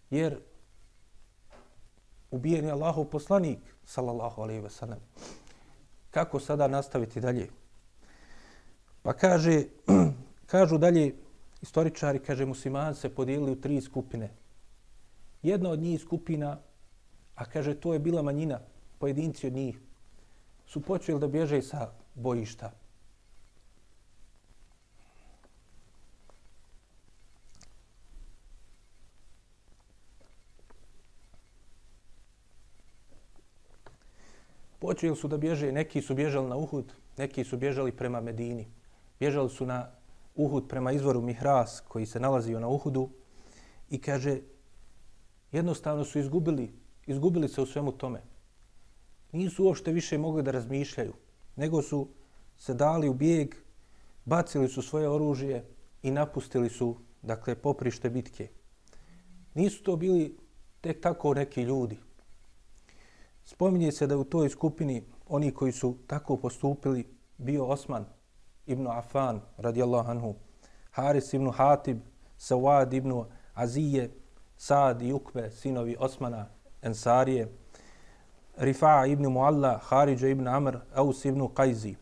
Jer 0.10 0.40
ubijen 2.32 2.66
je 2.66 2.72
Allahov 2.72 3.06
poslanik, 3.06 3.60
sallallahu 3.86 4.42
alaihi 4.42 4.62
ve 4.62 4.70
sellem. 4.70 5.00
Kako 6.12 6.40
sada 6.40 6.68
nastaviti 6.68 7.22
dalje? 7.22 7.50
Pa 9.02 9.14
kaže, 9.14 9.64
kažu 10.54 10.78
dalje 10.78 11.16
istoričari, 11.62 12.20
kaže 12.20 12.46
muslimani 12.46 12.96
se 12.96 13.10
podijelili 13.10 13.52
u 13.52 13.62
tri 13.62 13.82
skupine. 13.82 14.30
Jedna 15.44 15.70
od 15.70 15.80
njih 15.80 16.02
skupina, 16.02 16.58
a 17.36 17.46
kaže 17.46 17.76
to 17.76 17.94
je 17.94 18.00
bila 18.00 18.22
manjina, 18.22 18.60
pojedinci 19.00 19.48
od 19.48 19.54
njih, 19.54 19.80
su 20.66 20.82
počeli 20.82 21.20
da 21.20 21.28
bježe 21.28 21.62
sa 21.62 21.92
bojišta. 22.16 22.72
Počeli 34.84 35.16
su 35.16 35.28
da 35.28 35.38
bježe, 35.38 35.72
neki 35.72 36.02
su 36.02 36.16
bježali 36.16 36.50
na 36.50 36.56
Uhud, 36.56 36.94
neki 37.18 37.44
su 37.44 37.58
bježali 37.58 37.92
prema 37.92 38.22
Medini. 38.22 38.68
Bježali 39.20 39.50
su 39.50 39.66
na 39.66 39.92
Uhud 40.36 40.68
prema 40.68 40.92
izvoru 40.92 41.22
Mihras 41.22 41.80
koji 41.88 42.06
se 42.06 42.20
nalazio 42.20 42.60
na 42.60 42.68
Uhudu 42.68 43.10
i 43.90 44.02
kaže 44.02 44.40
jednostavno 45.52 46.04
su 46.04 46.20
izgubili, 46.20 46.74
izgubili 47.08 47.48
se 47.48 47.62
u 47.62 47.66
svemu 47.66 47.92
tome. 47.92 48.22
Nisu 49.32 49.64
uopšte 49.64 49.92
više 49.92 50.18
mogli 50.18 50.44
da 50.44 50.52
razmišljaju, 50.52 51.14
nego 51.56 51.82
su 51.82 52.08
se 52.58 52.74
dali 52.74 53.10
u 53.10 53.14
bijeg, 53.14 53.56
bacili 54.26 54.68
su 54.68 54.82
svoje 54.82 55.10
oružje 55.10 55.66
i 56.02 56.12
napustili 56.12 56.70
su, 56.70 56.96
dakle, 57.22 57.56
poprište 57.56 58.10
bitke. 58.10 58.48
Nisu 59.54 59.84
to 59.84 59.96
bili 59.96 60.38
tek 60.82 61.02
tako 61.02 61.34
neki 61.34 61.62
ljudi, 61.62 62.00
Spominje 63.46 63.92
se 63.92 64.08
da 64.08 64.18
u 64.18 64.24
toj 64.24 64.50
skupini 64.50 65.04
oni 65.28 65.52
koji 65.52 65.72
su 65.72 65.98
tako 66.08 66.38
postupili 66.38 67.08
bio 67.38 67.66
Osman 67.66 68.06
ibn 68.66 68.88
Affan 68.88 69.42
radijallahu 69.58 70.12
anhu, 70.12 70.36
Haris 70.92 71.34
ibn 71.34 71.52
Hatib, 71.52 71.98
Sawad 72.38 72.94
ibn 72.94 73.24
Azije, 73.54 74.12
Sad 74.58 75.02
i 75.02 75.14
Ukbe, 75.14 75.52
sinovi 75.52 75.96
Osmana, 76.00 76.46
Ensarije, 76.82 77.48
Rifa 78.58 79.06
ibn 79.06 79.28
Mualla, 79.28 79.80
Haridža 79.84 80.28
ibn 80.28 80.48
Amr, 80.48 80.78
Aus 80.96 81.26
ibn 81.26 81.42
Qajzi. 81.42 81.96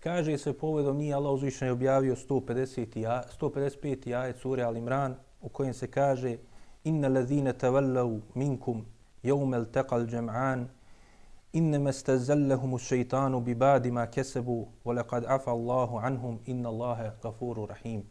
Kaže 0.00 0.38
se 0.38 0.52
povedom 0.52 0.96
nije 0.96 1.14
Allah 1.14 1.32
uzvišen 1.32 1.68
je 1.68 1.72
objavio 1.72 2.16
150. 2.16 3.22
155. 3.40 4.14
ajet 4.14 4.36
sure 4.36 4.62
Al-Imran 4.62 5.14
u 5.40 5.48
kojem 5.48 5.74
se 5.74 5.90
kaže 5.90 6.36
Inna 6.84 7.08
ladhina 7.08 7.52
tavallavu 7.52 8.20
minkum 8.34 8.84
يوم 9.23 9.55
التقى 9.55 9.97
الجمعان 9.97 10.67
إنما 11.55 11.89
استزلهم 11.89 12.75
الشيطان 12.75 13.39
ببعد 13.39 13.87
ما 13.87 14.05
كسبوا 14.05 14.65
ولقد 14.85 15.25
عفى 15.25 15.51
الله 15.51 16.01
عنهم 16.01 16.39
إن 16.49 16.65
الله 16.65 17.13
غفور 17.23 17.69
رحيم 17.69 18.03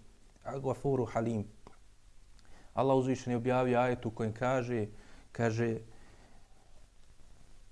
غفور 0.46 1.06
حليم 1.06 1.44
Allah 2.74 2.96
uzvišen 2.96 3.30
je 3.30 3.36
objavio 3.36 3.78
ajet 3.78 4.06
u 4.06 4.10
kojem 4.10 4.32
kaže, 4.32 4.86
kaže, 5.32 5.78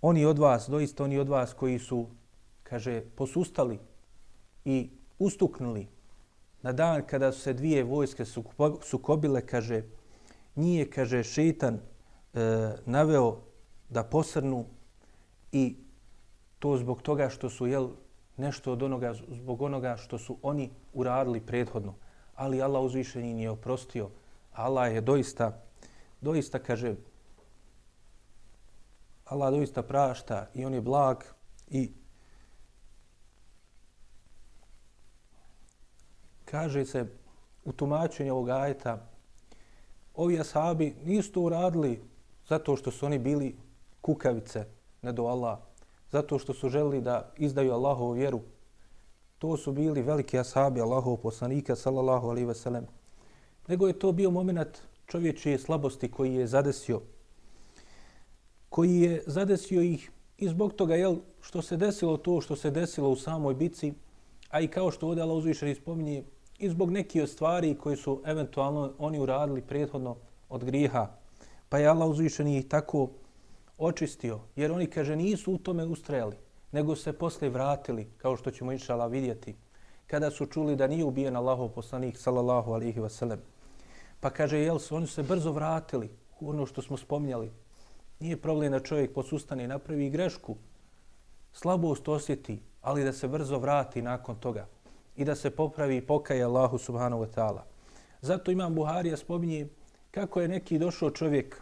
oni 0.02 0.24
od 0.24 0.38
vas, 0.38 0.68
doista 0.68 1.04
oni 1.04 1.18
od 1.18 1.28
vas 1.28 1.52
koji 1.52 1.78
su, 1.78 2.06
kaže, 2.62 3.00
posustali 3.16 3.78
i 4.64 4.90
ustuknuli 5.18 5.88
na 6.62 6.72
dan 6.72 7.02
kada 7.06 7.32
su 7.32 7.40
se 7.40 7.52
dvije 7.52 7.84
vojske 7.84 8.24
sukobile, 8.82 9.46
kaže, 9.46 9.82
nije, 10.54 10.90
kaže, 10.90 11.22
šetan 11.22 11.80
e, 12.37 12.75
naveo 12.85 13.41
da 13.89 14.03
posrnu 14.03 14.65
i 15.51 15.75
to 16.59 16.77
zbog 16.77 17.01
toga 17.01 17.29
što 17.29 17.49
su 17.49 17.67
jel 17.67 17.89
nešto 18.37 18.71
od 18.71 18.83
onoga 18.83 19.13
zbog 19.13 19.61
onoga 19.61 19.97
što 19.97 20.17
su 20.17 20.37
oni 20.41 20.71
uradili 20.93 21.41
prethodno. 21.41 21.95
Ali 22.35 22.61
Allah 22.61 22.83
uzvišeni 22.83 23.33
nije 23.33 23.49
oprostio. 23.49 24.09
Allah 24.53 24.93
je 24.93 25.01
doista 25.01 25.63
doista 26.21 26.59
kaže 26.59 26.95
Allah 29.25 29.51
doista 29.51 29.83
prašta 29.83 30.47
i 30.53 30.65
on 30.65 30.73
je 30.73 30.81
blag 30.81 31.23
i 31.69 31.91
kaže 36.45 36.85
se 36.85 37.05
u 37.65 37.71
tumačenju 37.71 38.33
ovog 38.33 38.49
ajeta 38.49 39.09
ovi 40.15 40.39
asabi 40.39 40.95
nisu 41.05 41.31
to 41.31 41.41
uradili 41.41 42.01
zato 42.47 42.75
što 42.75 42.91
su 42.91 43.05
oni 43.05 43.19
bili 43.19 43.55
kukavice 44.01 44.65
ne 45.01 45.11
do 45.11 45.25
Allah, 45.25 45.57
zato 46.11 46.39
što 46.39 46.53
su 46.53 46.69
želili 46.69 47.01
da 47.01 47.31
izdaju 47.37 47.73
Allahovu 47.73 48.11
vjeru. 48.11 48.41
To 49.37 49.57
su 49.57 49.71
bili 49.71 50.01
veliki 50.01 50.39
ashabi 50.39 50.81
Allahov 50.81 51.17
poslanika, 51.17 51.75
sallallahu 51.75 52.29
alaihi 52.29 52.53
sellem. 52.53 52.87
Nego 53.67 53.87
je 53.87 53.99
to 53.99 54.11
bio 54.11 54.31
moment 54.31 54.77
čovječije 55.05 55.59
slabosti 55.59 56.11
koji 56.11 56.35
je 56.35 56.47
zadesio, 56.47 57.01
koji 58.69 58.95
je 58.95 59.23
zadesio 59.25 59.81
ih 59.81 60.11
i 60.37 60.47
zbog 60.47 60.73
toga 60.73 60.95
jel, 60.95 61.15
što 61.41 61.61
se 61.61 61.77
desilo 61.77 62.17
to 62.17 62.41
što 62.41 62.55
se 62.55 62.71
desilo 62.71 63.09
u 63.09 63.15
samoj 63.15 63.53
bici, 63.53 63.93
a 64.49 64.61
i 64.61 64.67
kao 64.67 64.91
što 64.91 65.07
ovdje 65.07 65.23
Allah 65.23 65.37
uzvišeni 65.37 65.75
spominje, 65.75 66.23
i 66.59 66.69
zbog 66.69 66.91
nekih 66.91 67.23
od 67.23 67.29
stvari 67.29 67.75
koji 67.75 67.97
su 67.97 68.21
eventualno 68.25 68.93
oni 68.97 69.19
uradili 69.19 69.61
prethodno 69.61 70.15
od 70.49 70.63
griha, 70.63 71.16
Pa 71.69 71.77
je 71.77 71.87
Allah 71.87 72.09
uzvišeni 72.09 72.57
ih 72.57 72.67
tako 72.67 73.09
očistio, 73.77 74.39
jer 74.55 74.71
oni, 74.71 74.87
kaže, 74.87 75.15
nisu 75.15 75.53
u 75.53 75.57
tome 75.57 75.85
ustrajali, 75.85 76.35
nego 76.71 76.95
se 76.95 77.13
posle 77.13 77.49
vratili, 77.49 78.07
kao 78.17 78.37
što 78.37 78.51
ćemo 78.51 78.71
inšala 78.71 79.07
vidjeti, 79.07 79.55
kada 80.07 80.31
su 80.31 80.45
čuli 80.45 80.75
da 80.75 80.87
nije 80.87 81.03
ubijen 81.03 81.35
Allahov 81.35 81.69
poslanik, 81.69 82.17
sallallahu 82.17 82.71
alihi 82.71 82.99
wasallam. 82.99 83.37
Pa 84.19 84.29
kaže, 84.29 84.59
jel 84.59 84.79
su, 84.79 84.95
oni 84.95 85.07
se 85.07 85.23
brzo 85.23 85.51
vratili, 85.51 86.09
ono 86.39 86.65
što 86.65 86.81
smo 86.81 86.97
spominjali. 86.97 87.51
Nije 88.19 88.41
problem 88.41 88.71
da 88.71 88.79
čovjek 88.79 89.13
posustane 89.13 89.63
i 89.63 89.67
napravi 89.67 90.09
grešku, 90.09 90.55
slabost 91.53 92.07
osjeti, 92.07 92.59
ali 92.81 93.03
da 93.03 93.13
se 93.13 93.27
brzo 93.27 93.59
vrati 93.59 94.01
nakon 94.01 94.35
toga 94.35 94.67
i 95.15 95.25
da 95.25 95.35
se 95.35 95.49
popravi 95.49 95.97
i 95.97 96.05
pokaje 96.05 96.43
Allahu 96.43 96.77
subhanahu 96.77 97.23
wa 97.23 97.27
ta'ala. 97.35 97.61
Zato 98.21 98.51
imam 98.51 98.75
Buharija 98.75 99.17
spominje 99.17 99.67
kako 100.11 100.41
je 100.41 100.47
neki 100.47 100.79
došao 100.79 101.11
čovjek, 101.11 101.61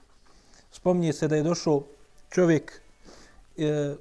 spominje 0.71 1.13
se 1.13 1.27
da 1.27 1.35
je 1.35 1.43
došao 1.43 1.83
čovjek, 2.29 2.81
e, 3.57 3.95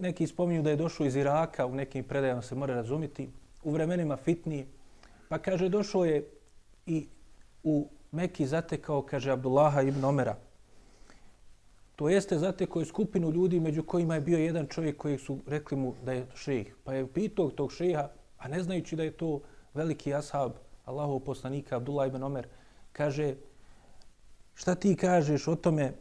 neki 0.00 0.26
spominju 0.26 0.62
da 0.62 0.70
je 0.70 0.76
došao 0.76 1.06
iz 1.06 1.16
Iraka, 1.16 1.66
u 1.66 1.74
nekim 1.74 2.04
predajama 2.04 2.42
se 2.42 2.54
mora 2.54 2.74
razumiti, 2.74 3.28
u 3.64 3.70
vremenima 3.70 4.16
fitni, 4.16 4.66
pa 5.28 5.38
kaže 5.38 5.68
došao 5.68 6.04
je 6.04 6.24
i 6.86 7.06
u 7.62 7.88
Meki 8.12 8.46
zatekao, 8.46 9.02
kaže 9.02 9.30
Abdullaha 9.30 9.82
ibn 9.82 10.04
Omera. 10.04 10.36
To 11.96 12.08
jeste 12.08 12.38
zatekao 12.38 12.80
je 12.80 12.86
skupinu 12.86 13.30
ljudi 13.30 13.60
među 13.60 13.82
kojima 13.82 14.14
je 14.14 14.20
bio 14.20 14.38
jedan 14.38 14.66
čovjek 14.66 14.96
koji 14.96 15.18
su 15.18 15.38
rekli 15.46 15.76
mu 15.76 15.94
da 16.04 16.12
je 16.12 16.26
šejh. 16.34 16.74
Pa 16.84 16.94
je 16.94 17.06
pitao 17.12 17.50
tog 17.50 17.72
šeha, 17.72 18.08
a 18.38 18.48
ne 18.48 18.62
znajući 18.62 18.96
da 18.96 19.02
je 19.02 19.10
to 19.10 19.40
veliki 19.74 20.14
ashab 20.14 20.52
Allahov 20.84 21.18
poslanika 21.18 21.76
Abdullah 21.76 22.08
ibn 22.08 22.22
Omer, 22.22 22.46
kaže, 22.92 23.34
šta 24.56 24.74
ti 24.74 24.96
kažeš 24.96 25.48
o 25.48 25.54
tome? 25.54 25.92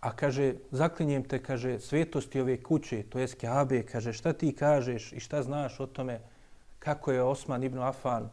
A 0.00 0.12
kaže, 0.16 0.54
zaklinjem 0.70 1.24
te, 1.24 1.42
kaže, 1.42 1.80
svetosti 1.80 2.40
ove 2.40 2.62
kuće, 2.62 3.02
to 3.02 3.18
je 3.18 3.26
Kabe, 3.26 3.82
kaže, 3.82 4.12
šta 4.12 4.32
ti 4.32 4.52
kažeš 4.54 5.12
i 5.12 5.20
šta 5.20 5.42
znaš 5.42 5.80
o 5.80 5.86
tome? 5.86 6.20
Kako 6.78 7.12
je 7.12 7.22
Osman 7.22 7.64
ibn 7.64 7.78
Afan 7.78 8.30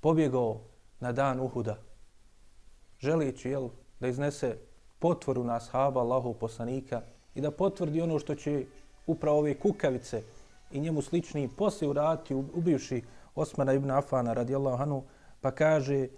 pobjegao 0.00 0.60
na 1.00 1.12
dan 1.12 1.40
Uhuda, 1.40 1.76
želeći 3.00 3.50
jel, 3.50 3.68
da 4.00 4.08
iznese 4.08 4.56
potvoru 4.98 5.44
na 5.44 5.56
ashaba 5.56 6.00
Allahu 6.00 6.34
poslanika 6.34 7.02
i 7.34 7.40
da 7.40 7.50
potvrdi 7.50 8.00
ono 8.00 8.18
što 8.18 8.34
će 8.34 8.64
upravo 9.06 9.38
ove 9.38 9.54
kukavice 9.54 10.22
i 10.72 10.80
njemu 10.80 11.02
slični 11.02 11.48
poslije 11.56 11.90
urati 11.90 12.34
ubivši 12.34 13.02
Osmana 13.34 13.72
ibn 13.72 13.90
Afana 13.90 14.32
radijallahu 14.32 14.82
anhu, 14.82 15.02
pa 15.40 15.50
kaže, 15.50 16.08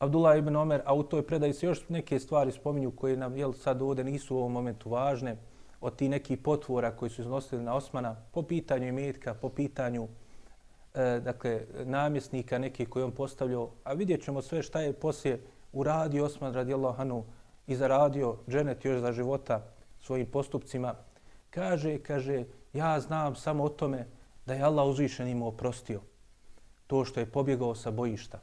Abdullah 0.00 0.38
ibn 0.38 0.56
Omer, 0.56 0.82
a 0.84 0.94
u 0.94 1.02
toj 1.02 1.26
predaji 1.26 1.52
se 1.52 1.66
još 1.66 1.88
neke 1.88 2.18
stvari 2.18 2.52
spominju 2.52 2.90
koje 2.90 3.16
nam 3.16 3.36
jel, 3.36 3.52
sad 3.52 3.82
ovdje 3.82 4.04
nisu 4.04 4.34
u 4.34 4.38
ovom 4.38 4.52
momentu 4.52 4.90
važne, 4.90 5.36
od 5.80 5.96
ti 5.96 6.08
neki 6.08 6.36
potvora 6.36 6.96
koji 6.96 7.10
su 7.10 7.22
iznosili 7.22 7.62
na 7.62 7.74
Osmana 7.74 8.16
po 8.32 8.42
pitanju 8.42 8.88
imetka, 8.88 9.34
po 9.34 9.48
pitanju 9.48 10.08
e, 10.94 11.20
dakle, 11.24 11.60
namjesnika 11.84 12.58
neki 12.58 12.86
koji 12.86 13.04
on 13.04 13.12
postavljao, 13.12 13.70
a 13.84 13.92
vidjet 13.92 14.24
ćemo 14.24 14.42
sve 14.42 14.62
šta 14.62 14.80
je 14.80 14.92
poslije 14.92 15.42
uradio 15.72 16.24
Osman 16.24 16.54
radijallahu 16.54 17.02
anhu 17.02 17.24
i 17.66 17.76
zaradio 17.76 18.36
dženet 18.48 18.84
još 18.84 19.00
za 19.00 19.12
života 19.12 19.62
svojim 20.00 20.26
postupcima. 20.26 20.94
Kaže, 21.50 21.98
kaže, 21.98 22.44
ja 22.72 23.00
znam 23.00 23.36
samo 23.36 23.64
o 23.64 23.68
tome 23.68 24.06
da 24.46 24.54
je 24.54 24.62
Allah 24.62 24.86
uzvišen 24.86 25.28
im 25.28 25.42
oprostio 25.42 26.00
to 26.86 27.04
što 27.04 27.20
je 27.20 27.26
pobjegao 27.26 27.74
sa 27.74 27.90
bojišta. 27.90 28.40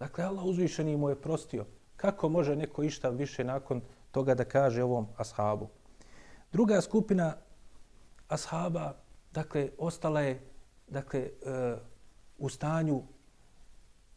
Dakle, 0.00 0.24
Allah 0.24 0.44
uzvišeni 0.44 0.96
mu 0.96 1.08
je 1.08 1.20
prostio. 1.20 1.66
Kako 1.96 2.28
može 2.28 2.56
neko 2.56 2.82
išta 2.82 3.08
više 3.08 3.44
nakon 3.44 3.80
toga 4.10 4.34
da 4.34 4.44
kaže 4.44 4.82
ovom 4.82 5.06
ashabu? 5.16 5.68
Druga 6.52 6.80
skupina 6.80 7.36
ashaba, 8.28 8.94
dakle, 9.32 9.70
ostala 9.78 10.20
je 10.20 10.40
dakle, 10.88 11.20
e, 11.20 11.30
u 12.38 12.48
stanju 12.48 13.02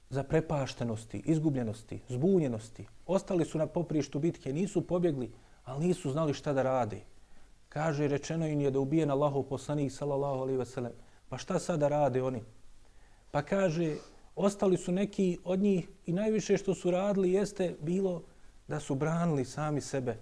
zaprepaštenosti, 0.09 1.21
izgubljenosti, 1.25 2.01
zbunjenosti. 2.09 2.87
Ostali 3.05 3.45
su 3.45 3.57
na 3.57 3.67
poprištu 3.67 4.19
bitke, 4.19 4.53
nisu 4.53 4.87
pobjegli, 4.87 5.31
ali 5.65 5.87
nisu 5.87 6.11
znali 6.11 6.33
šta 6.33 6.53
da 6.53 6.63
rade. 6.63 7.01
Kaže, 7.69 8.07
rečeno 8.07 8.47
im 8.47 8.61
je 8.61 8.71
da 8.71 8.79
ubijen 8.79 9.11
Allahov 9.11 9.43
poslanik, 9.43 9.91
sallallahu 9.91 10.39
alaihi 10.39 10.57
ve 10.57 10.65
sellem. 10.65 10.91
Pa 11.29 11.37
šta 11.37 11.59
sada 11.59 11.87
rade 11.87 12.23
oni? 12.23 12.43
Pa 13.31 13.41
kaže, 13.41 13.95
ostali 14.35 14.77
su 14.77 14.91
neki 14.91 15.37
od 15.43 15.59
njih 15.59 15.89
i 16.05 16.13
najviše 16.13 16.57
što 16.57 16.75
su 16.75 16.91
radili 16.91 17.31
jeste 17.31 17.75
bilo 17.81 18.23
da 18.67 18.79
su 18.79 18.95
branili 18.95 19.45
sami 19.45 19.81
sebe. 19.81 20.17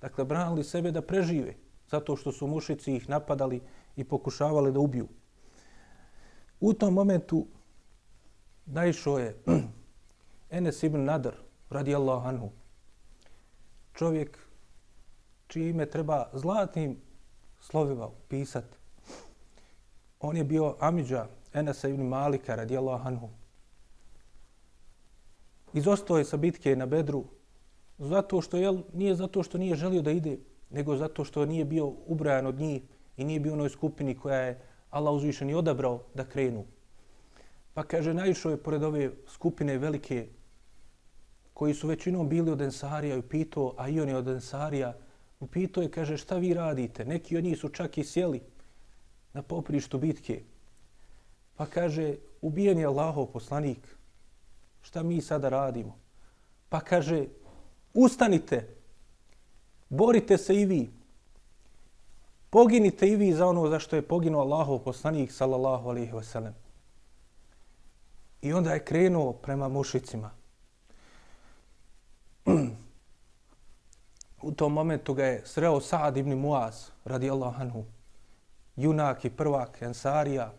Dakle, 0.00 0.24
branili 0.24 0.64
sebe 0.64 0.90
da 0.90 1.02
prežive 1.02 1.54
zato 1.90 2.16
što 2.16 2.32
su 2.32 2.46
mušici 2.46 2.96
ih 2.96 3.08
napadali 3.08 3.60
i 3.96 4.04
pokušavali 4.04 4.72
da 4.72 4.78
ubiju. 4.80 5.08
U 6.60 6.72
tom 6.72 6.94
momentu 6.94 7.46
naišao 8.66 9.18
je 9.18 9.42
Enes 10.58 10.82
ibn 10.82 11.04
Nadar, 11.04 11.34
radijallahu 11.70 12.28
anhu, 12.28 12.50
čovjek 13.94 14.38
čije 15.46 15.70
ime 15.70 15.86
treba 15.86 16.30
zlatnim 16.32 16.96
slovima 17.60 18.06
upisati. 18.06 18.76
On 20.20 20.36
je 20.36 20.44
bio 20.44 20.76
Amidža 20.80 21.26
Enesa 21.52 21.88
ibn 21.88 22.02
Malika, 22.02 22.54
radijallahu 22.54 23.08
anhu, 23.08 23.28
izostao 25.74 26.18
je 26.18 26.24
sa 26.24 26.36
bitke 26.36 26.76
na 26.76 26.86
Bedru 26.86 27.24
zato 27.98 28.40
što 28.40 28.56
je 28.56 28.72
nije 28.92 29.14
zato 29.14 29.42
što 29.42 29.58
nije 29.58 29.76
želio 29.76 30.02
da 30.02 30.10
ide, 30.10 30.38
nego 30.70 30.96
zato 30.96 31.24
što 31.24 31.46
nije 31.46 31.64
bio 31.64 31.86
ubrajan 31.86 32.46
od 32.46 32.58
njih 32.58 32.82
i 33.16 33.24
nije 33.24 33.40
bio 33.40 33.52
u 33.52 33.54
onoj 33.54 33.68
skupini 33.68 34.14
koja 34.14 34.38
je 34.38 34.60
Allah 34.90 35.14
uzvišen 35.14 35.50
i 35.50 35.54
odabrao 35.54 36.02
da 36.14 36.24
krenu. 36.24 36.64
Pa 37.74 37.82
kaže, 37.82 38.14
naišao 38.14 38.50
je 38.50 38.62
pored 38.62 38.82
ove 38.82 39.10
skupine 39.26 39.78
velike 39.78 40.28
koji 41.54 41.74
su 41.74 41.88
većinom 41.88 42.28
bili 42.28 42.50
od 42.50 42.60
Ensarija 42.60 43.16
i 43.16 43.22
pitao, 43.22 43.74
a 43.76 43.88
i 43.88 44.00
on 44.00 44.08
je 44.08 44.16
od 44.16 44.28
Ensarija, 44.28 44.94
upitao 45.40 45.82
je, 45.82 45.90
kaže, 45.90 46.16
šta 46.16 46.36
vi 46.36 46.54
radite? 46.54 47.04
Neki 47.04 47.36
od 47.36 47.44
njih 47.44 47.58
su 47.58 47.68
čak 47.68 47.98
i 47.98 48.04
sjeli 48.04 48.40
na 49.32 49.42
poprištu 49.42 49.98
bitke. 49.98 50.42
Pa 51.56 51.66
kaže, 51.66 52.14
ubijen 52.40 52.78
je 52.78 52.86
Allahov 52.86 53.26
poslanik, 53.26 53.96
šta 54.84 55.02
mi 55.02 55.20
sada 55.20 55.48
radimo? 55.48 55.98
Pa 56.68 56.80
kaže, 56.80 57.26
ustanite, 57.94 58.68
borite 59.88 60.38
se 60.38 60.60
i 60.60 60.64
vi, 60.64 60.90
poginite 62.50 63.08
i 63.08 63.16
vi 63.16 63.32
za 63.32 63.46
ono 63.46 63.68
za 63.68 63.78
što 63.78 63.96
je 63.96 64.08
poginuo 64.08 64.42
Allahov 64.42 64.78
poslanik, 64.78 65.32
sallallahu 65.32 65.88
alaihi 65.88 66.12
wasallam. 66.12 66.52
I 68.42 68.52
onda 68.52 68.72
je 68.72 68.84
krenuo 68.84 69.32
prema 69.32 69.68
mušicima. 69.68 70.30
U 74.42 74.52
tom 74.52 74.72
momentu 74.72 75.14
ga 75.14 75.24
je 75.24 75.42
sreo 75.46 75.80
Saad 75.80 76.16
ibn 76.16 76.34
Muaz, 76.34 76.90
radi 77.04 77.30
Allah 77.30 77.60
anhu, 77.60 77.84
junak 78.76 79.24
i 79.24 79.30
prvak 79.30 79.82
Ensarija. 79.82 80.52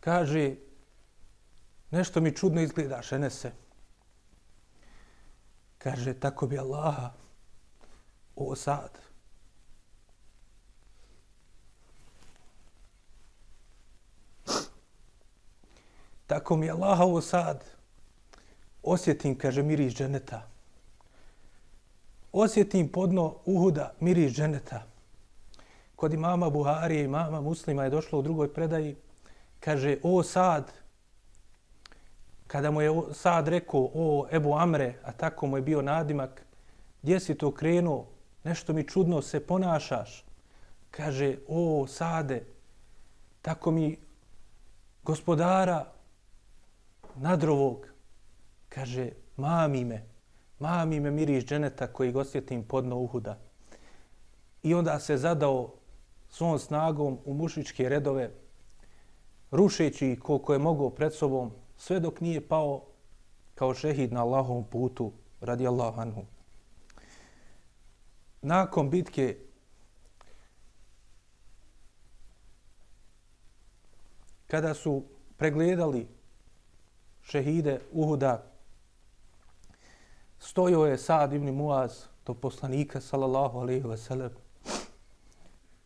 Kaže, 0.00 0.56
nešto 1.90 2.20
mi 2.20 2.36
čudno 2.36 2.60
izgledaš, 2.60 3.12
Enese. 3.12 3.52
Kaže, 5.78 6.14
tako 6.14 6.46
bi 6.46 6.58
Allaha 6.58 7.12
o 8.36 8.56
sad. 8.56 8.98
Tako 16.26 16.56
mi 16.56 16.70
Allaha 16.70 17.04
ovo 17.04 17.20
sad 17.20 17.64
osjetim, 18.82 19.38
kaže, 19.38 19.62
miris 19.62 19.94
dženeta. 19.94 20.46
Osjetim 22.32 22.88
podno 22.88 23.34
uhuda 23.44 23.94
miris 24.00 24.32
dženeta. 24.32 24.82
Kod 25.96 26.12
imama 26.12 26.50
Buharije 26.50 27.02
i 27.02 27.04
imama 27.04 27.40
muslima 27.40 27.84
je 27.84 27.90
došlo 27.90 28.18
u 28.18 28.22
drugoj 28.22 28.54
predaji, 28.54 28.96
kaže, 29.60 29.96
o 30.02 30.22
sad, 30.22 30.72
kada 32.50 32.70
mu 32.70 32.80
je 32.80 32.90
sad 33.12 33.48
rekao 33.48 33.90
o 33.94 34.26
Ebu 34.32 34.54
Amre, 34.54 34.94
a 35.02 35.12
tako 35.12 35.46
mu 35.46 35.56
je 35.56 35.62
bio 35.62 35.82
nadimak, 35.82 36.46
gdje 37.02 37.20
si 37.20 37.34
to 37.34 37.54
krenuo, 37.54 38.06
nešto 38.44 38.72
mi 38.72 38.88
čudno 38.88 39.22
se 39.22 39.46
ponašaš. 39.46 40.24
Kaže, 40.90 41.36
o 41.48 41.86
Sade, 41.86 42.42
tako 43.42 43.70
mi 43.70 43.98
gospodara 45.02 45.92
nadrovog, 47.16 47.86
kaže, 48.68 49.10
mami 49.36 49.84
me, 49.84 50.02
mami 50.58 51.00
me 51.00 51.10
miriš 51.10 51.44
dženeta 51.44 51.86
koji 51.86 52.12
gosjetim 52.12 52.64
podno 52.64 52.96
uhuda. 52.96 53.38
I 54.62 54.74
onda 54.74 54.98
se 54.98 55.16
zadao 55.16 55.74
svom 56.28 56.58
snagom 56.58 57.18
u 57.24 57.34
mušičke 57.34 57.88
redove, 57.88 58.30
rušeći 59.50 60.18
koliko 60.22 60.52
je 60.52 60.58
mogao 60.58 60.90
pred 60.90 61.14
sobom, 61.14 61.52
sve 61.80 62.00
dok 62.00 62.20
nije 62.20 62.48
pao 62.48 62.86
kao 63.54 63.74
šehid 63.74 64.12
na 64.12 64.22
Allahovom 64.22 64.64
putu 64.64 65.12
radi 65.40 65.66
Allahu 65.66 66.00
anhu. 66.00 66.24
Nakon 68.42 68.90
bitke 68.90 69.36
kada 74.46 74.74
su 74.74 75.04
pregledali 75.36 76.08
šehide 77.22 77.80
Uhuda, 77.92 78.42
stojio 80.38 80.84
je 80.84 80.98
Sad 80.98 81.32
ibn 81.32 81.50
Muaz 81.50 82.04
do 82.26 82.34
poslanika 82.34 83.00
sallallahu 83.00 83.58
alaihi 83.58 83.88
ve 83.88 83.96
sellem, 83.96 84.30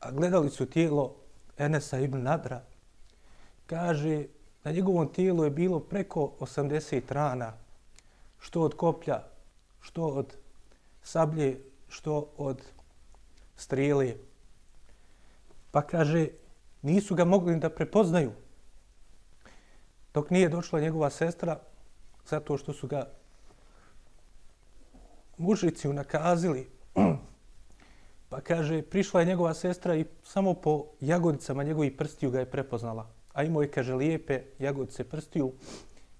a 0.00 0.10
gledali 0.10 0.50
su 0.50 0.66
tijelo 0.66 1.14
Enesa 1.58 1.98
ibn 1.98 2.22
Nadra, 2.22 2.64
kaže 3.66 4.26
Na 4.64 4.72
njegovom 4.72 5.12
tijelu 5.12 5.44
je 5.44 5.50
bilo 5.50 5.80
preko 5.80 6.32
80 6.40 7.02
rana, 7.08 7.52
što 8.38 8.62
od 8.62 8.76
koplja, 8.76 9.22
što 9.80 10.06
od 10.06 10.36
sablje, 11.02 11.60
što 11.88 12.30
od 12.36 12.62
strijele. 13.56 14.14
Pa 15.70 15.82
kaže, 15.82 16.28
nisu 16.82 17.14
ga 17.14 17.24
mogli 17.24 17.58
da 17.58 17.70
prepoznaju 17.70 18.32
dok 20.14 20.30
nije 20.30 20.48
došla 20.48 20.80
njegova 20.80 21.10
sestra, 21.10 21.60
zato 22.26 22.58
što 22.58 22.72
su 22.72 22.86
ga 22.86 23.10
mužici 25.38 25.88
unakazili. 25.88 26.70
Pa 28.28 28.40
kaže, 28.40 28.82
prišla 28.82 29.20
je 29.20 29.26
njegova 29.26 29.54
sestra 29.54 29.96
i 29.96 30.04
samo 30.22 30.54
po 30.54 30.86
jagodicama 31.00 31.62
njegovih 31.62 31.92
prstiju 31.98 32.30
ga 32.30 32.38
je 32.38 32.50
prepoznala 32.50 33.23
a 33.34 33.42
imao 33.42 33.62
je, 33.62 33.70
kaže, 33.70 33.94
lijepe 33.94 34.42
jagodice 34.58 35.04
prstiju 35.04 35.52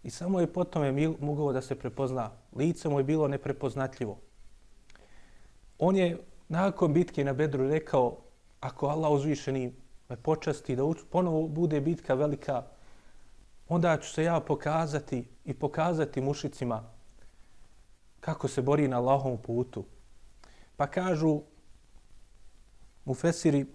i 0.03 0.11
samo 0.11 0.41
je 0.41 0.53
potom 0.53 0.85
je 0.85 1.15
mogao 1.21 1.53
da 1.53 1.63
se 1.63 1.75
prepozna. 1.75 2.31
Lice 2.57 2.89
mu 2.89 3.01
je 3.01 3.05
bilo 3.05 3.29
neprepoznatljivo. 3.29 4.19
On 5.79 5.97
je 5.97 6.19
nakon 6.49 6.93
bitke 6.93 7.25
na 7.25 7.33
Bedru 7.33 7.69
rekao, 7.69 8.17
ako 8.61 8.87
Allah 8.87 9.13
uzvišeni 9.13 9.73
me 10.09 10.17
počasti 10.17 10.77
da 10.77 10.83
ponovo 11.11 11.49
bude 11.49 11.81
bitka 11.81 12.15
velika, 12.15 12.63
onda 13.69 13.99
ću 14.01 14.13
se 14.13 14.25
ja 14.25 14.41
pokazati 14.41 15.25
i 15.45 15.55
pokazati 15.55 16.21
mušicima 16.21 16.91
kako 18.21 18.49
se 18.49 18.63
bori 18.63 18.89
na 18.89 18.99
Allahom 18.99 19.39
putu. 19.39 19.85
Pa 20.77 20.87
kažu 20.87 21.41
mu 23.05 23.15
Fesiri 23.15 23.67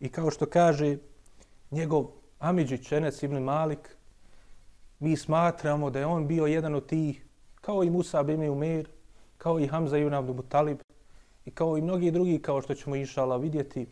i 0.00 0.08
kao 0.08 0.30
što 0.30 0.46
kaže 0.46 0.98
njegov 1.70 2.21
Amidžić 2.42 2.92
Enes 2.92 3.22
ibn 3.22 3.38
Malik, 3.38 3.96
mi 4.98 5.16
smatramo 5.16 5.90
da 5.90 5.98
je 5.98 6.06
on 6.06 6.26
bio 6.26 6.46
jedan 6.46 6.74
od 6.74 6.86
tih, 6.86 7.26
kao 7.60 7.84
i 7.84 7.90
Musa 7.90 8.20
ibn 8.20 8.48
Umer, 8.48 8.88
kao 9.38 9.60
i 9.60 9.66
Hamza 9.66 9.98
ibn 9.98 10.14
Abdul 10.14 10.34
Mutalib 10.34 10.78
i 11.44 11.50
kao 11.50 11.78
i 11.78 11.82
mnogi 11.82 12.10
drugi, 12.10 12.42
kao 12.42 12.62
što 12.62 12.74
ćemo 12.74 12.96
inšala 12.96 13.36
vidjeti, 13.36 13.86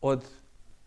od 0.00 0.24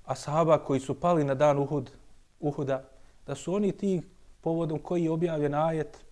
ashaba 0.05 0.57
koji 0.57 0.79
su 0.79 0.99
pali 0.99 1.23
na 1.23 1.35
dan 1.35 1.59
Uhud, 1.59 1.91
Uhuda, 2.39 2.89
da 3.27 3.35
su 3.35 3.53
oni 3.53 3.71
ti 3.71 4.01
povodom 4.41 4.79
koji 4.79 5.03
je 5.03 5.11
objavljen 5.11 5.53
ajet 5.53 6.05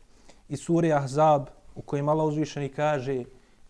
iz 0.49 0.59
sure 0.59 0.91
Ahzab 0.91 1.47
u 1.75 1.81
kojem 1.81 2.09
Allah 2.09 2.25
uzvišeni 2.25 2.69
kaže 2.69 3.23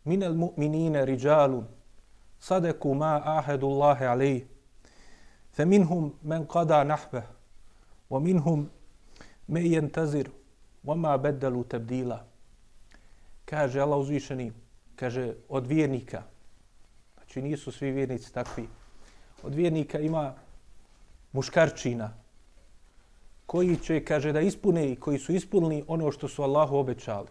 minel 0.03 0.33
mu'minine 0.33 1.05
riđalun 1.05 1.65
sadeku 2.39 2.93
ma 2.93 3.21
ahedu 3.25 3.67
alejih 3.81 4.54
فمنهم 5.55 6.13
من 6.23 6.45
قضى 6.45 6.83
men 6.83 8.41
qada 8.41 8.67
من 9.49 9.65
ينتظر 9.65 10.27
وما 10.85 11.15
بدلوا 11.15 11.63
تبديلا 11.63 11.63
wa 11.63 11.69
tabdila 11.69 12.25
kaže 13.45 13.81
Allah 13.81 13.99
uzvišeni 13.99 14.51
kaže 14.95 15.33
od 15.49 15.67
vjernika 15.67 16.23
znači 17.13 17.41
nisu 17.41 17.71
svi 17.71 17.91
vjernici 17.91 18.33
takvi 18.33 18.67
od 19.43 19.55
vjernika 19.55 19.99
ima 19.99 20.33
muškarčina 21.31 22.13
koji 23.45 23.77
će, 23.77 24.03
kaže, 24.05 24.31
da 24.33 24.41
ispune 24.41 24.91
i 24.91 24.95
koji 24.95 25.19
su 25.19 25.33
ispunili 25.33 25.83
ono 25.87 26.11
što 26.11 26.27
su 26.27 26.43
Allahu 26.43 26.77
obećali. 26.77 27.27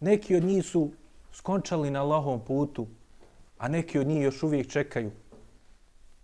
Neki 0.00 0.36
od 0.36 0.44
njih 0.44 0.64
su 0.66 0.90
skončali 1.32 1.90
na 1.90 2.02
Allahovom 2.02 2.40
putu, 2.40 2.86
a 3.58 3.68
neki 3.68 3.98
od 3.98 4.06
njih 4.06 4.22
još 4.22 4.42
uvijek 4.42 4.70
čekaju, 4.70 5.10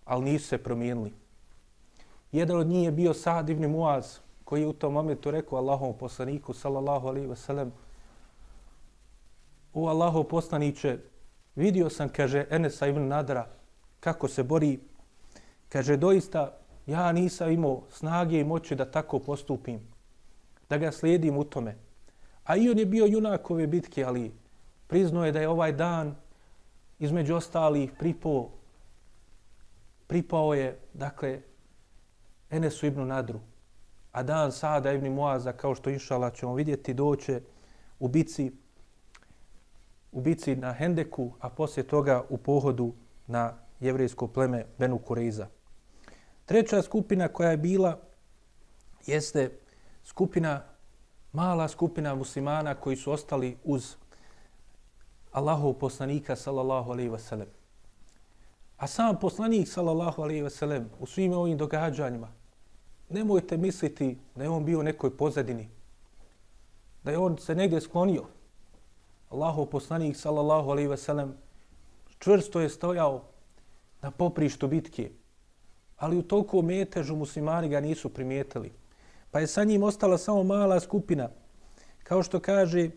ali 0.05 0.25
nisu 0.25 0.49
se 0.49 0.59
promijenili. 0.59 1.13
Jedan 2.35 2.57
od 2.57 2.67
njih 2.67 2.85
je 2.85 2.93
bio 2.93 3.15
Sad 3.15 3.49
ibn 3.49 3.67
Muaz, 3.67 4.19
koji 4.45 4.61
je 4.61 4.67
u 4.67 4.73
tom 4.73 4.93
momentu 4.93 5.31
rekao 5.31 5.59
Allahom 5.59 5.93
poslaniku, 5.99 6.53
sallallahu 6.53 7.09
alaihi 7.09 7.27
ve 7.27 7.37
sellem, 7.37 7.73
o 9.75 9.87
Allahov 9.89 10.25
poslaniće, 10.25 10.99
vidio 11.57 11.91
sam, 11.91 12.09
kaže 12.09 12.47
Enesa 12.51 12.87
ibn 12.87 13.07
Nadra, 13.07 13.47
kako 14.01 14.29
se 14.29 14.43
bori 14.43 14.81
Kaže, 15.69 15.97
doista, 15.97 16.59
ja 16.87 17.13
nisam 17.13 17.51
imao 17.51 17.83
snage 17.91 18.41
i 18.41 18.45
moći 18.45 18.75
da 18.75 18.91
tako 18.91 19.19
postupim, 19.19 19.81
da 20.69 20.79
ga 20.79 20.93
slijedim 20.93 21.39
u 21.39 21.45
tome. 21.45 21.77
A 22.45 22.57
i 22.57 22.71
on 22.71 22.79
je 22.79 22.87
bio 22.87 23.07
junak 23.07 23.51
ove 23.51 23.67
bitke, 23.67 24.05
ali 24.05 24.33
priznao 24.87 25.25
je 25.25 25.33
da 25.33 25.41
je 25.41 25.49
ovaj 25.49 25.73
dan 25.73 26.15
između 26.99 27.35
ostalih 27.35 27.93
pripao, 27.99 28.51
pripao 30.07 30.55
je, 30.55 30.79
dakle, 30.95 31.41
Enesu 32.55 32.87
ibn 32.87 33.07
Nadru. 33.07 33.41
A 34.13 34.23
dan 34.23 34.53
Sada 34.53 34.93
ibn 34.93 35.09
Muaza, 35.09 35.53
kao 35.53 35.75
što 35.75 35.91
inšala 35.91 36.31
ćemo 36.31 36.55
vidjeti, 36.55 36.95
doće 36.95 37.41
u 37.99 38.09
bici, 38.09 38.53
u 40.13 40.21
bici 40.21 40.57
na 40.57 40.73
Hendeku, 40.73 41.33
a 41.41 41.49
poslije 41.51 41.87
toga 41.87 42.23
u 42.29 42.39
pohodu 42.39 42.93
na 43.27 43.55
jevrijsko 43.81 44.27
pleme 44.27 44.67
Benu 44.79 44.99
Kureiza. 44.99 45.47
Treća 46.47 46.83
skupina 46.83 47.29
koja 47.29 47.51
je 47.51 47.57
bila 47.57 47.99
jeste 49.07 49.51
skupina, 50.05 50.63
mala 51.33 51.69
skupina 51.69 52.15
muslimana 52.15 52.75
koji 52.75 52.97
su 52.97 53.13
ostali 53.13 53.57
uz 53.65 53.97
Allahov 55.33 55.73
poslanika 55.73 56.37
sallallahu 56.37 56.91
alaihi 56.93 57.11
wasallam. 57.11 57.51
A 58.77 58.87
sam 58.87 59.19
poslanik 59.21 59.69
sallallahu 59.69 60.23
alaihi 60.23 60.43
wasallam 60.43 60.85
u 61.01 61.07
svim 61.07 61.33
ovim 61.33 61.59
događanjima 61.59 62.44
nemojte 63.15 63.57
misliti 63.57 64.19
da 64.35 64.43
je 64.43 64.51
on 64.51 64.65
bio 64.65 64.81
u 64.81 64.83
nekoj 64.83 65.17
pozadini, 65.17 65.69
da 67.05 67.11
je 67.11 67.19
on 67.19 67.39
se 67.39 67.55
negdje 67.55 67.81
sklonio. 67.81 68.25
Allahov 69.31 69.67
poslanik 69.67 70.17
sallallahu 70.17 70.71
alaihi 70.71 70.89
ve 70.89 70.97
sellem, 70.97 71.35
čvrsto 72.19 72.61
je 72.61 72.69
stojao 72.69 73.23
na 74.03 74.11
poprištu 74.11 74.69
bitke 74.69 75.11
ali 75.97 76.19
u 76.19 76.23
toliko 76.23 76.63
metežu 76.63 77.17
muslimani 77.17 77.69
ga 77.69 77.81
nisu 77.81 78.09
primijetili. 78.09 78.73
Pa 79.31 79.41
je 79.41 79.47
sa 79.47 79.65
njim 79.65 79.83
ostala 79.83 80.19
samo 80.19 80.43
mala 80.43 80.81
skupina. 80.81 81.29
Kao 82.03 82.23
što 82.23 82.41
kaže 82.41 82.91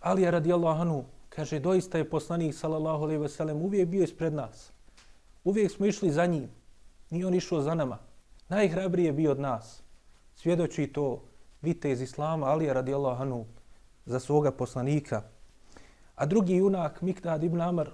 Alija 0.00 0.30
radijallahu 0.30 0.80
anhu, 0.80 1.04
kaže, 1.28 1.58
doista 1.58 1.98
je 1.98 2.10
poslanik, 2.10 2.54
sallallahu 2.54 3.02
alaihi 3.04 3.20
ve 3.20 3.28
sellem, 3.28 3.62
uvijek 3.62 3.88
bio 3.88 4.04
ispred 4.04 4.32
nas. 4.32 4.72
Uvijek 5.44 5.72
smo 5.72 5.86
išli 5.86 6.10
za 6.10 6.26
njim. 6.26 6.48
Nije 7.10 7.26
on 7.26 7.34
išao 7.34 7.60
za 7.62 7.74
nama. 7.74 7.98
Najhrabriji 8.48 9.06
je 9.06 9.12
bio 9.12 9.30
od 9.30 9.40
nas. 9.40 9.82
Svjedoči 10.34 10.86
to 10.86 11.22
vite 11.62 11.90
iz 11.90 12.00
Islama, 12.00 12.46
Alija 12.46 12.72
radijallahu 12.72 13.22
anhu, 13.22 13.44
za 14.06 14.20
svoga 14.20 14.50
poslanika. 14.50 15.22
A 16.14 16.26
drugi 16.26 16.56
junak, 16.56 17.02
Miktad 17.02 17.44
ibn 17.44 17.60
Amr, 17.60 17.90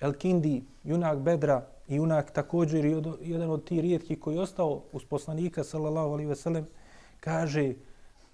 El 0.00 0.12
Kindi, 0.12 0.64
junak 0.84 1.18
Bedra, 1.18 1.66
i 1.88 1.94
junak 1.94 2.30
također 2.30 2.84
i 2.84 3.02
jedan 3.20 3.50
od 3.50 3.64
tih 3.64 3.80
rijetki 3.80 4.20
koji 4.20 4.34
je 4.34 4.40
ostao 4.40 4.82
uz 4.92 5.04
poslanika 5.04 5.64
sallallahu 5.64 6.08
alaihi 6.08 6.28
ve 6.28 6.36
sellem 6.36 6.66
kaže 7.20 7.74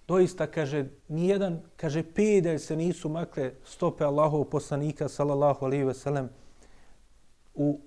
doista 0.09 0.47
kaže 0.47 0.87
ni 1.09 1.29
jedan 1.29 1.61
kaže 1.77 2.03
pedelj 2.03 2.59
se 2.59 2.77
nisu 2.77 3.09
makle 3.09 3.53
stope 3.65 4.05
Allahov 4.05 4.45
poslanika 4.45 5.09
sallallahu 5.09 5.65
alaihi 5.65 5.85
ve 5.85 5.95
sellem 5.95 6.29
u 7.55 7.81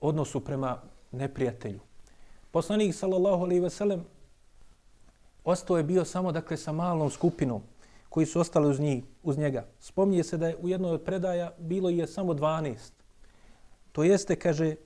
odnosu 0.00 0.40
prema 0.40 0.82
neprijatelju. 1.12 1.80
Poslanik 2.52 2.94
sallallahu 2.94 3.44
alaihi 3.44 3.60
ve 3.60 3.70
sellem 3.70 4.04
ostao 5.44 5.76
je 5.76 5.82
bio 5.82 6.04
samo 6.04 6.32
dakle 6.32 6.56
sa 6.56 6.72
malom 6.72 7.10
skupinom 7.10 7.62
koji 8.08 8.26
su 8.26 8.40
ostali 8.40 8.68
uz, 8.68 8.80
njih, 8.80 9.04
uz 9.22 9.38
njega. 9.38 9.66
Spomnije 9.80 10.24
se 10.24 10.36
da 10.36 10.48
je 10.48 10.56
u 10.56 10.68
jednoj 10.68 10.90
od 10.90 11.02
predaja 11.02 11.50
bilo 11.58 11.90
je 11.90 12.06
samo 12.06 12.34
12 12.34 13.02
To 13.92 14.02
jeste, 14.04 14.36
kaže, 14.36 14.66
e, 14.68 14.76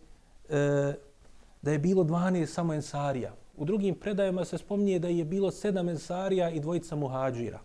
da 1.62 1.70
je 1.72 1.78
bilo 1.78 2.04
12 2.04 2.46
samo 2.46 2.74
ensarija. 2.74 3.34
U 3.56 3.64
drugim 3.64 3.94
predajama 3.94 4.44
se 4.44 4.58
spominje 4.58 4.98
da 4.98 5.08
je 5.08 5.24
bilo 5.24 5.50
7 5.50 5.90
ensarija 5.90 6.50
i 6.50 6.60
dvojica 6.60 6.96
muhađira. 6.96 7.60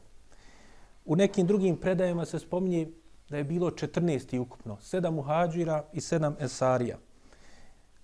U 1.05 1.15
nekim 1.15 1.47
drugim 1.47 1.77
predajama 1.77 2.25
se 2.25 2.39
spominje 2.39 2.89
da 3.29 3.37
je 3.37 3.43
bilo 3.43 3.69
14 3.69 4.39
ukupno. 4.39 4.77
7 4.81 5.11
muhađira 5.11 5.83
i 5.93 5.99
7 5.99 6.33
ensarija. 6.39 6.97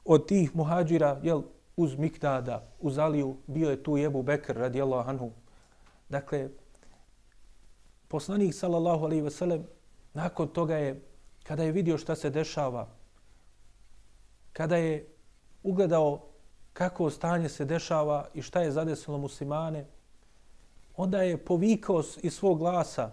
Od 0.06 0.28
tih 0.28 0.56
muhađira, 0.56 1.20
jel, 1.24 1.41
uz 1.78 1.95
Mikdada, 1.95 2.63
uz 2.80 2.97
Aliju, 2.97 3.38
bio 3.47 3.69
je 3.69 3.84
tu 3.84 3.97
Jebu 3.97 4.23
Bekr, 4.23 4.57
radijallahu 4.57 5.09
anhu. 5.09 5.32
Dakle, 6.09 6.49
poslanik, 8.07 8.53
sallallahu 8.53 9.05
alaihi 9.05 9.21
ve 9.21 9.32
sellem, 9.32 9.67
nakon 10.13 10.47
toga 10.47 10.75
je, 10.75 11.01
kada 11.43 11.63
je 11.63 11.71
vidio 11.71 11.97
šta 11.97 12.15
se 12.15 12.30
dešava, 12.30 12.88
kada 14.53 14.78
je 14.78 15.07
ugledao 15.63 16.28
kako 16.73 17.09
stanje 17.09 17.49
se 17.49 17.65
dešava 17.65 18.28
i 18.34 18.41
šta 18.41 18.61
je 18.61 18.71
zadesilo 18.71 19.17
muslimane, 19.17 19.86
onda 20.95 21.21
je 21.21 21.38
povikao 21.38 22.03
iz 22.21 22.34
svog 22.34 22.59
glasa 22.59 23.11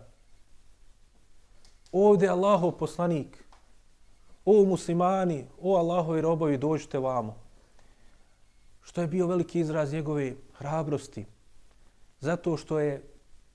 ovdje 1.93 2.29
Allahov 2.29 2.73
poslanik, 2.73 3.45
o 4.45 4.65
muslimani, 4.65 5.47
o 5.61 5.77
Allahovi 5.77 6.21
robovi, 6.21 6.59
dođite 6.59 6.99
vamo. 6.99 7.44
Što 8.85 9.01
je 9.01 9.07
bio 9.07 9.27
veliki 9.27 9.61
izraz 9.61 9.93
njegove 9.93 10.35
hrabrosti. 10.53 11.25
Zato 12.21 12.57
što 12.57 12.79
je 12.79 13.03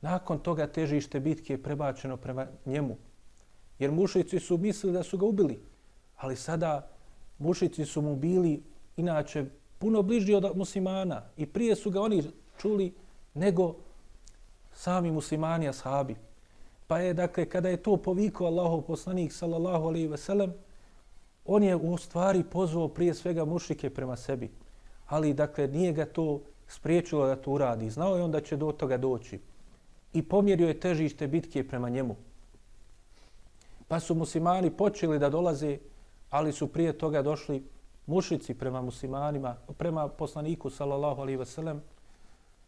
nakon 0.02 0.40
toga 0.40 0.68
težište 0.68 1.20
bitke 1.20 1.58
prebačeno 1.64 2.18
prema 2.18 2.48
njemu. 2.66 2.98
Jer 3.80 3.92
mušici 3.92 4.40
su 4.40 4.58
mislili 4.58 4.94
da 4.94 5.04
su 5.04 5.18
ga 5.18 5.26
ubili. 5.26 5.60
Ali 6.18 6.36
sada 6.36 6.90
mušici 7.38 7.86
su 7.86 8.02
mu 8.02 8.16
bili 8.16 8.64
inače 8.98 9.46
puno 9.78 10.02
bliži 10.02 10.34
od 10.34 10.58
muslimana 10.58 11.24
i 11.38 11.46
prije 11.46 11.76
su 11.76 11.92
ga 11.92 12.02
oni 12.02 12.24
čuli 12.58 12.94
nego 13.34 13.76
sami 14.74 15.12
muslimani 15.12 15.70
ashabi. 15.70 16.16
Pa 16.88 17.00
je, 17.00 17.14
dakle, 17.14 17.46
kada 17.46 17.70
je 17.70 17.84
to 17.84 17.98
povikao 17.98 18.48
Allahov 18.48 18.82
poslanik, 18.82 19.34
sallallahu 19.34 19.88
alaihi 19.88 20.08
ve 20.08 20.18
sellem, 20.18 20.54
on 21.46 21.64
je 21.64 21.76
u 21.76 21.98
stvari 21.98 22.44
pozvao 22.44 22.88
prije 22.88 23.14
svega 23.14 23.46
mušike 23.46 23.90
prema 23.90 24.16
sebi. 24.16 24.50
Ali, 25.10 25.34
dakle, 25.34 25.68
nije 25.68 25.94
ga 25.94 26.06
to 26.06 26.42
spriječilo 26.68 27.28
da 27.28 27.36
to 27.36 27.52
uradi. 27.52 27.90
Znao 27.90 28.16
je 28.16 28.24
on 28.24 28.32
da 28.32 28.42
će 28.42 28.58
do 28.58 28.72
toga 28.72 28.98
doći. 28.98 29.40
I 30.14 30.22
pomjerio 30.22 30.68
je 30.68 30.80
težište 30.80 31.28
bitke 31.28 31.68
prema 31.68 31.90
njemu. 31.90 32.16
Pa 33.88 34.00
su 34.00 34.16
muslimani 34.16 34.70
počeli 34.72 35.20
da 35.20 35.30
dolaze, 35.30 35.78
ali 36.30 36.52
su 36.52 36.68
prije 36.68 36.98
toga 36.98 37.22
došli 37.22 37.64
mušici 38.06 38.54
prema 38.54 38.82
muslimanima, 38.82 39.56
prema 39.78 40.08
poslaniku, 40.08 40.70
sallallahu 40.70 41.22
alaihi 41.22 41.40
wasallam. 41.40 41.80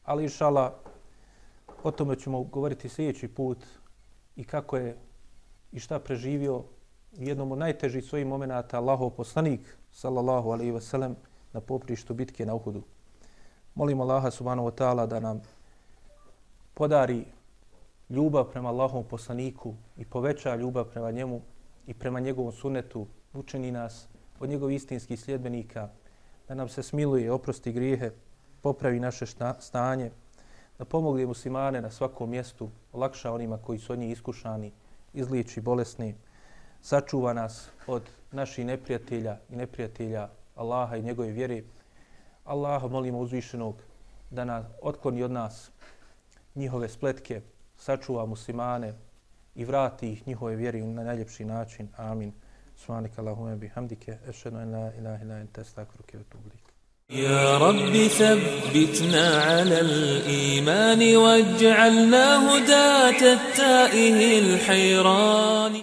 Ali, 0.04 0.24
inšala, 0.24 0.80
o 1.84 1.92
tome 1.92 2.16
ćemo 2.16 2.44
govoriti 2.44 2.90
sljedeći 2.90 3.28
put 3.28 3.58
i 4.36 4.44
kako 4.44 4.78
je 4.78 4.98
i 5.72 5.80
šta 5.80 6.00
preživio 6.00 6.64
jednom 7.18 7.52
od 7.52 7.58
najtežih 7.58 8.04
svojih 8.04 8.28
momenata 8.28 8.78
Allahov 8.78 9.10
poslanik, 9.10 9.78
sallallahu 9.92 10.50
alaihi 10.50 10.72
wasallam, 10.72 11.16
na 11.54 11.62
poprištu 11.62 12.14
bitke 12.14 12.46
na 12.46 12.54
Uhudu. 12.54 12.84
Molimo 13.76 14.04
Allaha 14.04 14.32
subhanahu 14.32 14.68
wa 14.68 14.76
ta'ala 14.76 15.08
da 15.08 15.20
nam 15.20 15.42
podari 16.74 17.26
ljubav 18.10 18.52
prema 18.52 18.70
Allahom 18.70 19.04
poslaniku 19.04 19.76
i 19.98 20.06
poveća 20.06 20.56
ljubav 20.56 20.86
prema 20.86 21.12
njemu 21.12 21.42
i 21.88 21.94
prema 21.94 22.20
njegovom 22.20 22.52
sunetu, 22.52 23.08
učeni 23.34 23.72
nas 23.72 24.08
od 24.40 24.50
njegovih 24.50 24.76
istinskih 24.76 25.20
sljedbenika, 25.22 25.90
da 26.48 26.56
nam 26.56 26.70
se 26.70 26.84
smiluje, 26.84 27.32
oprosti 27.32 27.72
grijehe, 27.72 28.12
popravi 28.62 29.00
naše 29.00 29.26
stanje, 29.60 30.12
da 30.78 30.86
pomogne 30.86 31.26
muslimane 31.26 31.82
na 31.82 31.92
svakom 31.92 32.30
mjestu, 32.30 32.70
olakša 32.94 33.32
onima 33.32 33.58
koji 33.58 33.80
su 33.80 33.94
od 33.94 34.00
njih 34.00 34.12
iskušani, 34.12 34.72
izliječi 35.14 35.62
bolesni, 35.62 36.16
sačuva 36.82 37.34
nas 37.34 37.70
od 37.88 38.10
naših 38.32 38.66
neprijatelja 38.66 39.38
i 39.50 39.56
neprijatelja 39.56 40.30
Allaha 40.57 40.97
i 40.97 41.03
njegove 41.03 41.31
vjere. 41.31 41.63
Allaha 42.45 42.89
molimo 42.89 43.19
uzvišenog 43.19 43.83
da 44.31 44.45
nas 44.45 44.67
otkloni 44.83 45.23
od 45.23 45.31
nas 45.31 45.71
njihove 46.55 46.89
spletke, 46.89 47.41
sačuva 47.77 48.27
muslimane 48.27 48.95
i 49.55 49.65
vrati 49.65 50.13
ih 50.13 50.27
njihove 50.29 50.57
vjeri 50.57 50.87
na 50.87 51.05
najljepši 51.05 51.45
način. 51.45 51.89
Amin. 51.97 52.33
سبحانك 52.77 53.11
اللهم 53.19 53.59
بحمدك 53.63 54.19
أشهد 54.29 54.55
أن 54.55 54.73
لا 54.73 54.87
إله 54.99 55.23
إلا 55.23 55.41
أنت 55.41 55.59
أستغفرك 55.59 56.11
وأتوب 56.15 56.43
إليك 56.47 56.67
يا 57.11 57.59
رب 57.59 57.95
ثبتنا 58.07 59.43
على 59.43 59.81
الإيمان 59.81 61.17
واجعلنا 61.17 62.27
هداة 62.51 63.33
التائه 63.33 64.39
الحيران 64.39 65.73